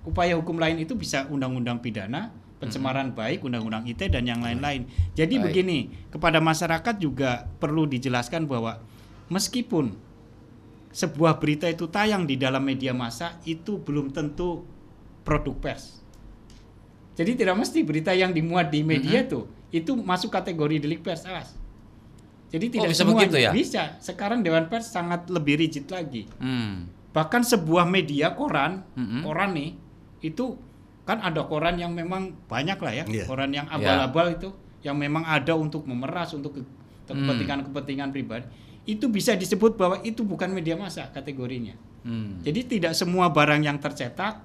Upaya 0.07 0.33
hukum 0.39 0.57
lain 0.57 0.81
itu 0.81 0.95
bisa 0.95 1.27
undang-undang 1.27 1.83
pidana, 1.83 2.33
pencemaran 2.61 3.09
hmm. 3.11 3.17
baik, 3.17 3.39
undang-undang 3.41 3.89
ITE 3.89 4.13
dan 4.13 4.29
yang 4.29 4.45
lain-lain. 4.45 4.85
Jadi 5.17 5.41
baik. 5.41 5.45
begini, 5.49 5.79
kepada 6.13 6.37
masyarakat 6.37 7.01
juga 7.01 7.49
perlu 7.57 7.89
dijelaskan 7.89 8.45
bahwa 8.45 8.77
meskipun 9.33 9.97
sebuah 10.93 11.41
berita 11.41 11.65
itu 11.65 11.89
tayang 11.89 12.29
di 12.29 12.37
dalam 12.37 12.61
media 12.61 12.93
massa 12.93 13.41
itu 13.49 13.81
belum 13.81 14.13
tentu 14.13 14.61
produk 15.25 15.57
pers. 15.57 16.05
Jadi 17.17 17.41
tidak 17.41 17.57
mesti 17.57 17.81
berita 17.81 18.13
yang 18.13 18.31
dimuat 18.31 18.69
di 18.69 18.85
media 18.85 19.23
mm 19.23 19.25
-hmm. 19.25 19.33
tuh 19.33 19.45
itu 19.71 19.91
masuk 19.95 20.29
kategori 20.29 20.83
delik 20.83 21.01
pers, 21.01 21.23
awas. 21.23 21.55
Jadi 22.51 22.65
oh, 22.67 22.71
tidak 22.75 22.87
oh, 22.87 22.91
bisa 22.91 23.01
semua 23.07 23.19
begitu 23.23 23.37
ya? 23.39 23.51
Bisa. 23.55 23.83
Sekarang 24.03 24.43
Dewan 24.43 24.67
Pers 24.67 24.91
sangat 24.91 25.31
lebih 25.31 25.55
rigid 25.63 25.87
lagi. 25.87 26.27
Hmm. 26.37 26.91
Bahkan 27.15 27.47
sebuah 27.47 27.87
media 27.87 28.35
koran, 28.35 28.83
hmm. 28.99 29.23
koran 29.23 29.55
nih, 29.55 29.71
itu 30.19 30.59
kan 31.11 31.19
ada 31.19 31.43
koran 31.43 31.75
yang 31.75 31.91
memang 31.91 32.31
banyak 32.47 32.79
lah 32.79 32.93
ya, 32.95 33.03
yeah. 33.11 33.27
koran 33.27 33.51
yang 33.51 33.67
iya. 33.67 33.75
abal-abal 33.75 34.31
yeah. 34.31 34.35
itu, 34.39 34.49
yang 34.87 34.95
memang 34.95 35.27
ada 35.27 35.51
untuk 35.59 35.83
memeras 35.83 36.31
untuk 36.31 36.63
kepentingan-kepentingan 37.11 38.15
pribadi, 38.15 38.47
itu 38.87 39.11
bisa 39.11 39.35
disebut 39.35 39.75
bahwa 39.75 39.99
itu 40.07 40.23
bukan 40.23 40.47
media 40.55 40.79
massa 40.79 41.11
kategorinya. 41.11 41.75
Hmm. 42.07 42.39
Jadi 42.39 42.79
tidak 42.79 42.95
semua 42.95 43.27
barang 43.27 43.61
yang 43.61 43.75
tercetak, 43.77 44.39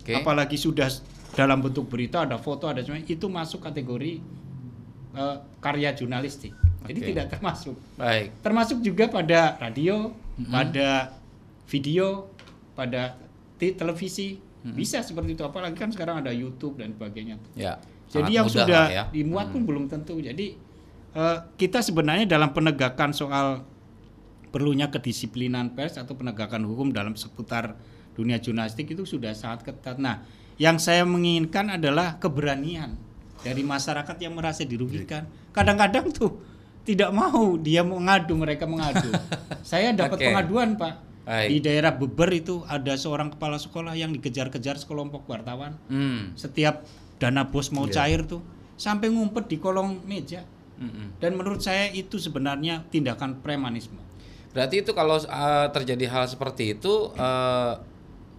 okay. 0.00 0.22
apalagi 0.22 0.54
sudah 0.54 0.86
dalam 1.34 1.58
bentuk 1.58 1.90
berita, 1.90 2.22
ada 2.22 2.38
foto, 2.38 2.70
ada 2.70 2.80
semua, 2.86 3.02
itu 3.02 3.26
masuk 3.26 3.66
kategori 3.66 4.22
uh, 5.18 5.42
karya 5.58 5.90
jurnalistik. 5.92 6.54
Jadi 6.86 6.98
okay. 7.02 7.08
tidak 7.12 7.26
termasuk. 7.36 7.76
Baik. 7.98 8.38
Termasuk 8.40 8.78
juga 8.80 9.10
pada 9.10 9.58
radio, 9.58 10.14
mm-hmm. 10.14 10.52
pada 10.54 10.88
video, 11.68 12.30
pada 12.78 13.18
televisi 13.58 14.42
mm-hmm. 14.62 14.74
bisa 14.78 15.02
seperti 15.02 15.34
itu. 15.34 15.42
Apalagi 15.42 15.76
kan 15.76 15.90
sekarang 15.90 16.22
ada 16.22 16.30
YouTube 16.30 16.78
dan 16.78 16.94
sebagainya. 16.94 17.36
Ya. 17.58 17.82
Jadi 18.12 18.30
yang 18.36 18.46
sudah 18.46 18.84
ya. 18.92 19.04
dimuat 19.08 19.50
pun 19.50 19.64
hmm. 19.64 19.68
belum 19.72 19.84
tentu. 19.88 20.20
Jadi 20.20 20.52
uh, 21.16 21.48
kita 21.56 21.80
sebenarnya 21.80 22.28
dalam 22.28 22.52
penegakan 22.52 23.16
soal 23.16 23.64
perlunya 24.52 24.92
kedisiplinan 24.92 25.72
pers 25.72 25.96
atau 25.96 26.12
penegakan 26.12 26.68
hukum 26.68 26.92
dalam 26.92 27.16
seputar 27.16 27.72
dunia 28.12 28.36
jurnalistik 28.36 28.92
itu 28.92 29.08
sudah 29.08 29.32
sangat 29.32 29.72
ketat. 29.72 29.96
Nah, 29.96 30.20
yang 30.60 30.76
saya 30.76 31.08
menginginkan 31.08 31.72
adalah 31.80 32.20
keberanian 32.20 33.00
dari 33.40 33.64
masyarakat 33.64 34.16
yang 34.20 34.36
merasa 34.36 34.62
dirugikan. 34.68 35.24
Kadang-kadang 35.56 36.12
tuh 36.12 36.36
tidak 36.84 37.10
mau 37.16 37.56
dia 37.56 37.80
mengadu 37.80 38.36
mereka 38.36 38.68
mengadu. 38.68 39.08
Saya 39.66 39.94
dapat 39.94 40.18
okay. 40.18 40.26
pengaduan 40.30 40.74
Pak. 40.76 41.11
Baik. 41.22 41.48
Di 41.48 41.58
daerah 41.62 41.94
Beber 41.94 42.30
itu 42.34 42.66
ada 42.66 42.98
seorang 42.98 43.30
kepala 43.30 43.54
sekolah 43.58 43.94
yang 43.94 44.10
dikejar-kejar 44.10 44.78
sekelompok 44.82 45.22
wartawan. 45.30 45.78
Hmm. 45.86 46.34
Setiap 46.34 46.82
dana 47.22 47.46
bos 47.46 47.70
mau 47.70 47.86
yeah. 47.86 48.02
cair 48.02 48.26
tuh 48.26 48.42
sampai 48.74 49.06
ngumpet 49.14 49.46
di 49.46 49.62
kolong 49.62 50.02
meja. 50.02 50.42
Hmm. 50.82 51.14
Dan 51.22 51.38
menurut 51.38 51.62
saya 51.62 51.94
itu 51.94 52.18
sebenarnya 52.18 52.82
tindakan 52.90 53.38
premanisme. 53.38 53.98
Berarti 54.50 54.82
itu 54.82 54.90
kalau 54.92 55.16
uh, 55.16 55.66
terjadi 55.70 56.10
hal 56.10 56.24
seperti 56.26 56.76
itu 56.76 57.14
uh, 57.14 57.78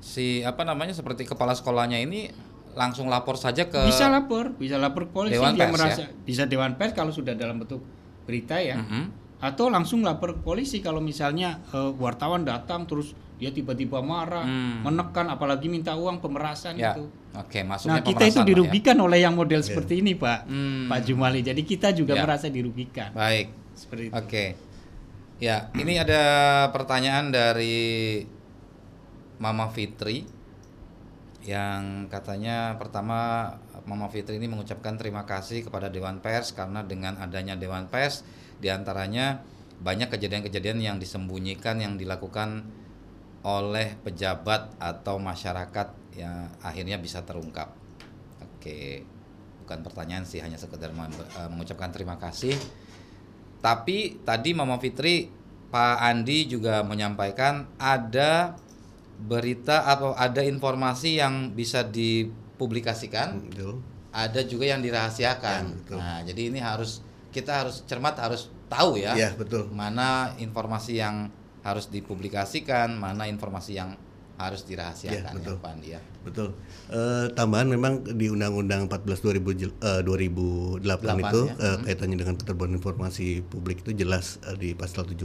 si 0.04 0.44
apa 0.44 0.68
namanya 0.68 0.92
seperti 0.92 1.24
kepala 1.24 1.56
sekolahnya 1.56 2.04
ini 2.04 2.28
langsung 2.76 3.08
lapor 3.08 3.40
saja 3.40 3.70
ke 3.70 3.80
bisa 3.88 4.10
lapor 4.12 4.52
bisa 4.58 4.76
lapor 4.76 5.08
polisi 5.08 5.38
dewan 5.38 5.56
dia 5.56 5.70
pers, 5.70 5.74
merasa 5.74 6.04
ya? 6.04 6.08
bisa 6.26 6.44
dewan 6.50 6.74
pers 6.76 6.92
kalau 6.92 7.14
sudah 7.14 7.38
dalam 7.38 7.62
bentuk 7.62 7.80
berita 8.26 8.60
ya 8.60 8.82
mm 8.82 8.86
-hmm. 8.86 9.04
Atau 9.44 9.68
langsung 9.68 10.08
lapor 10.08 10.40
ke 10.40 10.42
polisi 10.42 10.80
kalau 10.80 11.04
misalnya 11.04 11.60
uh, 11.76 11.92
wartawan 12.00 12.48
datang 12.48 12.88
terus 12.88 13.12
dia 13.36 13.52
tiba-tiba 13.52 14.00
marah 14.00 14.48
mm. 14.48 14.88
menekan 14.88 15.28
apalagi 15.28 15.68
minta 15.68 15.92
uang 16.00 16.24
pemerasan 16.24 16.80
ya. 16.80 16.96
itu 16.96 17.12
oke 17.36 17.52
okay, 17.52 17.68
nah 17.92 18.00
kita 18.00 18.24
itu 18.24 18.40
ya. 18.40 18.48
dirugikan 18.48 18.96
ya? 18.96 19.04
oleh 19.04 19.20
yang 19.20 19.36
model 19.36 19.60
yeah. 19.60 19.68
seperti 19.68 20.00
ini 20.00 20.16
pak 20.16 20.48
mm. 20.48 20.88
pak 20.88 21.00
Jumali 21.04 21.44
jadi 21.44 21.60
kita 21.60 21.92
juga 21.92 22.16
yeah. 22.16 22.24
merasa 22.24 22.48
dirugikan 22.48 23.12
baik 23.12 23.52
seperti 23.76 24.04
itu 24.08 24.14
oke 24.16 24.28
okay. 24.32 24.48
ya 25.44 25.68
ini 25.76 26.00
ada 26.00 26.24
pertanyaan 26.72 27.36
dari 27.36 28.24
Mama 29.44 29.68
Fitri 29.76 30.24
yang 31.44 32.08
katanya 32.08 32.80
pertama 32.80 33.52
Mama 33.84 34.08
Fitri 34.08 34.40
ini 34.40 34.48
mengucapkan 34.48 34.96
terima 34.96 35.28
kasih 35.28 35.68
kepada 35.68 35.92
Dewan 35.92 36.24
Pers 36.24 36.56
karena 36.56 36.88
dengan 36.88 37.20
adanya 37.20 37.60
Dewan 37.60 37.92
Pers 37.92 38.24
di 38.64 38.72
antaranya 38.72 39.44
banyak 39.84 40.08
kejadian-kejadian 40.08 40.80
yang 40.80 40.98
disembunyikan 41.04 41.84
yang 41.84 42.00
dilakukan 42.00 42.64
oleh 43.44 44.00
pejabat 44.00 44.80
atau 44.80 45.20
masyarakat 45.20 46.16
yang 46.16 46.48
akhirnya 46.64 46.96
bisa 46.96 47.28
terungkap. 47.28 47.76
Oke, 48.40 49.04
bukan 49.60 49.84
pertanyaan 49.84 50.24
sih, 50.24 50.40
hanya 50.40 50.56
sekedar 50.56 50.96
eh, 50.96 51.50
mengucapkan 51.52 51.92
terima 51.92 52.16
kasih. 52.16 52.56
Tapi 53.60 54.24
tadi 54.24 54.56
Mama 54.56 54.80
Fitri, 54.80 55.28
Pak 55.68 55.98
Andi 56.00 56.48
juga 56.48 56.80
menyampaikan 56.88 57.68
ada 57.76 58.56
berita 59.20 59.86
atau 59.86 60.18
ada 60.18 60.42
informasi 60.42 61.22
yang 61.22 61.54
bisa 61.54 61.86
dipublikasikan. 61.86 63.40
Betul 63.50 63.94
ada 64.14 64.46
juga 64.46 64.70
yang 64.70 64.80
dirahasiakan. 64.86 65.62
Ya, 65.66 65.76
betul. 65.82 65.98
Nah, 65.98 66.20
jadi 66.22 66.42
ini 66.54 66.60
harus 66.62 67.02
kita 67.34 67.66
harus 67.66 67.82
cermat 67.90 68.14
harus 68.22 68.54
tahu 68.70 69.02
ya. 69.02 69.18
Iya, 69.18 69.34
betul. 69.34 69.74
Mana 69.74 70.38
informasi 70.38 71.02
yang 71.02 71.34
harus 71.66 71.90
dipublikasikan, 71.90 72.94
mana 72.94 73.26
informasi 73.26 73.74
yang 73.74 73.98
harus 74.34 74.66
dirahasiakan 74.66 75.34
ya, 75.34 75.38
betul. 75.38 75.56
ya, 75.58 75.62
Pak 75.62 75.72
Andi 75.74 75.90
ya. 75.94 76.02
Betul. 76.26 76.50
E, 76.90 77.00
tambahan 77.38 77.70
memang 77.70 78.02
di 78.02 78.34
Undang-Undang 78.34 78.90
14 78.90 79.22
2000, 79.22 79.70
uh, 79.78 80.02
2008 80.02 80.82
8, 80.82 81.22
itu 81.22 81.42
ya. 81.48 81.54
e, 81.54 81.68
kaitannya 81.90 82.18
dengan 82.18 82.36
keterbukaan 82.42 82.74
informasi 82.74 83.28
publik 83.46 83.86
itu 83.86 83.94
jelas 83.94 84.42
e, 84.42 84.58
di 84.58 84.70
pasal 84.74 85.06
17 85.06 85.22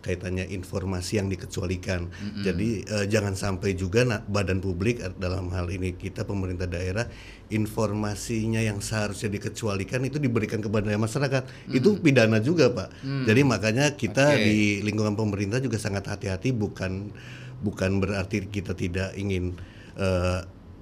kaitannya 0.00 0.48
informasi 0.48 1.20
yang 1.20 1.28
dikecualikan. 1.28 2.08
Mm 2.08 2.16
-hmm. 2.16 2.42
Jadi 2.42 2.68
e, 2.84 2.96
jangan 3.06 3.36
sampai 3.36 3.76
juga 3.76 4.04
nah, 4.04 4.20
badan 4.24 4.58
publik 4.58 5.00
dalam 5.20 5.52
hal 5.52 5.68
ini 5.68 5.96
kita 5.96 6.24
pemerintah 6.24 6.66
daerah 6.66 7.06
informasinya 7.52 8.60
yang 8.64 8.80
seharusnya 8.80 9.30
dikecualikan 9.30 10.02
itu 10.08 10.16
diberikan 10.16 10.64
kepada 10.64 10.90
masyarakat. 10.96 11.70
Mm. 11.70 11.76
Itu 11.76 11.88
pidana 12.00 12.38
juga, 12.40 12.72
Pak. 12.72 12.88
Mm. 13.04 13.24
Jadi 13.28 13.40
makanya 13.44 13.86
kita 13.94 14.36
okay. 14.36 14.44
di 14.44 14.58
lingkungan 14.82 15.14
pemerintah 15.14 15.60
juga 15.60 15.76
sangat 15.76 16.08
hati-hati 16.08 16.50
bukan 16.56 17.12
bukan 17.60 18.00
berarti 18.00 18.48
kita 18.48 18.72
tidak 18.72 19.12
ingin 19.20 19.52
uh, 20.00 20.40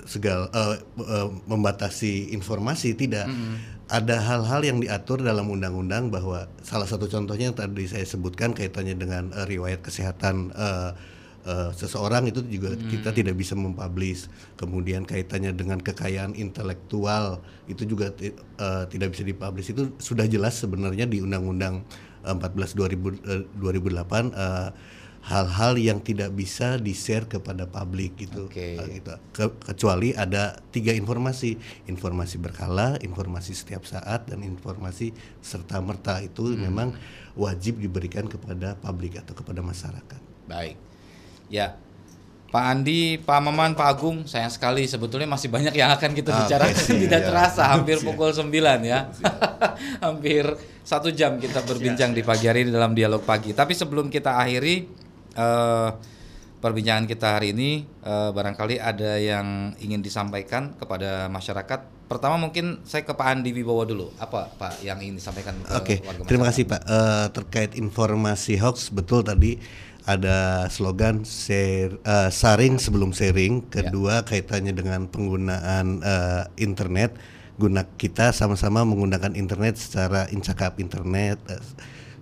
segal 0.09 0.49
uh, 0.55 0.79
uh, 1.05 1.29
membatasi 1.45 2.33
informasi 2.33 2.97
tidak 2.97 3.29
mm 3.29 3.77
ada 3.89 4.21
hal-hal 4.21 4.61
yang 4.61 4.79
diatur 4.85 5.25
dalam 5.25 5.49
undang-undang 5.49 6.13
bahwa 6.13 6.45
salah 6.61 6.85
satu 6.85 7.09
contohnya 7.09 7.49
yang 7.49 7.57
tadi 7.57 7.89
saya 7.89 8.05
sebutkan 8.05 8.53
kaitannya 8.53 8.93
dengan 8.93 9.33
uh, 9.33 9.49
riwayat 9.49 9.81
kesehatan 9.81 10.53
uh, 10.53 10.93
uh, 11.49 11.73
seseorang 11.73 12.29
itu 12.29 12.45
juga 12.45 12.77
hmm. 12.77 12.85
kita 12.93 13.17
tidak 13.17 13.41
bisa 13.41 13.57
mempublish 13.57 14.29
kemudian 14.61 15.09
kaitannya 15.09 15.57
dengan 15.57 15.81
kekayaan 15.81 16.37
intelektual 16.37 17.41
itu 17.65 17.89
juga 17.89 18.13
uh, 18.61 18.85
tidak 18.93 19.17
bisa 19.17 19.25
dipublish 19.25 19.73
itu 19.73 19.89
sudah 19.97 20.29
jelas 20.29 20.61
sebenarnya 20.61 21.09
di 21.09 21.25
undang-undang 21.25 21.81
14 22.29 22.77
2000, 22.77 23.25
uh, 23.25 23.43
2008 23.57 24.37
uh, 24.37 24.69
hal-hal 25.29 25.77
yang 25.77 26.01
tidak 26.01 26.33
bisa 26.33 26.81
di-share 26.81 27.29
kepada 27.29 27.69
publik 27.69 28.17
gitu. 28.17 28.49
Okay. 28.49 28.81
gitu. 28.97 29.13
Ke, 29.37 29.53
kecuali 29.61 30.17
ada 30.17 30.57
tiga 30.73 30.97
informasi, 30.97 31.61
informasi 31.85 32.41
berkala, 32.41 32.97
informasi 33.05 33.53
setiap 33.53 33.85
saat 33.85 34.25
dan 34.25 34.41
informasi 34.41 35.13
serta 35.45 35.85
merta 35.85 36.25
itu 36.25 36.49
hmm. 36.49 36.59
memang 36.65 36.89
wajib 37.37 37.77
diberikan 37.77 38.25
kepada 38.25 38.75
publik 38.81 39.21
atau 39.21 39.37
kepada 39.37 39.61
masyarakat. 39.61 40.21
Baik. 40.49 40.81
Ya. 41.53 41.77
Pak 42.49 42.65
Andi, 42.65 43.21
Pak 43.21 43.45
Maman, 43.45 43.77
Pak 43.77 43.89
Agung, 43.93 44.25
sayang 44.25 44.49
sekali 44.49 44.89
sebetulnya 44.89 45.29
masih 45.29 45.53
banyak 45.53 45.77
yang 45.77 45.93
akan 45.93 46.17
kita 46.17 46.33
ah, 46.33 46.37
bicarakan 46.41 46.81
okay, 46.81 47.01
tidak 47.05 47.21
ya. 47.21 47.27
terasa 47.29 47.63
hampir 47.69 48.01
pukul 48.01 48.33
9 48.33 48.49
ya. 48.89 49.13
hampir 50.09 50.49
satu 50.81 51.13
jam 51.13 51.37
kita 51.37 51.61
berbincang 51.69 52.17
di 52.17 52.25
pagi 52.25 52.49
hari 52.49 52.65
ini 52.65 52.73
dalam 52.73 52.97
dialog 52.97 53.21
pagi. 53.21 53.53
Tapi 53.53 53.77
sebelum 53.77 54.09
kita 54.09 54.41
akhiri, 54.41 54.98
uh, 55.39 55.95
perbincangan 56.59 57.07
kita 57.07 57.39
hari 57.39 57.55
ini 57.55 57.87
uh, 58.03 58.35
barangkali 58.35 58.83
ada 58.83 59.17
yang 59.17 59.79
ingin 59.79 60.03
disampaikan 60.03 60.75
kepada 60.75 61.31
masyarakat. 61.31 62.11
Pertama 62.11 62.41
mungkin 62.41 62.83
saya 62.89 63.05
ke 63.05 63.13
Pak 63.15 63.27
Andi 63.27 63.53
Wibowo 63.55 63.85
dulu. 63.85 64.07
Apa 64.19 64.51
Pak 64.59 64.83
yang 64.83 64.99
ingin 64.99 65.21
disampaikan 65.21 65.55
ke 65.63 65.77
Oke, 65.77 65.97
warga 66.03 66.27
terima 66.27 66.51
kasih 66.51 66.65
Pak. 66.67 66.83
Uh, 66.89 67.27
terkait 67.31 67.71
informasi 67.79 68.59
hoax 68.59 68.91
betul 68.91 69.23
tadi 69.23 69.61
ada 70.09 70.65
slogan 70.73 71.21
share, 71.29 72.01
uh, 72.03 72.33
saring 72.33 72.81
sebelum 72.81 73.13
sharing. 73.13 73.69
Kedua 73.69 74.25
ya. 74.25 74.27
kaitannya 74.27 74.73
dengan 74.75 75.07
penggunaan 75.07 76.01
uh, 76.01 76.45
internet. 76.59 77.15
Guna 77.59 77.85
kita 77.99 78.33
sama-sama 78.33 78.87
menggunakan 78.87 79.35
internet 79.37 79.77
secara 79.77 80.31
incakap 80.33 80.81
internet 80.81 81.37
uh, 81.53 81.61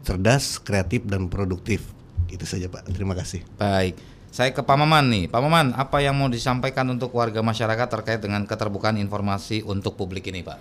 cerdas, 0.03 0.59
kreatif 0.59 1.07
dan 1.07 1.31
produktif 1.31 1.96
itu 2.31 2.45
saja 2.49 2.67
Pak. 2.71 2.89
Terima 2.91 3.15
kasih. 3.15 3.43
Baik. 3.59 3.99
Saya 4.31 4.53
ke 4.53 4.61
Pak 4.61 4.77
Maman 4.77 5.09
nih. 5.09 5.25
Pak 5.33 5.41
Maman, 5.41 5.73
apa 5.73 6.05
yang 6.05 6.19
mau 6.19 6.29
disampaikan 6.29 6.85
untuk 6.93 7.15
warga 7.17 7.41
masyarakat 7.41 7.89
terkait 7.89 8.21
dengan 8.21 8.45
keterbukaan 8.45 9.01
informasi 9.01 9.65
untuk 9.65 9.97
publik 9.97 10.29
ini, 10.29 10.45
Pak? 10.45 10.59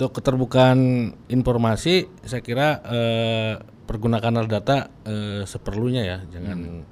Untuk 0.00 0.16
keterbukaan 0.16 1.12
informasi, 1.28 2.08
saya 2.24 2.40
kira 2.40 2.80
eh, 2.88 3.54
pergunakan 3.84 4.48
data 4.48 4.88
eh, 5.04 5.44
seperlunya 5.44 6.02
ya, 6.06 6.18
jangan 6.32 6.58
hmm. 6.64 6.82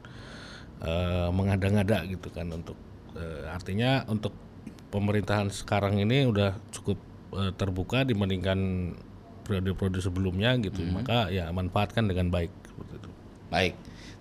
uh, 0.85 1.29
mengada-ngada 1.33 2.05
gitu 2.05 2.29
kan 2.29 2.53
untuk 2.53 2.77
uh, 3.16 3.49
artinya 3.49 4.05
untuk 4.11 4.37
pemerintahan 4.93 5.49
sekarang 5.49 5.97
ini 6.01 6.29
udah 6.29 6.61
cukup 6.73 6.99
uh, 7.33 7.53
terbuka 7.57 8.05
dibandingkan 8.05 8.93
periode-periode 9.49 10.05
sebelumnya 10.05 10.53
gitu 10.61 10.85
hmm. 10.85 10.93
maka 11.01 11.33
ya 11.33 11.49
manfaatkan 11.49 12.05
dengan 12.05 12.29
baik 12.29 12.53
baik 13.49 13.75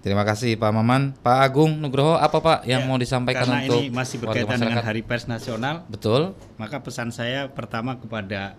Terima 0.08 0.24
kasih 0.24 0.56
Pak 0.56 0.72
Maman. 0.72 1.20
Pak 1.20 1.38
Agung 1.44 1.84
Nugroho, 1.84 2.16
apa 2.16 2.40
Pak 2.40 2.60
yang 2.64 2.84
ya, 2.84 2.88
mau 2.88 2.96
disampaikan 2.96 3.44
karena 3.44 3.68
untuk 3.68 3.84
ini 3.84 3.92
masih 3.92 4.24
berkaitan 4.24 4.56
dengan 4.64 4.80
Hari 4.80 5.04
Pers 5.04 5.28
Nasional. 5.28 5.84
Betul. 5.92 6.32
Maka 6.56 6.80
pesan 6.80 7.12
saya 7.12 7.52
pertama 7.52 8.00
kepada 8.00 8.56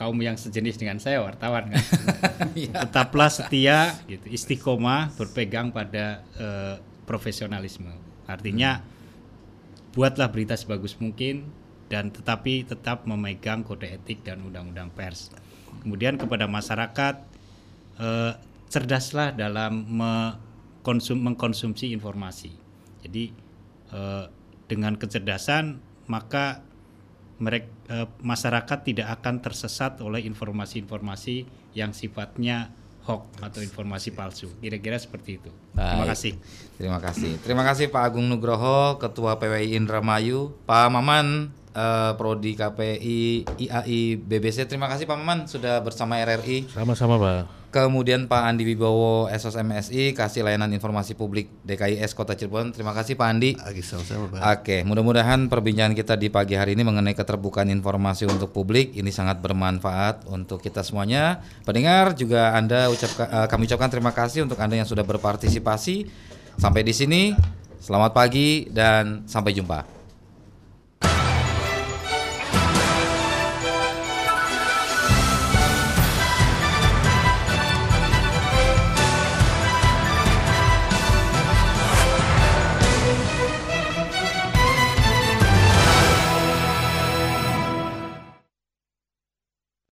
kaum 0.00 0.16
yang 0.16 0.40
sejenis 0.40 0.80
dengan 0.80 0.96
saya 0.96 1.20
wartawan 1.20 1.68
kan. 1.68 1.84
ya. 2.56 2.88
Tetaplah 2.88 3.28
setia 3.28 4.00
gitu, 4.08 4.32
istiqomah 4.32 5.12
berpegang 5.20 5.76
pada 5.76 6.24
uh, 6.40 6.80
profesionalisme. 7.04 7.92
Artinya 8.24 8.80
hmm. 8.80 9.92
buatlah 9.92 10.32
berita 10.32 10.56
sebagus 10.56 10.96
mungkin 10.96 11.52
dan 11.92 12.08
tetapi 12.08 12.64
tetap 12.64 13.04
memegang 13.04 13.60
kode 13.60 13.92
etik 13.92 14.24
dan 14.24 14.40
undang-undang 14.40 14.88
pers. 14.88 15.28
Kemudian 15.84 16.16
kepada 16.16 16.48
masyarakat 16.48 17.14
uh, 18.00 18.40
cerdaslah 18.72 19.36
dalam 19.36 19.84
me 19.84 20.47
konsum 20.82 21.20
mengkonsumsi 21.22 21.90
informasi. 21.94 22.52
Jadi 23.04 23.30
eh, 23.92 24.24
dengan 24.68 24.94
kecerdasan 24.94 25.80
maka 26.08 26.64
mereka 27.38 27.70
eh, 27.90 28.08
masyarakat 28.20 28.78
tidak 28.82 29.08
akan 29.20 29.40
tersesat 29.42 30.02
oleh 30.02 30.26
informasi-informasi 30.26 31.46
yang 31.78 31.94
sifatnya 31.94 32.74
hoax 33.08 33.24
atau 33.40 33.60
informasi 33.64 34.12
palsu. 34.12 34.52
Kira-kira 34.60 35.00
seperti 35.00 35.40
itu. 35.40 35.50
Baik. 35.72 35.88
Terima 35.88 36.04
kasih. 36.04 36.32
Terima 36.76 36.98
kasih. 37.00 37.32
Terima 37.40 37.64
kasih 37.64 37.84
Pak 37.88 38.02
Agung 38.04 38.28
Nugroho, 38.28 39.00
Ketua 39.00 39.40
PWI 39.40 39.80
Indramayu, 39.80 40.52
Pak 40.68 40.92
Maman 40.92 41.56
uh, 41.72 42.12
Prodi 42.20 42.52
KPI 42.52 43.48
IAI 43.56 44.00
BBC. 44.20 44.68
Terima 44.68 44.92
kasih 44.92 45.08
Pak 45.08 45.16
Maman 45.16 45.48
sudah 45.48 45.80
bersama 45.80 46.20
RRI. 46.20 46.68
Sama-sama 46.68 47.16
Pak. 47.16 47.57
Kemudian 47.68 48.24
Pak 48.32 48.48
Andi 48.48 48.64
Wibowo 48.64 49.28
SOSMSI 49.28 50.16
kasih 50.16 50.40
layanan 50.40 50.72
informasi 50.72 51.12
publik 51.12 51.52
DKIS 51.68 52.16
Kota 52.16 52.32
Cirebon. 52.32 52.72
Terima 52.72 52.96
kasih 52.96 53.12
Pak 53.12 53.28
Andi. 53.28 53.60
Oke, 54.40 54.88
mudah-mudahan 54.88 55.52
perbincangan 55.52 55.92
kita 55.92 56.16
di 56.16 56.32
pagi 56.32 56.56
hari 56.56 56.72
ini 56.72 56.80
mengenai 56.80 57.12
keterbukaan 57.12 57.68
informasi 57.68 58.24
untuk 58.24 58.56
publik 58.56 58.96
ini 58.96 59.12
sangat 59.12 59.44
bermanfaat 59.44 60.24
untuk 60.32 60.64
kita 60.64 60.80
semuanya. 60.80 61.44
Pendengar 61.68 62.16
juga 62.16 62.56
Anda 62.56 62.88
ucapkan 62.88 63.28
uh, 63.28 63.46
kami 63.52 63.68
ucapkan 63.68 63.92
terima 63.92 64.16
kasih 64.16 64.48
untuk 64.48 64.56
Anda 64.56 64.80
yang 64.80 64.88
sudah 64.88 65.04
berpartisipasi. 65.04 66.08
Sampai 66.56 66.88
di 66.88 66.96
sini. 66.96 67.36
Selamat 67.78 68.10
pagi 68.10 68.66
dan 68.72 69.22
sampai 69.28 69.54
jumpa. 69.54 69.97